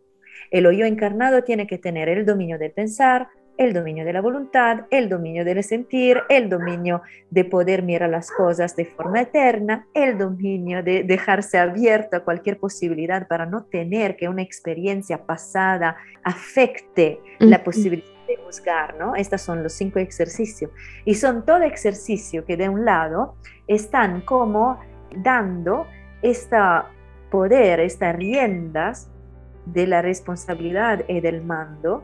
El 0.51 0.65
yo 0.65 0.85
encarnado 0.85 1.43
tiene 1.43 1.65
que 1.65 1.79
tener 1.79 2.09
el 2.09 2.27
dominio 2.27 2.59
de 2.59 2.69
pensar, 2.69 3.27
el 3.57 3.73
dominio 3.73 4.05
de 4.05 4.13
la 4.13 4.21
voluntad, 4.21 4.81
el 4.91 5.09
dominio 5.09 5.43
del 5.43 5.63
sentir, 5.63 6.21
el 6.29 6.47
dominio 6.47 7.01
de 7.31 7.45
poder 7.45 7.81
mirar 7.81 8.11
las 8.11 8.29
cosas 8.29 8.75
de 8.75 8.85
forma 8.85 9.21
eterna, 9.21 9.87
el 9.95 10.19
dominio 10.19 10.83
de 10.83 11.03
dejarse 11.03 11.57
abierto 11.57 12.17
a 12.17 12.23
cualquier 12.23 12.59
posibilidad 12.59 13.27
para 13.27 13.47
no 13.47 13.65
tener 13.65 14.15
que 14.15 14.29
una 14.29 14.43
experiencia 14.43 15.25
pasada 15.25 15.97
afecte 16.23 17.19
la 17.39 17.63
posibilidad 17.63 18.14
de 18.27 18.37
juzgar, 18.37 18.95
¿no? 18.97 19.15
Estos 19.15 19.41
son 19.41 19.63
los 19.63 19.73
cinco 19.73 19.99
ejercicios. 19.99 20.71
Y 21.05 21.15
son 21.15 21.45
todo 21.45 21.61
ejercicio 21.61 22.45
que 22.45 22.57
de 22.57 22.69
un 22.69 22.85
lado 22.85 23.35
están 23.67 24.21
como 24.21 24.79
dando 25.15 25.87
este 26.21 26.57
poder, 27.29 27.79
estas 27.79 28.15
riendas 28.15 29.09
de 29.65 29.87
la 29.87 30.01
responsabilidad 30.01 31.03
y 31.07 31.19
del 31.21 31.43
mando 31.43 32.03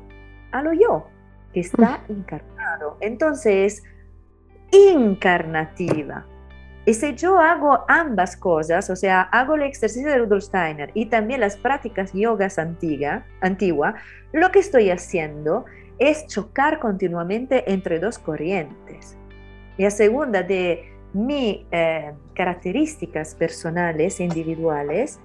a 0.51 0.61
lo 0.61 0.73
yo 0.73 1.07
que 1.53 1.61
está 1.61 2.01
encarnado. 2.07 2.97
Entonces, 3.01 3.83
encarnativa. 4.71 6.25
Y 6.85 6.95
si 6.95 7.13
yo 7.13 7.37
hago 7.37 7.85
ambas 7.87 8.35
cosas, 8.35 8.89
o 8.89 8.95
sea, 8.95 9.21
hago 9.21 9.55
el 9.55 9.63
ejercicio 9.63 10.09
de 10.09 10.17
Rudolf 10.17 10.45
Steiner 10.45 10.89
y 10.95 11.05
también 11.07 11.39
las 11.39 11.55
prácticas 11.55 12.11
yogas 12.13 12.57
antiguas, 12.57 13.23
antigua, 13.41 13.95
lo 14.33 14.51
que 14.51 14.59
estoy 14.59 14.89
haciendo 14.89 15.65
es 16.01 16.27
chocar 16.27 16.79
continuamente 16.79 17.71
entre 17.71 17.99
dos 17.99 18.17
corrientes. 18.17 19.17
Y 19.77 19.85
a 19.85 19.91
segunda 19.91 20.43
de 20.43 20.91
mis 21.13 21.59
eh, 21.71 22.11
características 22.33 23.35
personales, 23.35 24.19
individuales, 24.19 25.19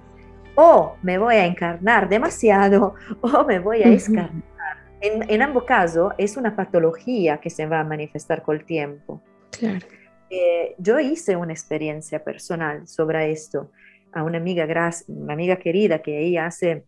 o 0.55 0.95
me 1.01 1.17
voy 1.17 1.35
a 1.35 1.45
encarnar 1.45 2.07
demasiado 2.07 2.95
o 3.21 3.43
me 3.43 3.59
voy 3.59 3.83
a 3.83 3.89
escarnar 3.89 4.57
en, 5.01 5.41
ambos 5.41 5.63
casos 5.63 6.13
es 6.17 6.37
una 6.37 6.55
patología 6.55 7.37
que 7.37 7.49
se 7.49 7.65
va 7.65 7.79
a 7.81 7.83
manifestar 7.83 8.41
con 8.41 8.55
el 8.55 8.65
tiempo. 8.65 9.21
Claro. 9.51 9.85
Eh, 10.29 10.75
yo 10.77 10.99
hice 10.99 11.35
una 11.35 11.53
experiencia 11.53 12.23
personal 12.23 12.87
sobre 12.87 13.31
esto 13.31 13.71
a 14.11 14.23
una 14.23 14.37
amiga, 14.37 14.65
una 15.07 15.33
amiga 15.33 15.57
querida 15.57 16.01
que 16.01 16.19
ella 16.19 16.47
hace 16.47 16.85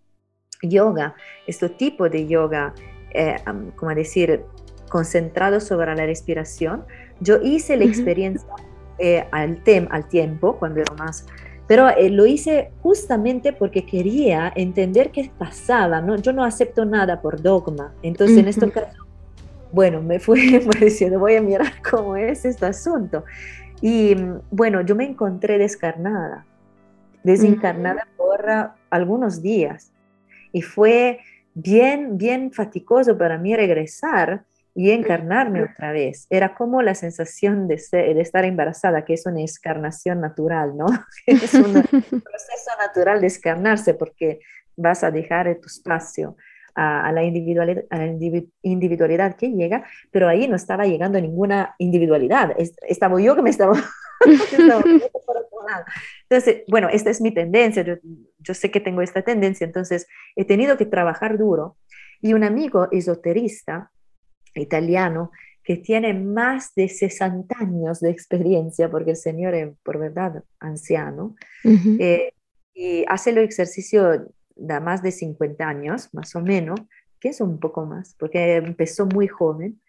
yoga, 0.62 1.16
este 1.48 1.70
tipo 1.70 2.10
de 2.10 2.28
yoga, 2.28 2.74
eh, 3.14 3.38
como 3.76 3.94
decir, 3.94 4.44
concentrado 4.90 5.60
sobre 5.60 5.96
la 5.96 6.06
respiración. 6.06 6.86
Yo 7.20 7.40
hice 7.42 7.78
la 7.78 7.86
experiencia 7.86 8.48
eh, 8.98 9.26
al, 9.32 9.62
al 9.92 10.08
tiempo, 10.08 10.58
cuando 10.58 10.82
era 10.82 10.94
más 10.96 11.26
pero 11.70 11.88
eh, 11.88 12.10
lo 12.10 12.26
hice 12.26 12.72
justamente 12.82 13.54
porque 13.54 13.86
quería 13.86 14.52
entender 14.56 15.12
qué 15.12 15.30
pasaba, 15.38 16.02
¿no? 16.02 16.16
Yo 16.16 16.34
no 16.34 16.44
acepto 16.44 16.84
nada 16.84 17.22
por 17.22 17.44
dogma. 17.44 17.94
Entonces, 18.02 18.38
en 18.38 18.48
este 18.48 18.72
caso, 18.72 19.06
bueno, 19.72 20.02
me 20.02 20.20
fui 20.20 20.60
diciendo, 20.82 21.20
voy 21.20 21.36
a 21.36 21.44
mirar 21.44 21.74
cómo 21.92 22.16
es 22.16 22.44
este 22.44 22.66
asunto. 22.66 23.24
Y 23.82 24.16
bueno, 24.50 24.82
yo 24.82 24.96
me 24.96 25.06
encontré 25.06 25.60
descarnada, 25.60 26.44
desencarnada 27.24 28.08
por 28.18 28.50
ah, 28.50 28.76
algunos 28.90 29.44
días. 29.44 29.92
Y 30.52 30.64
fue 30.64 31.20
bien, 31.54 32.18
bien 32.18 32.52
fatigoso 32.52 33.18
para 33.18 33.38
mí 33.38 33.56
regresar 33.56 34.44
y 34.76 34.92
encarnarme 34.92 35.64
otra 35.64 35.92
vez. 35.92 36.26
Era 36.30 36.56
como 36.56 36.82
la 36.82 36.96
sensación 36.96 37.68
de, 37.68 37.82
de 37.92 38.22
estar 38.22 38.46
embarazada, 38.46 39.04
que 39.04 39.14
es 39.14 39.26
una 39.26 39.42
escarnación 39.42 40.22
natural, 40.22 40.78
¿no? 40.78 40.88
es 41.26 41.54
un 41.54 41.74
proceso 41.74 42.72
natural 42.80 43.20
de 43.22 43.28
escarnarse 43.28 43.94
porque 43.94 44.40
vas 44.76 45.04
a 45.04 45.12
dejar 45.12 45.54
tu 45.60 45.68
espacio 45.68 46.38
a, 46.76 47.12
la 47.12 47.24
individualidad, 47.24 47.84
a 47.90 47.98
la 47.98 48.06
individualidad 48.62 49.36
que 49.36 49.52
llega, 49.52 49.84
pero 50.12 50.28
ahí 50.28 50.48
no 50.48 50.56
estaba 50.56 50.86
llegando 50.86 51.20
ninguna 51.20 51.76
individualidad. 51.78 52.56
Estaba 52.88 53.20
yo 53.20 53.36
que 53.36 53.42
me 53.42 53.50
estaba... 53.50 53.74
entonces, 56.30 56.64
bueno, 56.68 56.90
esta 56.90 57.10
es 57.10 57.22
mi 57.22 57.34
tendencia, 57.34 57.84
yo, 57.84 57.96
yo 58.40 58.54
sé 58.54 58.72
que 58.72 58.80
tengo 58.80 59.02
esta 59.02 59.22
tendencia, 59.22 59.66
entonces 59.66 60.08
he 60.36 60.46
tenido 60.46 60.78
que 60.78 60.86
trabajar 60.86 61.38
duro. 61.38 61.78
Y 62.22 62.34
un 62.34 62.44
amigo 62.44 62.90
esoterista 62.92 63.92
italiano 64.56 65.32
que 65.64 65.78
tiene 65.78 66.14
más 66.14 66.74
de 66.76 66.90
60 66.90 67.56
años 67.60 68.00
de 68.00 68.10
experiencia, 68.10 68.90
porque 68.90 69.12
el 69.12 69.18
señor 69.18 69.54
es 69.54 69.70
por 69.84 70.00
verdad 70.00 70.44
anciano, 70.60 71.36
eh, 71.64 72.34
y 72.74 73.06
hace 73.08 73.30
el 73.30 73.40
ejercicio 73.40 74.34
de 74.56 74.80
más 74.80 75.04
de 75.04 75.12
50 75.12 75.68
años, 75.68 76.10
más 76.14 76.36
o 76.36 76.42
menos, 76.42 76.80
que 77.20 77.30
es 77.30 77.42
un 77.42 77.60
poco 77.60 77.86
más, 77.86 78.16
porque 78.18 78.56
empezó 78.56 79.06
muy 79.06 79.28
joven, 79.28 79.80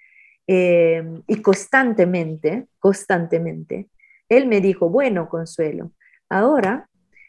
eh, 0.47 1.03
y 1.26 1.41
constantemente, 1.41 2.66
constantemente, 2.78 3.89
él 4.31 4.47
me 4.47 4.62
dijo, 4.62 4.89
bueno, 4.89 5.28
Consuelo, 5.28 5.93
ahora 6.31 6.89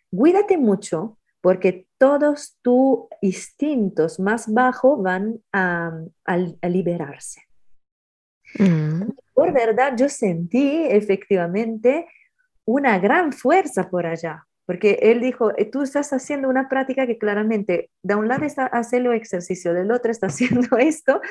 cuídate 0.10 0.58
mucho 0.58 1.18
porque 1.42 1.88
todos 1.98 2.58
tus 2.62 3.08
instintos 3.22 4.20
más 4.20 4.52
bajos 4.54 5.02
van 5.02 5.40
a, 5.52 5.92
liberarse. 6.70 7.42
Mm. 8.60 9.10
Por 9.34 9.52
verdad, 9.52 9.96
yo 9.98 10.08
sentí 10.08 10.86
efectivamente 10.86 12.08
una 12.66 13.00
gran 13.00 13.34
fuerza 13.34 13.90
por 13.90 14.06
allá, 14.06 14.46
porque 14.68 15.00
él 15.02 15.20
dijo, 15.20 15.52
eh, 15.58 15.66
tú 15.66 15.82
estás 15.82 16.14
haciendo 16.14 16.48
una 16.48 16.70
práctica 16.70 17.08
que 17.08 17.18
claramente, 17.18 17.90
de 18.04 18.16
un 18.16 18.28
lado 18.28 18.46
está 18.46 18.68
haciendo 18.68 19.12
ejercicio, 19.12 19.74
del 19.74 19.92
otro 19.92 20.12
está 20.12 20.28
haciendo 20.28 20.78
esto, 20.78 21.22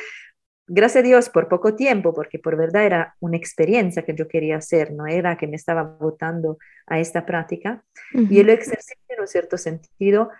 gracias 0.72 1.02
a 1.02 1.06
Dios 1.06 1.28
por 1.28 1.48
poco 1.48 1.74
tiempo, 1.74 2.14
porque 2.14 2.38
por 2.38 2.56
verdad 2.56 2.84
era 2.84 3.16
una 3.18 3.36
experiencia 3.36 4.02
que 4.02 4.14
yo 4.14 4.28
quería 4.28 4.56
hacer, 4.56 4.92
no 4.92 5.06
era 5.06 5.36
que 5.36 5.48
me 5.48 5.56
estaba 5.56 5.82
votando 5.82 6.58
a 6.86 7.00
esta 7.00 7.26
práctica. 7.26 7.84
Y 8.12 8.38
el 8.38 8.50
ejercicio, 8.50 8.96
en 9.08 9.20
un 9.20 9.26
cierto 9.26 9.58
sentido, 9.58 10.30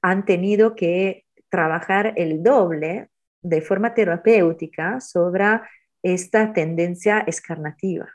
han 0.00 0.24
tenido 0.24 0.76
que 0.76 1.24
trabajar 1.48 2.14
el 2.16 2.42
doble 2.42 3.08
de 3.42 3.60
forma 3.60 3.92
terapéutica 3.92 5.00
sobre 5.00 5.60
esta 6.02 6.52
tendencia 6.52 7.20
escarnativa, 7.26 8.08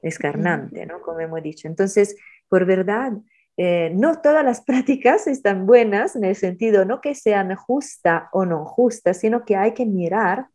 escarnante, 0.00 0.86
¿no? 0.86 1.00
Como 1.02 1.20
hemos 1.20 1.42
dicho. 1.42 1.68
Entonces, 1.68 2.16
por 2.48 2.64
verdad, 2.64 3.12
eh, 3.56 3.92
no 3.94 4.20
todas 4.20 4.44
las 4.44 4.60
prácticas 4.64 5.26
están 5.26 5.66
buenas 5.66 6.16
en 6.16 6.24
el 6.24 6.36
sentido 6.36 6.84
no 6.84 7.00
que 7.00 7.14
sean 7.14 7.54
justas 7.54 8.24
o 8.32 8.44
no 8.44 8.64
justas, 8.64 9.20
sino 9.20 9.44
que 9.44 9.56
hay 9.56 9.74
que 9.74 9.86
mirar 9.86 10.46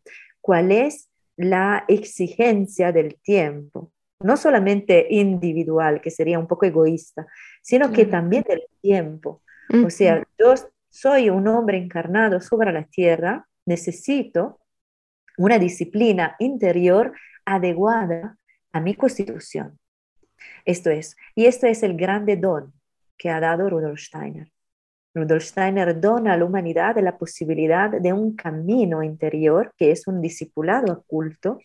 cuál 0.42 0.72
es 0.72 1.10
la 1.38 1.86
exigencia 1.88 2.92
del 2.92 3.16
tiempo, 3.22 3.94
no 4.22 4.36
solamente 4.36 5.08
individual, 5.10 6.02
que 6.02 6.12
sería 6.12 6.38
un 6.38 6.48
poco 6.48 6.66
egoísta, 6.66 7.28
sino 7.62 7.94
que 7.94 8.06
también 8.06 8.44
del 8.44 8.64
tiempo. 8.82 9.42
O 9.86 9.90
sea, 9.90 10.28
yo 10.38 10.56
soy 10.90 11.30
un 11.30 11.48
hombre 11.48 11.78
encarnado 11.78 12.42
sobre 12.42 12.74
la 12.74 12.84
tierra, 12.84 13.48
necesito 13.66 14.60
una 15.38 15.60
disciplina 15.60 16.36
interior 16.40 17.14
adecuada 17.46 18.38
a 18.74 18.82
mi 18.82 18.96
constitución. 18.96 19.80
Esto 20.66 20.90
es, 20.90 21.16
y 21.36 21.46
esto 21.46 21.68
es 21.68 21.84
el 21.84 21.96
grande 21.96 22.36
don 22.36 22.74
que 23.20 23.30
ha 23.30 23.40
dado 23.40 23.70
Rudolf 23.70 24.00
Steiner. 24.00 24.52
Rudolf 25.14 25.44
Steiner 25.44 26.00
dona 26.00 26.34
a 26.34 26.38
la 26.38 26.46
humanidad 26.46 26.98
la 27.00 27.18
posibilidad 27.18 27.90
de 27.92 28.14
un 28.14 28.36
camino 28.36 29.04
interior 29.04 29.74
que 29.78 29.92
es 29.92 30.08
un 30.08 30.22
discipulado 30.22 30.94
oculto, 30.94 31.60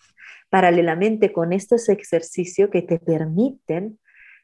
paralelamente 0.51 1.33
con 1.33 1.53
estos 1.53 1.89
ejercicios 1.89 2.71
que 2.71 2.83
te 2.83 2.99
permiten 2.99 3.99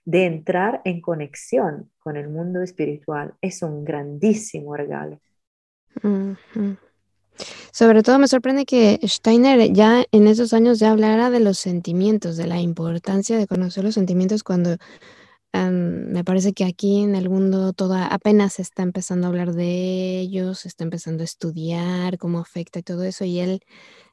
de 0.04 0.26
entrar 0.26 0.80
en 0.84 1.00
conexión 1.00 1.90
con 1.98 2.16
el 2.16 2.28
mundo 2.28 2.62
espiritual. 2.62 3.34
Es 3.40 3.62
un 3.62 3.84
grandísimo 3.84 4.76
regalo. 4.76 5.20
Sobre 7.72 8.02
todo 8.02 8.18
me 8.18 8.28
sorprende 8.28 8.64
que 8.64 9.00
Steiner 9.02 9.72
ya 9.72 10.04
en 10.12 10.26
esos 10.26 10.52
años 10.52 10.78
ya 10.78 10.90
hablara 10.90 11.30
de 11.30 11.40
los 11.40 11.58
sentimientos, 11.58 12.36
de 12.36 12.46
la 12.46 12.61
importancia 12.61 13.38
de 13.38 13.46
conocer 13.46 13.84
los 13.84 13.94
sentimientos 13.94 14.42
cuando 14.42 14.76
me 15.53 16.24
parece 16.24 16.53
que 16.53 16.64
aquí 16.64 17.03
en 17.03 17.14
el 17.14 17.28
mundo 17.28 17.72
toda 17.72 18.07
apenas 18.07 18.55
se 18.55 18.62
está 18.62 18.82
empezando 18.82 19.26
a 19.26 19.30
hablar 19.30 19.53
de 19.53 20.20
ellos, 20.20 20.61
se 20.61 20.68
está 20.68 20.84
empezando 20.84 21.22
a 21.22 21.24
estudiar 21.24 22.18
cómo 22.18 22.38
afecta 22.38 22.78
y 22.78 22.82
todo 22.82 23.05
eso, 23.05 23.24
y 23.24 23.40
él 23.40 23.61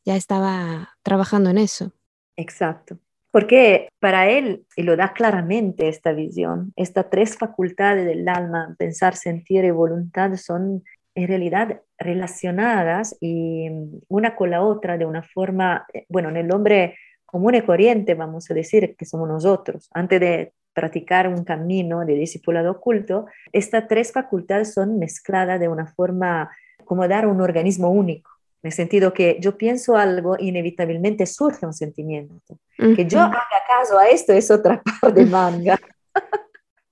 ya 0.06 0.16
estaba 0.16 0.90
trabajando 1.04 1.50
en 1.50 1.58
eso. 1.58 1.92
Exacto. 2.36 2.98
Porque 3.32 3.90
para 4.00 4.30
él, 4.30 4.66
y 4.76 4.84
lo 4.84 4.96
da 4.96 5.14
claramente 5.14 5.90
esta 5.90 6.14
visión, 6.14 6.74
estas 6.76 7.10
tres 7.10 7.38
facultades 7.38 8.06
del 8.06 8.28
alma, 8.28 8.76
pensar, 8.80 9.16
sentir 9.16 9.64
y 9.66 9.72
voluntad, 9.72 10.36
son 10.38 10.84
en 11.14 11.28
realidad 11.28 11.82
relacionadas 11.98 13.18
y 13.20 13.70
una 14.08 14.36
con 14.36 14.52
la 14.52 14.62
otra 14.62 14.98
de 14.98 15.06
una 15.06 15.24
forma, 15.24 15.86
eh, 15.94 16.06
bueno, 16.10 16.30
en 16.30 16.38
el 16.38 16.52
hombre 16.52 16.96
común 17.26 17.56
y 17.56 17.62
corriente, 17.62 18.14
vamos 18.16 18.50
a 18.50 18.54
decir, 18.54 18.96
que 18.96 19.06
somos 19.06 19.28
nosotros, 19.28 19.90
antes 19.94 20.20
de 20.20 20.54
practicar 20.78 21.28
un 21.28 21.44
camino 21.44 22.06
de 22.06 22.14
discipulado 22.14 22.70
oculto, 22.70 23.26
estas 23.52 23.88
tres 23.88 24.12
facultades 24.12 24.76
son 24.76 25.00
mezcladas 25.00 25.60
de 25.60 25.68
una 25.68 25.88
forma 25.88 26.52
como 26.86 27.08
dar 27.08 27.26
un 27.26 27.42
organismo 27.42 27.90
único, 27.90 28.30
en 28.62 28.68
el 28.68 28.74
sentido 28.74 29.12
que 29.12 29.40
yo 29.40 29.58
pienso 29.58 29.98
algo, 29.98 30.36
inevitablemente 30.38 31.26
surge 31.26 31.66
un 31.66 31.74
sentimiento. 31.74 32.60
Que 32.78 33.08
yo 33.08 33.22
haga 33.22 33.42
caso 33.68 33.98
a 33.98 34.08
esto 34.08 34.34
es 34.34 34.52
otra 34.52 34.80
parte 35.02 35.20
de 35.20 35.26
manga. 35.26 35.80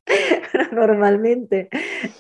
Normalmente, 0.72 1.70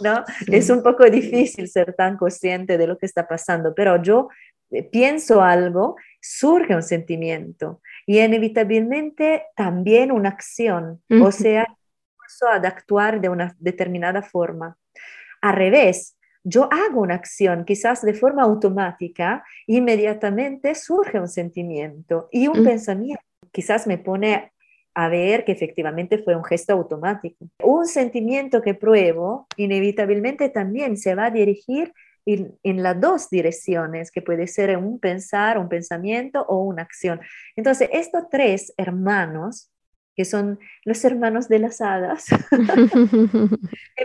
¿no? 0.01 0.23
Es 0.45 0.69
un 0.69 0.83
poco 0.83 1.03
difícil 1.05 1.67
ser 1.67 1.95
tan 1.95 2.15
consciente 2.15 2.77
de 2.77 2.85
lo 2.85 2.95
que 2.95 3.07
está 3.07 3.27
pasando, 3.27 3.73
pero 3.73 3.99
yo 4.03 4.29
eh, 4.69 4.83
pienso 4.83 5.41
algo, 5.41 5.95
surge 6.21 6.75
un 6.75 6.83
sentimiento 6.83 7.81
y 8.05 8.19
inevitablemente 8.19 9.43
también 9.55 10.11
una 10.11 10.29
acción, 10.29 11.01
o 11.21 11.31
sea, 11.31 11.65
de 12.61 12.67
actuar 12.67 13.21
de 13.21 13.29
una 13.29 13.55
determinada 13.59 14.21
forma. 14.21 14.77
Al 15.41 15.55
revés, 15.55 16.15
yo 16.43 16.69
hago 16.71 17.01
una 17.01 17.15
acción 17.15 17.65
quizás 17.65 18.03
de 18.03 18.13
forma 18.13 18.43
automática, 18.43 19.43
inmediatamente 19.65 20.75
surge 20.75 21.19
un 21.19 21.27
sentimiento 21.27 22.29
y 22.31 22.47
un 22.47 22.63
pensamiento. 22.63 23.23
Quizás 23.51 23.87
me 23.87 23.97
pone 23.97 24.51
a 24.93 25.09
ver 25.09 25.43
que 25.43 25.51
efectivamente 25.51 26.19
fue 26.19 26.35
un 26.35 26.43
gesto 26.43 26.73
automático. 26.73 27.47
Un 27.63 27.85
sentimiento 27.87 28.61
que 28.61 28.75
pruebo 28.75 29.47
inevitablemente 29.57 30.49
también 30.49 30.97
se 30.97 31.15
va 31.15 31.25
a 31.25 31.31
dirigir 31.31 31.93
en, 32.25 32.83
las 32.83 32.99
dos 32.99 33.29
direcciones, 33.29 34.11
que 34.11 34.21
puede 34.21 34.47
ser 34.47 34.77
un 34.77 34.99
pensar, 34.99 35.57
un 35.57 35.69
pensamiento 35.69 36.43
o 36.47 36.63
una 36.63 36.81
acción. 36.81 37.21
Entonces, 37.55 37.89
estos 37.93 38.29
tres 38.29 38.73
hermanos, 38.77 39.71
que 40.15 40.25
son 40.25 40.59
los 40.85 41.03
hermanos 41.03 41.47
de 41.49 41.59
las 41.59 41.81
hadas, 41.81 42.25
el 42.51 42.69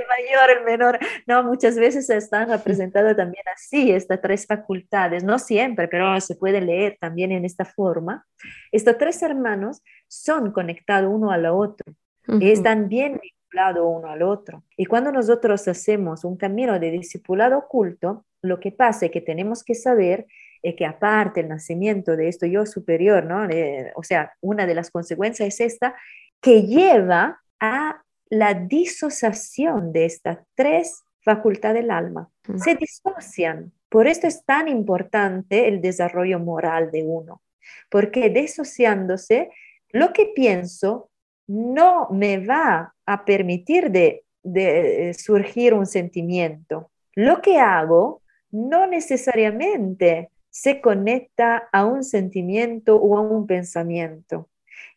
mayor, 0.08 0.50
el 0.58 0.64
menor, 0.64 0.98
no, 1.26 1.42
muchas 1.44 1.76
veces 1.76 2.10
están 2.10 2.48
representados 2.48 3.16
también 3.16 3.44
así, 3.54 3.92
estas 3.92 4.20
tres 4.20 4.46
facultades, 4.46 5.24
no 5.24 5.38
siempre, 5.38 5.88
pero 5.88 6.20
se 6.20 6.34
puede 6.34 6.60
leer 6.60 6.98
también 7.00 7.32
en 7.32 7.44
esta 7.44 7.64
forma. 7.64 8.26
Estos 8.72 8.98
tres 8.98 9.22
hermanos 9.22 9.82
son 10.08 10.52
conectados 10.52 11.10
uno 11.12 11.30
al 11.30 11.46
otro, 11.46 11.94
y 12.38 12.50
están 12.50 12.88
bien 12.88 13.20
lado 13.52 13.88
uno 13.88 14.08
al 14.08 14.22
otro. 14.22 14.64
Y 14.76 14.86
cuando 14.86 15.12
nosotros 15.12 15.66
hacemos 15.68 16.24
un 16.24 16.36
camino 16.36 16.78
de 16.78 16.90
discipulado 16.90 17.58
oculto, 17.58 18.24
lo 18.42 18.58
que 18.60 18.72
pasa 18.72 19.06
es 19.06 19.12
que 19.12 19.20
tenemos 19.20 19.64
que 19.64 19.74
saber 19.74 20.26
es 20.62 20.74
que 20.74 20.84
aparte 20.84 21.40
el 21.40 21.48
nacimiento 21.48 22.16
de 22.16 22.28
esto 22.28 22.46
yo 22.46 22.66
superior, 22.66 23.24
¿no? 23.24 23.48
Eh, 23.48 23.92
o 23.94 24.02
sea, 24.02 24.34
una 24.40 24.66
de 24.66 24.74
las 24.74 24.90
consecuencias 24.90 25.48
es 25.48 25.60
esta, 25.60 25.94
que 26.40 26.62
lleva 26.62 27.40
a 27.60 28.02
la 28.28 28.54
disociación 28.54 29.92
de 29.92 30.04
estas 30.04 30.38
tres 30.54 31.02
facultades 31.22 31.82
del 31.82 31.90
alma. 31.90 32.30
Se 32.56 32.74
disocian. 32.74 33.72
Por 33.88 34.06
esto 34.06 34.26
es 34.26 34.44
tan 34.44 34.68
importante 34.68 35.68
el 35.68 35.80
desarrollo 35.80 36.38
moral 36.38 36.90
de 36.90 37.02
uno, 37.02 37.42
porque 37.90 38.30
disociándose, 38.30 39.50
lo 39.90 40.12
que 40.12 40.26
pienso 40.26 41.09
no 41.50 42.06
me 42.10 42.38
va 42.38 42.94
a 43.06 43.24
permitir 43.24 43.90
de, 43.90 44.22
de 44.44 45.12
surgir 45.18 45.74
un 45.74 45.84
sentimiento. 45.84 46.92
Lo 47.16 47.42
que 47.42 47.58
hago 47.58 48.22
no 48.52 48.86
necesariamente 48.86 50.30
se 50.48 50.80
conecta 50.80 51.68
a 51.72 51.84
un 51.86 52.04
sentimiento 52.04 52.96
o 52.96 53.18
a 53.18 53.20
un 53.20 53.48
pensamiento. 53.48 54.48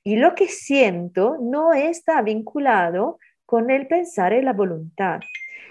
Y 0.04 0.18
lo 0.18 0.36
que 0.36 0.48
siento 0.48 1.38
no 1.42 1.74
está 1.74 2.22
vinculado 2.22 3.18
con 3.48 3.72
el 3.72 3.88
pensar 3.88 4.34
y 4.34 4.42
la 4.44 4.54
voluntad. 4.54 5.22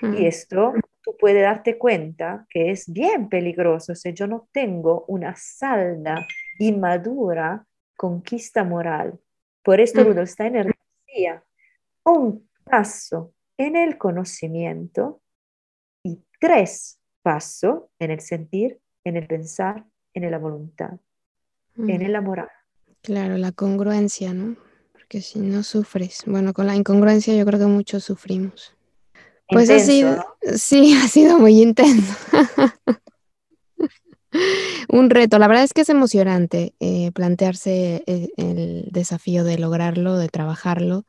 Y 0.02 0.26
esto 0.26 0.72
tú 1.00 1.16
puedes 1.16 1.42
darte 1.42 1.78
cuenta 1.78 2.44
que 2.50 2.72
es 2.72 2.92
bien 2.92 3.28
peligroso 3.28 3.94
si 3.94 4.12
yo 4.12 4.26
no 4.26 4.48
tengo 4.50 5.04
una 5.06 5.36
salda 5.36 6.26
inmadura 6.58 7.64
conquista 7.96 8.64
moral. 8.64 9.20
Por 9.62 9.80
esto 9.80 10.02
Rudolf 10.02 10.30
Steiner 10.30 10.74
decía, 11.06 11.44
un 12.04 12.48
paso 12.64 13.32
en 13.56 13.76
el 13.76 13.98
conocimiento 13.98 15.22
y 16.02 16.20
tres 16.40 16.98
pasos 17.22 17.84
en 17.98 18.10
el 18.10 18.20
sentir, 18.20 18.80
en 19.04 19.16
el 19.16 19.26
pensar, 19.26 19.84
en 20.14 20.30
la 20.30 20.38
voluntad, 20.38 20.98
en 21.76 22.12
la 22.12 22.20
moral. 22.20 22.48
Claro, 23.02 23.36
la 23.36 23.52
congruencia, 23.52 24.34
¿no? 24.34 24.56
Porque 24.92 25.20
si 25.22 25.40
no 25.40 25.62
sufres, 25.62 26.22
bueno, 26.26 26.52
con 26.52 26.66
la 26.66 26.76
incongruencia 26.76 27.34
yo 27.34 27.44
creo 27.46 27.60
que 27.60 27.66
muchos 27.66 28.04
sufrimos. 28.04 28.76
Pues 29.48 29.70
así, 29.70 30.04
sí, 30.56 30.94
ha 31.02 31.08
sido 31.08 31.38
muy 31.38 31.62
intenso. 31.62 32.14
Un 34.88 35.10
reto. 35.10 35.38
La 35.38 35.48
verdad 35.48 35.64
es 35.64 35.72
que 35.72 35.82
es 35.82 35.88
emocionante 35.88 36.74
eh, 36.80 37.12
plantearse 37.12 38.02
el, 38.06 38.24
eh, 38.24 38.30
el, 38.36 38.88
desafío 38.90 39.44
de 39.44 39.58
lograrlo, 39.58 40.16
de 40.16 40.28
trabajarlo. 40.28 41.04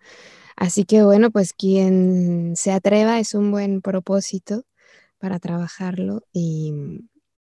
Así 0.56 0.86
que 0.86 1.04
bueno, 1.04 1.32
pues 1.32 1.54
quien 1.54 2.54
se 2.56 2.72
atreva 2.72 3.20
es 3.20 3.34
un 3.34 3.52
buen 3.52 3.82
propósito 3.82 4.64
para 5.18 5.40
trabajarlo 5.40 6.24
y, 6.32 6.74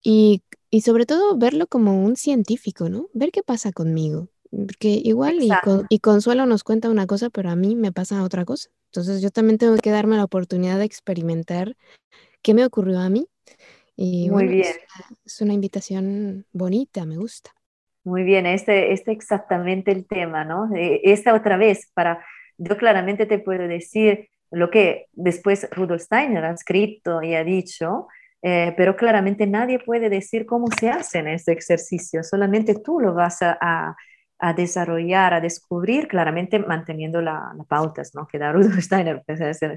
y, 0.01 0.43
y 0.69 0.81
sobre 0.81 1.05
todo 1.05 1.37
verlo 1.37 1.67
como 1.67 2.03
un 2.03 2.15
científico, 2.15 2.89
¿no? 2.89 3.07
Ver 3.13 3.31
qué 3.31 3.43
pasa 3.43 3.71
conmigo. 3.71 4.29
Porque 4.49 5.01
igual 5.03 5.43
y, 5.43 5.49
y, 5.89 5.99
Consuelo 5.99 6.45
nos 6.45 6.63
cuenta 6.63 6.89
una 6.89 7.07
cosa, 7.07 7.29
pero 7.29 7.49
a 7.49 7.55
mí 7.55 7.75
me 7.75 7.91
pasa 7.91 8.23
otra 8.23 8.45
cosa. 8.45 8.69
Entonces 8.85 9.21
yo 9.21 9.29
también 9.29 9.57
tengo 9.57 9.75
que 9.75 9.91
darme 9.91 10.15
la 10.15 10.23
oportunidad 10.23 10.79
de 10.79 10.85
experimentar 10.85 11.75
qué 12.41 12.53
me 12.53 12.63
ocurrió 12.63 12.99
a 12.99 13.09
mí 13.09 13.27
y 13.95 14.29
Muy 14.29 14.29
bueno, 14.29 14.49
bien. 14.49 14.67
es 14.67 14.79
una, 14.99 15.17
es 15.25 15.41
una 15.41 15.53
invitación 15.53 16.45
bonita, 16.51 17.05
me 17.05 17.17
gusta. 17.17 17.51
Muy 18.03 18.23
bien, 18.23 18.45
este, 18.45 18.93
este 18.93 19.11
exactamente 19.11 19.91
el 19.91 20.05
tema, 20.05 20.45
¿no? 20.45 20.69
Eh, 20.75 21.01
Esta 21.03 21.33
otra 21.33 21.57
vez, 21.57 21.89
para, 21.93 22.23
yo 22.57 22.77
claramente 22.77 23.25
te 23.25 23.39
puedo 23.39 23.67
decir 23.67 24.29
lo 24.51 24.69
que 24.69 25.07
después 25.13 25.67
Rudolf 25.71 26.03
Steiner 26.03 26.45
ha 26.45 26.51
escrito 26.51 27.23
y 27.23 27.33
ha 27.33 27.43
dicho, 27.43 28.07
eh, 28.43 28.73
pero 28.77 28.95
claramente 28.95 29.47
nadie 29.47 29.79
puede 29.79 30.09
decir 30.09 30.45
cómo 30.45 30.67
se 30.79 30.89
hace 30.89 31.19
en 31.19 31.29
este 31.29 31.53
ejercicio, 31.53 32.21
solamente 32.23 32.75
tú 32.75 32.99
lo 32.99 33.13
vas 33.15 33.41
a, 33.41 33.57
a, 33.59 33.95
a 34.39 34.53
desarrollar, 34.53 35.33
a 35.33 35.41
descubrir, 35.41 36.07
claramente 36.07 36.59
manteniendo 36.59 37.21
las 37.21 37.55
la 37.55 37.63
pautas, 37.67 38.13
¿no? 38.13 38.27
Que 38.27 38.37
da 38.37 38.51
Rudolf 38.51 38.77
Steiner, 38.81 39.23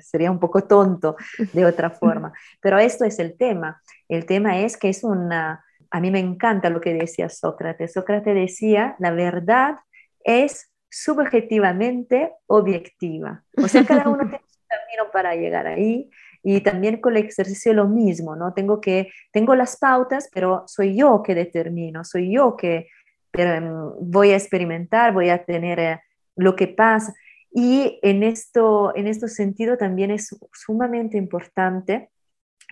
sería 0.02 0.30
un 0.30 0.40
poco 0.40 0.64
tonto 0.64 1.16
de 1.52 1.64
otra 1.64 1.90
forma, 1.90 2.32
pero 2.61 2.78
esto 2.78 3.04
es 3.04 3.18
el 3.18 3.36
tema. 3.36 3.80
El 4.09 4.26
tema 4.26 4.59
es 4.61 4.76
que 4.76 4.88
es 4.88 5.04
una, 5.04 5.64
a 5.90 6.00
mí 6.00 6.11
me 6.11 6.18
encanta 6.18 6.70
lo 6.70 6.80
que 6.80 6.94
decía 6.94 7.28
Sócrates. 7.28 7.92
Sócrates 7.92 8.34
decía, 8.34 8.96
la 8.98 9.12
verdad 9.12 9.76
es 10.24 10.72
subjetivamente 10.90 12.32
objetiva. 12.46 13.44
O 13.56 13.68
sea, 13.68 13.84
cada 13.84 14.09
uno 14.09 14.18
tiene 14.28 14.44
su 14.46 14.61
camino 14.66 15.11
para 15.12 15.34
llegar 15.34 15.66
ahí 15.66 16.11
y 16.42 16.61
también 16.61 17.00
con 17.00 17.16
el 17.16 17.24
ejercicio 17.24 17.72
lo 17.74 17.88
mismo, 17.88 18.36
¿no? 18.36 18.54
Tengo 18.54 18.80
que, 18.80 19.11
tengo 19.32 19.54
las 19.54 19.76
pautas, 19.76 20.30
pero 20.32 20.64
soy 20.66 20.96
yo 20.96 21.22
que 21.22 21.34
determino, 21.34 22.04
soy 22.04 22.34
yo 22.34 22.56
que 22.56 22.88
pero, 23.30 23.94
um, 23.96 24.10
voy 24.10 24.30
a 24.30 24.36
experimentar, 24.36 25.12
voy 25.12 25.30
a 25.30 25.44
tener 25.44 25.78
eh, 25.80 26.00
lo 26.36 26.56
que 26.56 26.68
pasa. 26.68 27.14
Y 27.50 27.98
en 28.02 28.22
esto, 28.22 28.94
en 28.94 29.06
este 29.06 29.28
sentido 29.28 29.76
también 29.76 30.10
es 30.10 30.36
sumamente 30.52 31.16
importante 31.16 32.10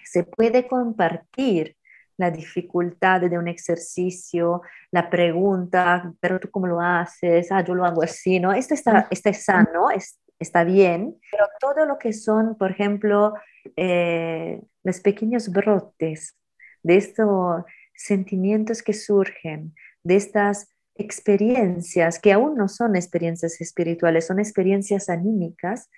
se 0.06 0.24
puede 0.24 0.66
compartir 0.66 1.76
la 2.16 2.30
dificultad 2.30 3.20
de 3.20 3.38
un 3.38 3.48
ejercicio, 3.48 4.62
la 4.90 5.10
pregunta, 5.10 6.12
pero 6.20 6.40
tú 6.40 6.50
cómo 6.50 6.66
lo 6.66 6.80
haces, 6.80 7.52
ah, 7.52 7.62
yo 7.62 7.74
lo 7.74 7.84
hago 7.84 8.02
así, 8.02 8.40
¿no? 8.40 8.52
Esto 8.52 8.72
está, 8.72 9.06
está 9.10 9.34
sano, 9.34 9.90
es, 9.90 10.18
está 10.38 10.64
bien, 10.64 11.18
pero 11.30 11.44
todo 11.60 11.84
lo 11.84 11.98
que 11.98 12.14
son, 12.14 12.56
por 12.56 12.70
ejemplo, 12.70 13.34
eh, 13.76 14.62
los 14.82 15.00
pequeños 15.00 15.50
brotes 15.50 16.38
de 16.82 16.96
estos 16.96 17.64
sentimientos 17.94 18.82
que 18.82 18.94
surgen, 18.94 19.74
de 20.06 20.16
estas 20.16 20.68
experiencias 20.94 22.18
que 22.20 22.32
aún 22.32 22.56
no 22.56 22.68
son 22.68 22.94
experiencias 22.94 23.60
espirituales, 23.60 24.26
son 24.26 24.38
experiencias 24.38 25.08
anímicas, 25.08 25.90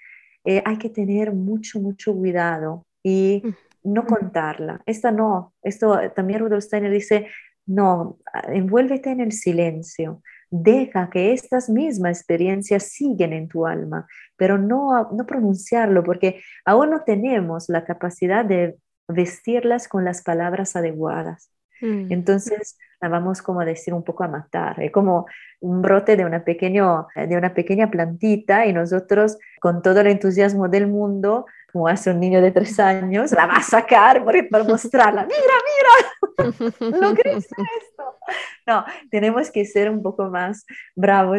eh, 0.45 0.63
hay 0.65 0.79
que 0.79 0.89
tener 0.89 1.33
mucho, 1.33 1.79
mucho 1.79 2.15
cuidado 2.15 2.87
y 3.03 3.43
no 3.85 4.07
contarla. 4.07 4.81
Esta 4.87 5.11
no, 5.11 5.53
esto 5.63 5.99
también 6.17 6.41
Rudolf 6.41 6.65
Steiner 6.65 6.91
dice, 6.91 7.29
no, 7.67 8.19
envuélvete 8.49 9.11
en 9.11 9.21
el 9.21 9.33
silencio, 9.33 10.23
deja 10.51 11.11
que 11.11 11.35
estas 11.35 11.69
mismas 11.69 12.19
experiencias 12.19 12.85
siguen 12.85 13.35
en 13.35 13.47
tu 13.47 13.67
alma, 13.67 14.07
pero 14.37 14.57
no, 14.57 15.11
no 15.13 15.27
pronunciarlo 15.27 16.03
porque 16.03 16.41
aún 16.65 16.91
no 16.91 17.03
tenemos 17.05 17.69
la 17.69 17.85
capacidad 17.85 18.43
de 18.43 18.79
vestirlas 19.07 19.87
con 19.87 20.05
las 20.05 20.23
palabras 20.23 20.77
adecuadas. 20.77 21.51
Mm. 21.83 22.11
Entonces 22.11 22.79
la 23.01 23.09
vamos 23.09 23.43
como 23.43 23.61
a 23.61 23.65
decir 23.65 23.95
un 23.95 24.03
poco 24.03 24.25
a 24.25 24.29
matar, 24.29 24.81
es 24.81 24.91
como 24.91 25.27
un 25.61 25.83
brote 25.83 26.17
de 26.17 26.25
una, 26.25 26.45
pequeño, 26.45 27.09
de 27.15 27.37
una 27.37 27.55
pequeña 27.55 27.91
plantita 27.91 28.67
y 28.67 28.73
nosotros 28.73 29.39
con 29.61 29.83
todo 29.83 30.01
el 30.01 30.09
entusiasmo 30.09 30.69
del 30.69 30.87
mundo 30.87 31.47
como 31.73 31.87
hace 31.87 32.11
un 32.11 32.21
niño 32.21 32.41
de 32.41 32.51
tres 32.51 32.81
años, 32.81 33.33
la 33.33 33.47
va 33.47 33.57
a 33.57 33.63
sacar 33.63 34.25
para 34.25 34.65
mostrarla. 34.65 35.27
Mira, 35.27 36.49
mira, 36.81 36.99
lo 37.01 37.15
crece 37.15 37.55
esto. 37.81 38.19
No, 38.67 38.85
tenemos 39.11 39.51
que 39.51 39.65
ser 39.65 39.91
un 39.91 40.03
poco 40.03 40.31
más 40.31 40.65
bravos, 40.97 41.39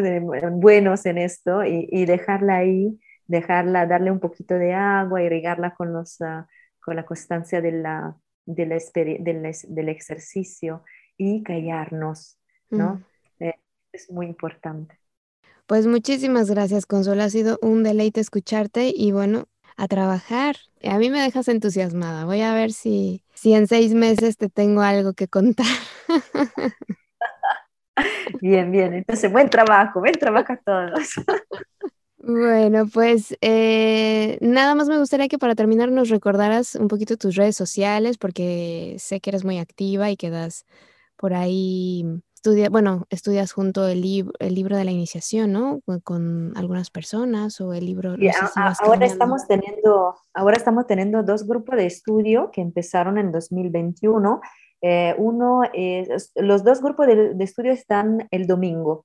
buenos 0.52 1.04
en 1.06 1.18
esto 1.18 1.64
y, 1.64 1.88
y, 1.90 2.04
dejarla 2.04 2.56
ahí, 2.56 2.98
dejarla, 3.26 3.86
darle 3.86 4.10
un 4.10 4.20
poquito 4.20 4.54
de 4.54 4.72
agua, 4.72 5.22
irrigarla 5.22 5.74
con, 5.74 5.92
los, 5.92 6.20
uh, 6.20 6.44
con 6.80 6.96
la 6.96 7.04
constancia 7.04 7.60
de 7.60 7.72
la, 7.72 8.16
de 8.46 8.66
la 8.66 8.78
del, 8.94 9.52
del, 9.68 9.88
ejercicio 9.88 10.84
y 11.20 11.42
callarnos, 11.42 12.38
¿no? 12.70 12.94
Mm. 13.38 13.44
Eh, 13.44 13.54
es 13.92 14.10
muy 14.10 14.26
importante. 14.26 14.98
Pues 15.66 15.86
muchísimas 15.86 16.50
gracias, 16.50 16.86
Consuelo. 16.86 17.22
Ha 17.22 17.28
sido 17.28 17.58
un 17.60 17.82
deleite 17.82 18.20
escucharte 18.20 18.90
y 18.94 19.12
bueno, 19.12 19.44
a 19.76 19.86
trabajar. 19.86 20.56
A 20.82 20.96
mí 20.96 21.10
me 21.10 21.20
dejas 21.20 21.48
entusiasmada. 21.48 22.24
Voy 22.24 22.40
a 22.40 22.54
ver 22.54 22.72
si, 22.72 23.22
si 23.34 23.52
en 23.52 23.66
seis 23.66 23.92
meses 23.92 24.38
te 24.38 24.48
tengo 24.48 24.80
algo 24.80 25.12
que 25.12 25.28
contar. 25.28 25.66
Bien, 28.40 28.72
bien. 28.72 28.94
Entonces, 28.94 29.30
buen 29.30 29.50
trabajo, 29.50 30.00
buen 30.00 30.14
trabajo 30.14 30.54
a 30.54 30.56
todos. 30.56 31.10
Bueno, 32.16 32.86
pues 32.86 33.36
eh, 33.40 34.38
nada 34.40 34.74
más 34.74 34.88
me 34.88 34.98
gustaría 34.98 35.28
que 35.28 35.38
para 35.38 35.54
terminar 35.54 35.90
nos 35.90 36.08
recordaras 36.10 36.74
un 36.76 36.88
poquito 36.88 37.16
tus 37.16 37.34
redes 37.34 37.56
sociales, 37.56 38.16
porque 38.16 38.96
sé 38.98 39.20
que 39.20 39.30
eres 39.30 39.44
muy 39.44 39.58
activa 39.58 40.10
y 40.10 40.16
que 40.16 40.30
das 40.30 40.64
por 41.20 41.34
ahí 41.34 42.02
estudia, 42.34 42.70
bueno, 42.70 43.06
estudias 43.10 43.52
junto 43.52 43.86
el, 43.86 44.00
lib 44.00 44.32
el 44.38 44.54
libro 44.54 44.78
de 44.78 44.84
la 44.84 44.90
iniciación, 44.90 45.52
¿no? 45.52 45.82
Con 46.02 46.56
algunas 46.56 46.90
personas 46.90 47.60
o 47.60 47.74
el 47.74 47.84
libro. 47.84 48.16
No 48.16 48.32
sé 48.32 48.46
si 48.54 48.60
ahora 48.82 49.04
estamos 49.04 49.46
teniendo, 49.46 50.16
ahora 50.32 50.56
estamos 50.56 50.86
teniendo 50.86 51.22
dos 51.22 51.46
grupos 51.46 51.76
de 51.76 51.84
estudio 51.84 52.50
que 52.50 52.62
empezaron 52.62 53.18
en 53.18 53.32
2021. 53.32 54.40
Eh, 54.80 55.14
uno 55.18 55.60
es, 55.74 56.32
los 56.36 56.64
dos 56.64 56.80
grupos 56.80 57.06
de, 57.06 57.34
de, 57.34 57.44
estudio 57.44 57.72
están 57.72 58.26
el 58.30 58.46
domingo, 58.46 59.04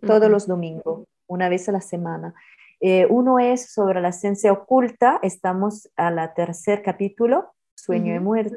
todos 0.00 0.20
uh 0.20 0.26
-huh. 0.26 0.30
los 0.30 0.46
domingos, 0.46 1.08
una 1.26 1.48
vez 1.48 1.68
a 1.68 1.72
la 1.72 1.80
semana. 1.80 2.34
Eh, 2.80 3.08
uno 3.10 3.40
es 3.40 3.72
sobre 3.72 4.00
la 4.00 4.12
ciencia 4.12 4.52
oculta, 4.52 5.18
estamos 5.22 5.90
a 5.96 6.12
la 6.12 6.34
tercer 6.34 6.82
capítulo, 6.84 7.52
Sueño 7.74 8.12
uh 8.12 8.16
-huh. 8.16 8.20
y 8.20 8.24
Muerte. 8.24 8.56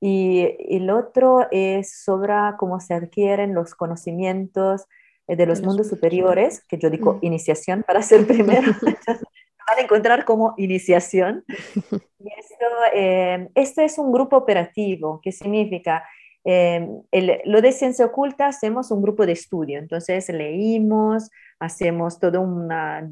Y 0.00 0.56
el 0.68 0.90
otro 0.90 1.46
es 1.50 2.02
sobre 2.02 2.34
cómo 2.58 2.80
se 2.80 2.94
adquieren 2.94 3.54
los 3.54 3.74
conocimientos 3.74 4.86
eh, 5.26 5.36
de 5.36 5.46
los, 5.46 5.58
los 5.58 5.66
mundos 5.66 5.88
superiores, 5.88 6.64
que 6.68 6.78
yo 6.78 6.90
digo 6.90 7.14
mm. 7.14 7.18
iniciación 7.22 7.82
para 7.82 8.02
ser 8.02 8.26
primero. 8.26 8.72
van 9.68 9.78
a 9.78 9.82
encontrar 9.82 10.24
como 10.24 10.54
iniciación. 10.56 11.44
Y 12.20 12.32
esto, 12.36 12.64
eh, 12.94 13.48
esto 13.54 13.80
es 13.80 13.96
un 13.96 14.10
grupo 14.10 14.36
operativo, 14.36 15.20
que 15.22 15.30
significa 15.30 16.02
eh, 16.44 16.84
el, 17.12 17.40
lo 17.44 17.62
de 17.62 17.70
ciencia 17.70 18.06
oculta 18.06 18.48
hacemos 18.48 18.90
un 18.90 19.00
grupo 19.02 19.24
de 19.24 19.32
estudio, 19.32 19.78
entonces 19.78 20.28
leímos, 20.28 21.30
hacemos 21.60 22.20
toda 22.20 22.38
una, 22.38 23.08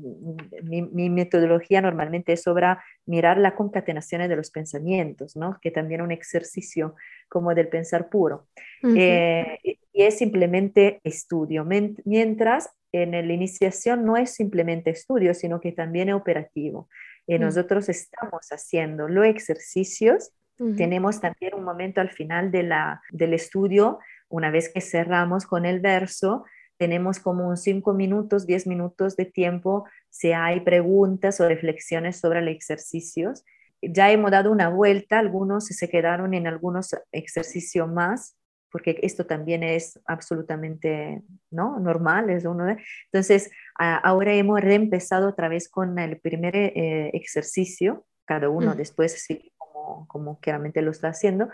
mi, 0.62 0.82
mi, 0.82 1.10
metodología 1.10 1.80
normalmente 1.80 2.32
es 2.32 2.42
sobre 2.42 2.66
mirar 3.04 3.38
la 3.38 3.54
concatenación 3.54 4.28
de 4.28 4.36
los 4.36 4.50
pensamientos, 4.50 5.36
¿no? 5.36 5.58
que 5.60 5.70
también 5.70 6.00
es 6.00 6.04
un 6.04 6.12
ejercicio 6.12 6.94
como 7.28 7.54
del 7.54 7.68
pensar 7.68 8.08
puro. 8.08 8.46
Uh 8.82 8.88
-huh. 8.88 8.96
eh, 8.98 9.58
y 9.92 10.02
es 10.02 10.18
simplemente 10.18 11.00
estudio, 11.02 11.64
mientras 12.04 12.70
en 12.92 13.10
la 13.10 13.32
iniciación 13.32 14.04
no 14.04 14.16
es 14.16 14.30
simplemente 14.30 14.90
estudio, 14.90 15.34
sino 15.34 15.60
que 15.60 15.72
también 15.72 16.08
es 16.08 16.14
operativo. 16.14 16.88
Y 17.26 17.34
uh 17.34 17.38
-huh. 17.38 17.40
nosotros 17.40 17.88
estamos 17.88 18.46
haciendo 18.50 19.08
los 19.08 19.26
ejercicios 19.26 20.32
Uh 20.58 20.68
-huh. 20.68 20.76
Tenemos 20.76 21.20
también 21.20 21.54
un 21.54 21.64
momento 21.64 22.00
al 22.00 22.10
final 22.10 22.50
de 22.50 22.62
la, 22.62 23.02
del 23.10 23.34
estudio, 23.34 23.98
una 24.28 24.50
vez 24.50 24.72
que 24.72 24.80
cerramos 24.80 25.46
con 25.46 25.66
el 25.66 25.80
verso, 25.80 26.44
tenemos 26.78 27.18
como 27.18 27.48
un 27.48 27.56
5 27.56 27.94
minutos, 27.94 28.46
10 28.46 28.66
minutos 28.66 29.16
de 29.16 29.24
tiempo 29.24 29.86
si 30.10 30.32
hay 30.32 30.60
preguntas 30.60 31.40
o 31.40 31.48
reflexiones 31.48 32.18
sobre 32.18 32.42
los 32.42 32.54
ejercicios. 32.54 33.44
Ya 33.82 34.10
hemos 34.10 34.30
dado 34.30 34.50
una 34.50 34.68
vuelta, 34.68 35.18
algunos 35.18 35.66
se 35.66 35.88
quedaron 35.88 36.34
en 36.34 36.46
algunos 36.46 36.94
ejercicios 37.12 37.88
más, 37.88 38.36
porque 38.70 38.98
esto 39.02 39.26
también 39.26 39.62
es 39.62 40.00
absolutamente 40.06 41.22
¿no? 41.50 41.78
normal. 41.78 42.30
Es 42.30 42.44
uno 42.44 42.64
de... 42.64 42.76
Entonces, 43.12 43.50
ahora 43.76 44.34
hemos 44.34 44.60
reempezado 44.60 45.28
otra 45.28 45.48
vez 45.48 45.68
con 45.68 45.98
el 45.98 46.18
primer 46.20 46.56
eh, 46.56 47.10
ejercicio, 47.14 48.06
cada 48.24 48.48
uno 48.48 48.72
-huh. 48.72 48.76
después 48.76 49.22
sí 49.22 49.52
como, 49.56 50.06
como 50.08 50.40
claramente 50.40 50.82
lo 50.82 50.90
está 50.90 51.08
haciendo. 51.08 51.48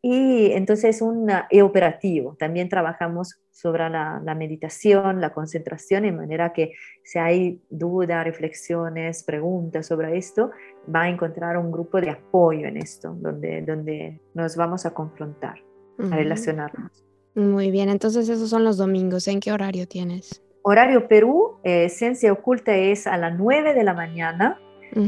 Y 0.00 0.52
entonces 0.52 1.02
un 1.02 1.28
e 1.50 1.62
operativo. 1.62 2.36
También 2.38 2.68
trabajamos 2.68 3.40
sobre 3.50 3.90
la, 3.90 4.22
la, 4.24 4.34
meditación, 4.36 5.20
la 5.20 5.30
concentración, 5.30 6.04
de 6.04 6.12
manera 6.12 6.52
que 6.52 6.74
si 7.02 7.18
hay 7.18 7.60
dudas, 7.68 8.24
reflexiones, 8.24 9.24
preguntas 9.24 9.86
sobre 9.86 10.16
esto, 10.16 10.52
va 10.94 11.02
a 11.02 11.08
encontrar 11.08 11.56
un 11.56 11.72
grupo 11.72 12.00
de 12.00 12.10
apoyo 12.10 12.68
en 12.68 12.76
esto, 12.76 13.16
donde, 13.18 13.62
donde 13.62 14.20
nos 14.34 14.54
vamos 14.54 14.86
a 14.86 14.94
confrontar, 14.94 15.58
a 15.98 16.14
relacionarnos. 16.14 17.04
Muy 17.34 17.72
bien, 17.72 17.88
entonces 17.88 18.28
esos 18.28 18.48
son 18.48 18.64
los 18.64 18.76
domingos. 18.76 19.26
¿En 19.26 19.40
qué 19.40 19.50
horario 19.50 19.88
tienes? 19.88 20.42
Horario 20.62 21.08
Perú, 21.08 21.58
eh, 21.64 21.88
Ciencia 21.88 22.32
Oculta 22.32 22.76
es 22.76 23.06
a 23.06 23.16
las 23.16 23.36
9 23.36 23.74
de 23.74 23.84
la 23.84 23.94
mañana 23.94 24.60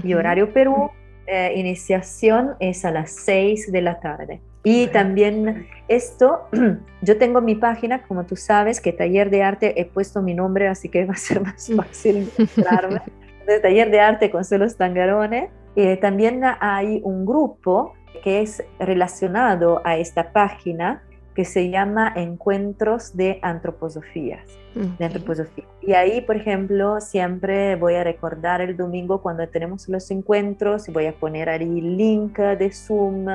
y 0.04 0.14
horario 0.14 0.52
Perú, 0.52 0.90
eh, 1.26 1.52
iniciación 1.56 2.54
es 2.60 2.84
a 2.84 2.90
las 2.90 3.10
6 3.12 3.72
de 3.72 3.82
la 3.82 4.00
tarde. 4.00 4.40
Y 4.62 4.88
también 4.88 5.66
esto, 5.88 6.48
yo 7.02 7.18
tengo 7.18 7.40
mi 7.40 7.54
página, 7.54 8.02
como 8.02 8.24
tú 8.24 8.36
sabes, 8.36 8.80
que 8.80 8.92
Taller 8.92 9.30
de 9.30 9.42
Arte 9.42 9.80
he 9.80 9.86
puesto 9.86 10.22
mi 10.22 10.34
nombre, 10.34 10.68
así 10.68 10.88
que 10.88 11.04
va 11.04 11.14
a 11.14 11.16
ser 11.16 11.40
más 11.40 11.70
fácil 11.74 12.30
encontrarme. 12.38 13.00
de 13.46 13.60
Taller 13.60 13.90
de 13.90 14.00
Arte 14.00 14.30
Consuelo 14.30 14.68
Stangarone. 14.68 15.50
Eh, 15.76 15.96
también 15.96 16.42
hay 16.60 17.00
un 17.04 17.24
grupo 17.24 17.94
que 18.22 18.42
es 18.42 18.62
relacionado 18.78 19.80
a 19.84 19.96
esta 19.96 20.32
página 20.32 21.02
que 21.34 21.44
se 21.44 21.70
llama 21.70 22.12
Encuentros 22.16 23.16
de 23.16 23.38
Antroposofías. 23.42 24.58
De 24.74 25.04
antroposofía. 25.04 25.64
Y 25.80 25.94
ahí, 25.94 26.20
por 26.20 26.36
ejemplo, 26.36 27.00
siempre 27.00 27.74
voy 27.76 27.94
a 27.94 28.04
recordar 28.04 28.60
el 28.60 28.76
domingo 28.76 29.20
cuando 29.20 29.48
tenemos 29.48 29.88
los 29.88 30.10
encuentros 30.10 30.88
y 30.88 30.92
voy 30.92 31.06
a 31.06 31.12
poner 31.12 31.48
ahí 31.48 31.78
el 31.78 31.96
link 31.96 32.38
de 32.38 32.70
Zoom 32.70 33.26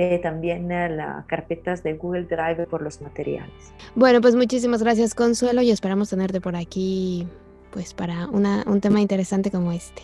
eh, 0.00 0.20
también 0.22 0.68
las 0.68 1.26
carpetas 1.26 1.82
de 1.82 1.94
Google 1.94 2.22
Drive 2.26 2.68
por 2.68 2.82
los 2.82 3.02
materiales. 3.02 3.50
Bueno, 3.96 4.20
pues 4.20 4.36
muchísimas 4.36 4.80
gracias 4.80 5.12
Consuelo 5.12 5.60
y 5.60 5.72
esperamos 5.72 6.10
tenerte 6.10 6.40
por 6.40 6.54
aquí 6.54 7.26
pues 7.72 7.94
para 7.94 8.28
un 8.28 8.80
tema 8.80 9.00
interesante 9.00 9.50
como 9.50 9.72
este. 9.72 10.02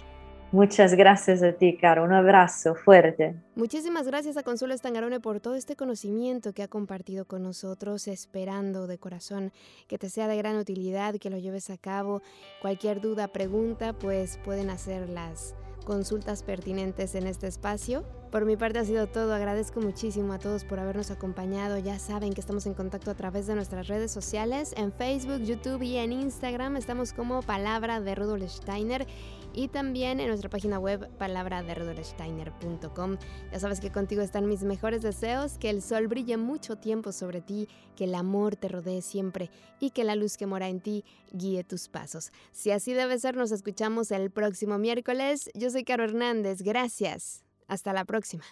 Muchas 0.50 0.94
gracias 0.94 1.44
a 1.44 1.52
ti, 1.52 1.76
Caro. 1.76 2.02
Un 2.02 2.12
abrazo 2.12 2.74
fuerte. 2.74 3.36
Muchísimas 3.54 4.08
gracias 4.08 4.36
a 4.36 4.42
Consuelo 4.42 4.74
Estangarone 4.74 5.20
por 5.20 5.38
todo 5.38 5.54
este 5.54 5.76
conocimiento 5.76 6.52
que 6.52 6.64
ha 6.64 6.68
compartido 6.68 7.24
con 7.24 7.44
nosotros, 7.44 8.08
esperando 8.08 8.88
de 8.88 8.98
corazón 8.98 9.52
que 9.86 9.98
te 9.98 10.08
sea 10.08 10.26
de 10.26 10.36
gran 10.36 10.56
utilidad, 10.56 11.14
que 11.20 11.30
lo 11.30 11.38
lleves 11.38 11.70
a 11.70 11.76
cabo. 11.76 12.20
Cualquier 12.60 13.00
duda, 13.00 13.28
pregunta, 13.28 13.92
pues 13.92 14.38
pueden 14.44 14.70
hacerlas 14.70 15.54
consultas 15.84 16.42
pertinentes 16.42 17.14
en 17.14 17.26
este 17.26 17.46
espacio. 17.46 18.04
Por 18.30 18.44
mi 18.44 18.56
parte 18.56 18.80
ha 18.80 18.84
sido 18.84 19.06
todo, 19.06 19.32
agradezco 19.32 19.80
muchísimo 19.80 20.32
a 20.32 20.38
todos 20.38 20.64
por 20.64 20.80
habernos 20.80 21.10
acompañado, 21.12 21.78
ya 21.78 21.98
saben 21.98 22.32
que 22.32 22.40
estamos 22.40 22.66
en 22.66 22.74
contacto 22.74 23.10
a 23.12 23.14
través 23.14 23.46
de 23.46 23.54
nuestras 23.54 23.86
redes 23.86 24.10
sociales, 24.10 24.74
en 24.76 24.92
Facebook, 24.92 25.42
YouTube 25.42 25.82
y 25.82 25.98
en 25.98 26.12
Instagram. 26.12 26.76
Estamos 26.76 27.12
como 27.12 27.42
Palabra 27.42 28.00
de 28.00 28.14
Rudolf 28.14 28.50
Steiner 28.50 29.06
y 29.54 29.68
también 29.68 30.20
en 30.20 30.28
nuestra 30.28 30.50
página 30.50 30.78
web 30.78 31.08
palabraderudolfsteiner.com. 31.18 33.16
Ya 33.52 33.60
sabes 33.60 33.80
que 33.80 33.90
contigo 33.90 34.22
están 34.22 34.46
mis 34.48 34.62
mejores 34.62 35.02
deseos, 35.02 35.58
que 35.58 35.70
el 35.70 35.82
sol 35.82 36.08
brille 36.08 36.36
mucho 36.36 36.76
tiempo 36.76 37.12
sobre 37.12 37.40
ti, 37.40 37.68
que 37.96 38.04
el 38.04 38.14
amor 38.14 38.56
te 38.56 38.68
rodee 38.68 39.02
siempre 39.02 39.50
y 39.80 39.90
que 39.90 40.04
la 40.04 40.16
luz 40.16 40.36
que 40.36 40.46
mora 40.46 40.68
en 40.68 40.80
ti 40.80 41.04
guíe 41.32 41.64
tus 41.64 41.88
pasos. 41.88 42.32
Si 42.52 42.70
así 42.70 42.92
debe 42.92 43.18
ser, 43.18 43.36
nos 43.36 43.52
escuchamos 43.52 44.10
el 44.10 44.30
próximo 44.30 44.78
miércoles. 44.78 45.50
Yo 45.54 45.70
soy 45.70 45.84
Caro 45.84 46.04
Hernández, 46.04 46.62
gracias. 46.62 47.44
Hasta 47.68 47.92
la 47.92 48.04
próxima. 48.04 48.44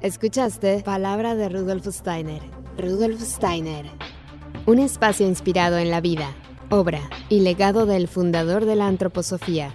Escuchaste 0.00 0.82
Palabra 0.82 1.34
de 1.34 1.48
Rudolf 1.48 1.86
Steiner. 1.86 2.42
Rudolf 2.78 3.20
Steiner. 3.20 3.86
Un 4.66 4.78
espacio 4.78 5.26
inspirado 5.26 5.78
en 5.78 5.90
la 5.90 6.00
vida, 6.00 6.34
obra 6.70 7.00
y 7.28 7.40
legado 7.40 7.86
del 7.86 8.08
fundador 8.08 8.64
de 8.64 8.76
la 8.76 8.86
antroposofía. 8.86 9.74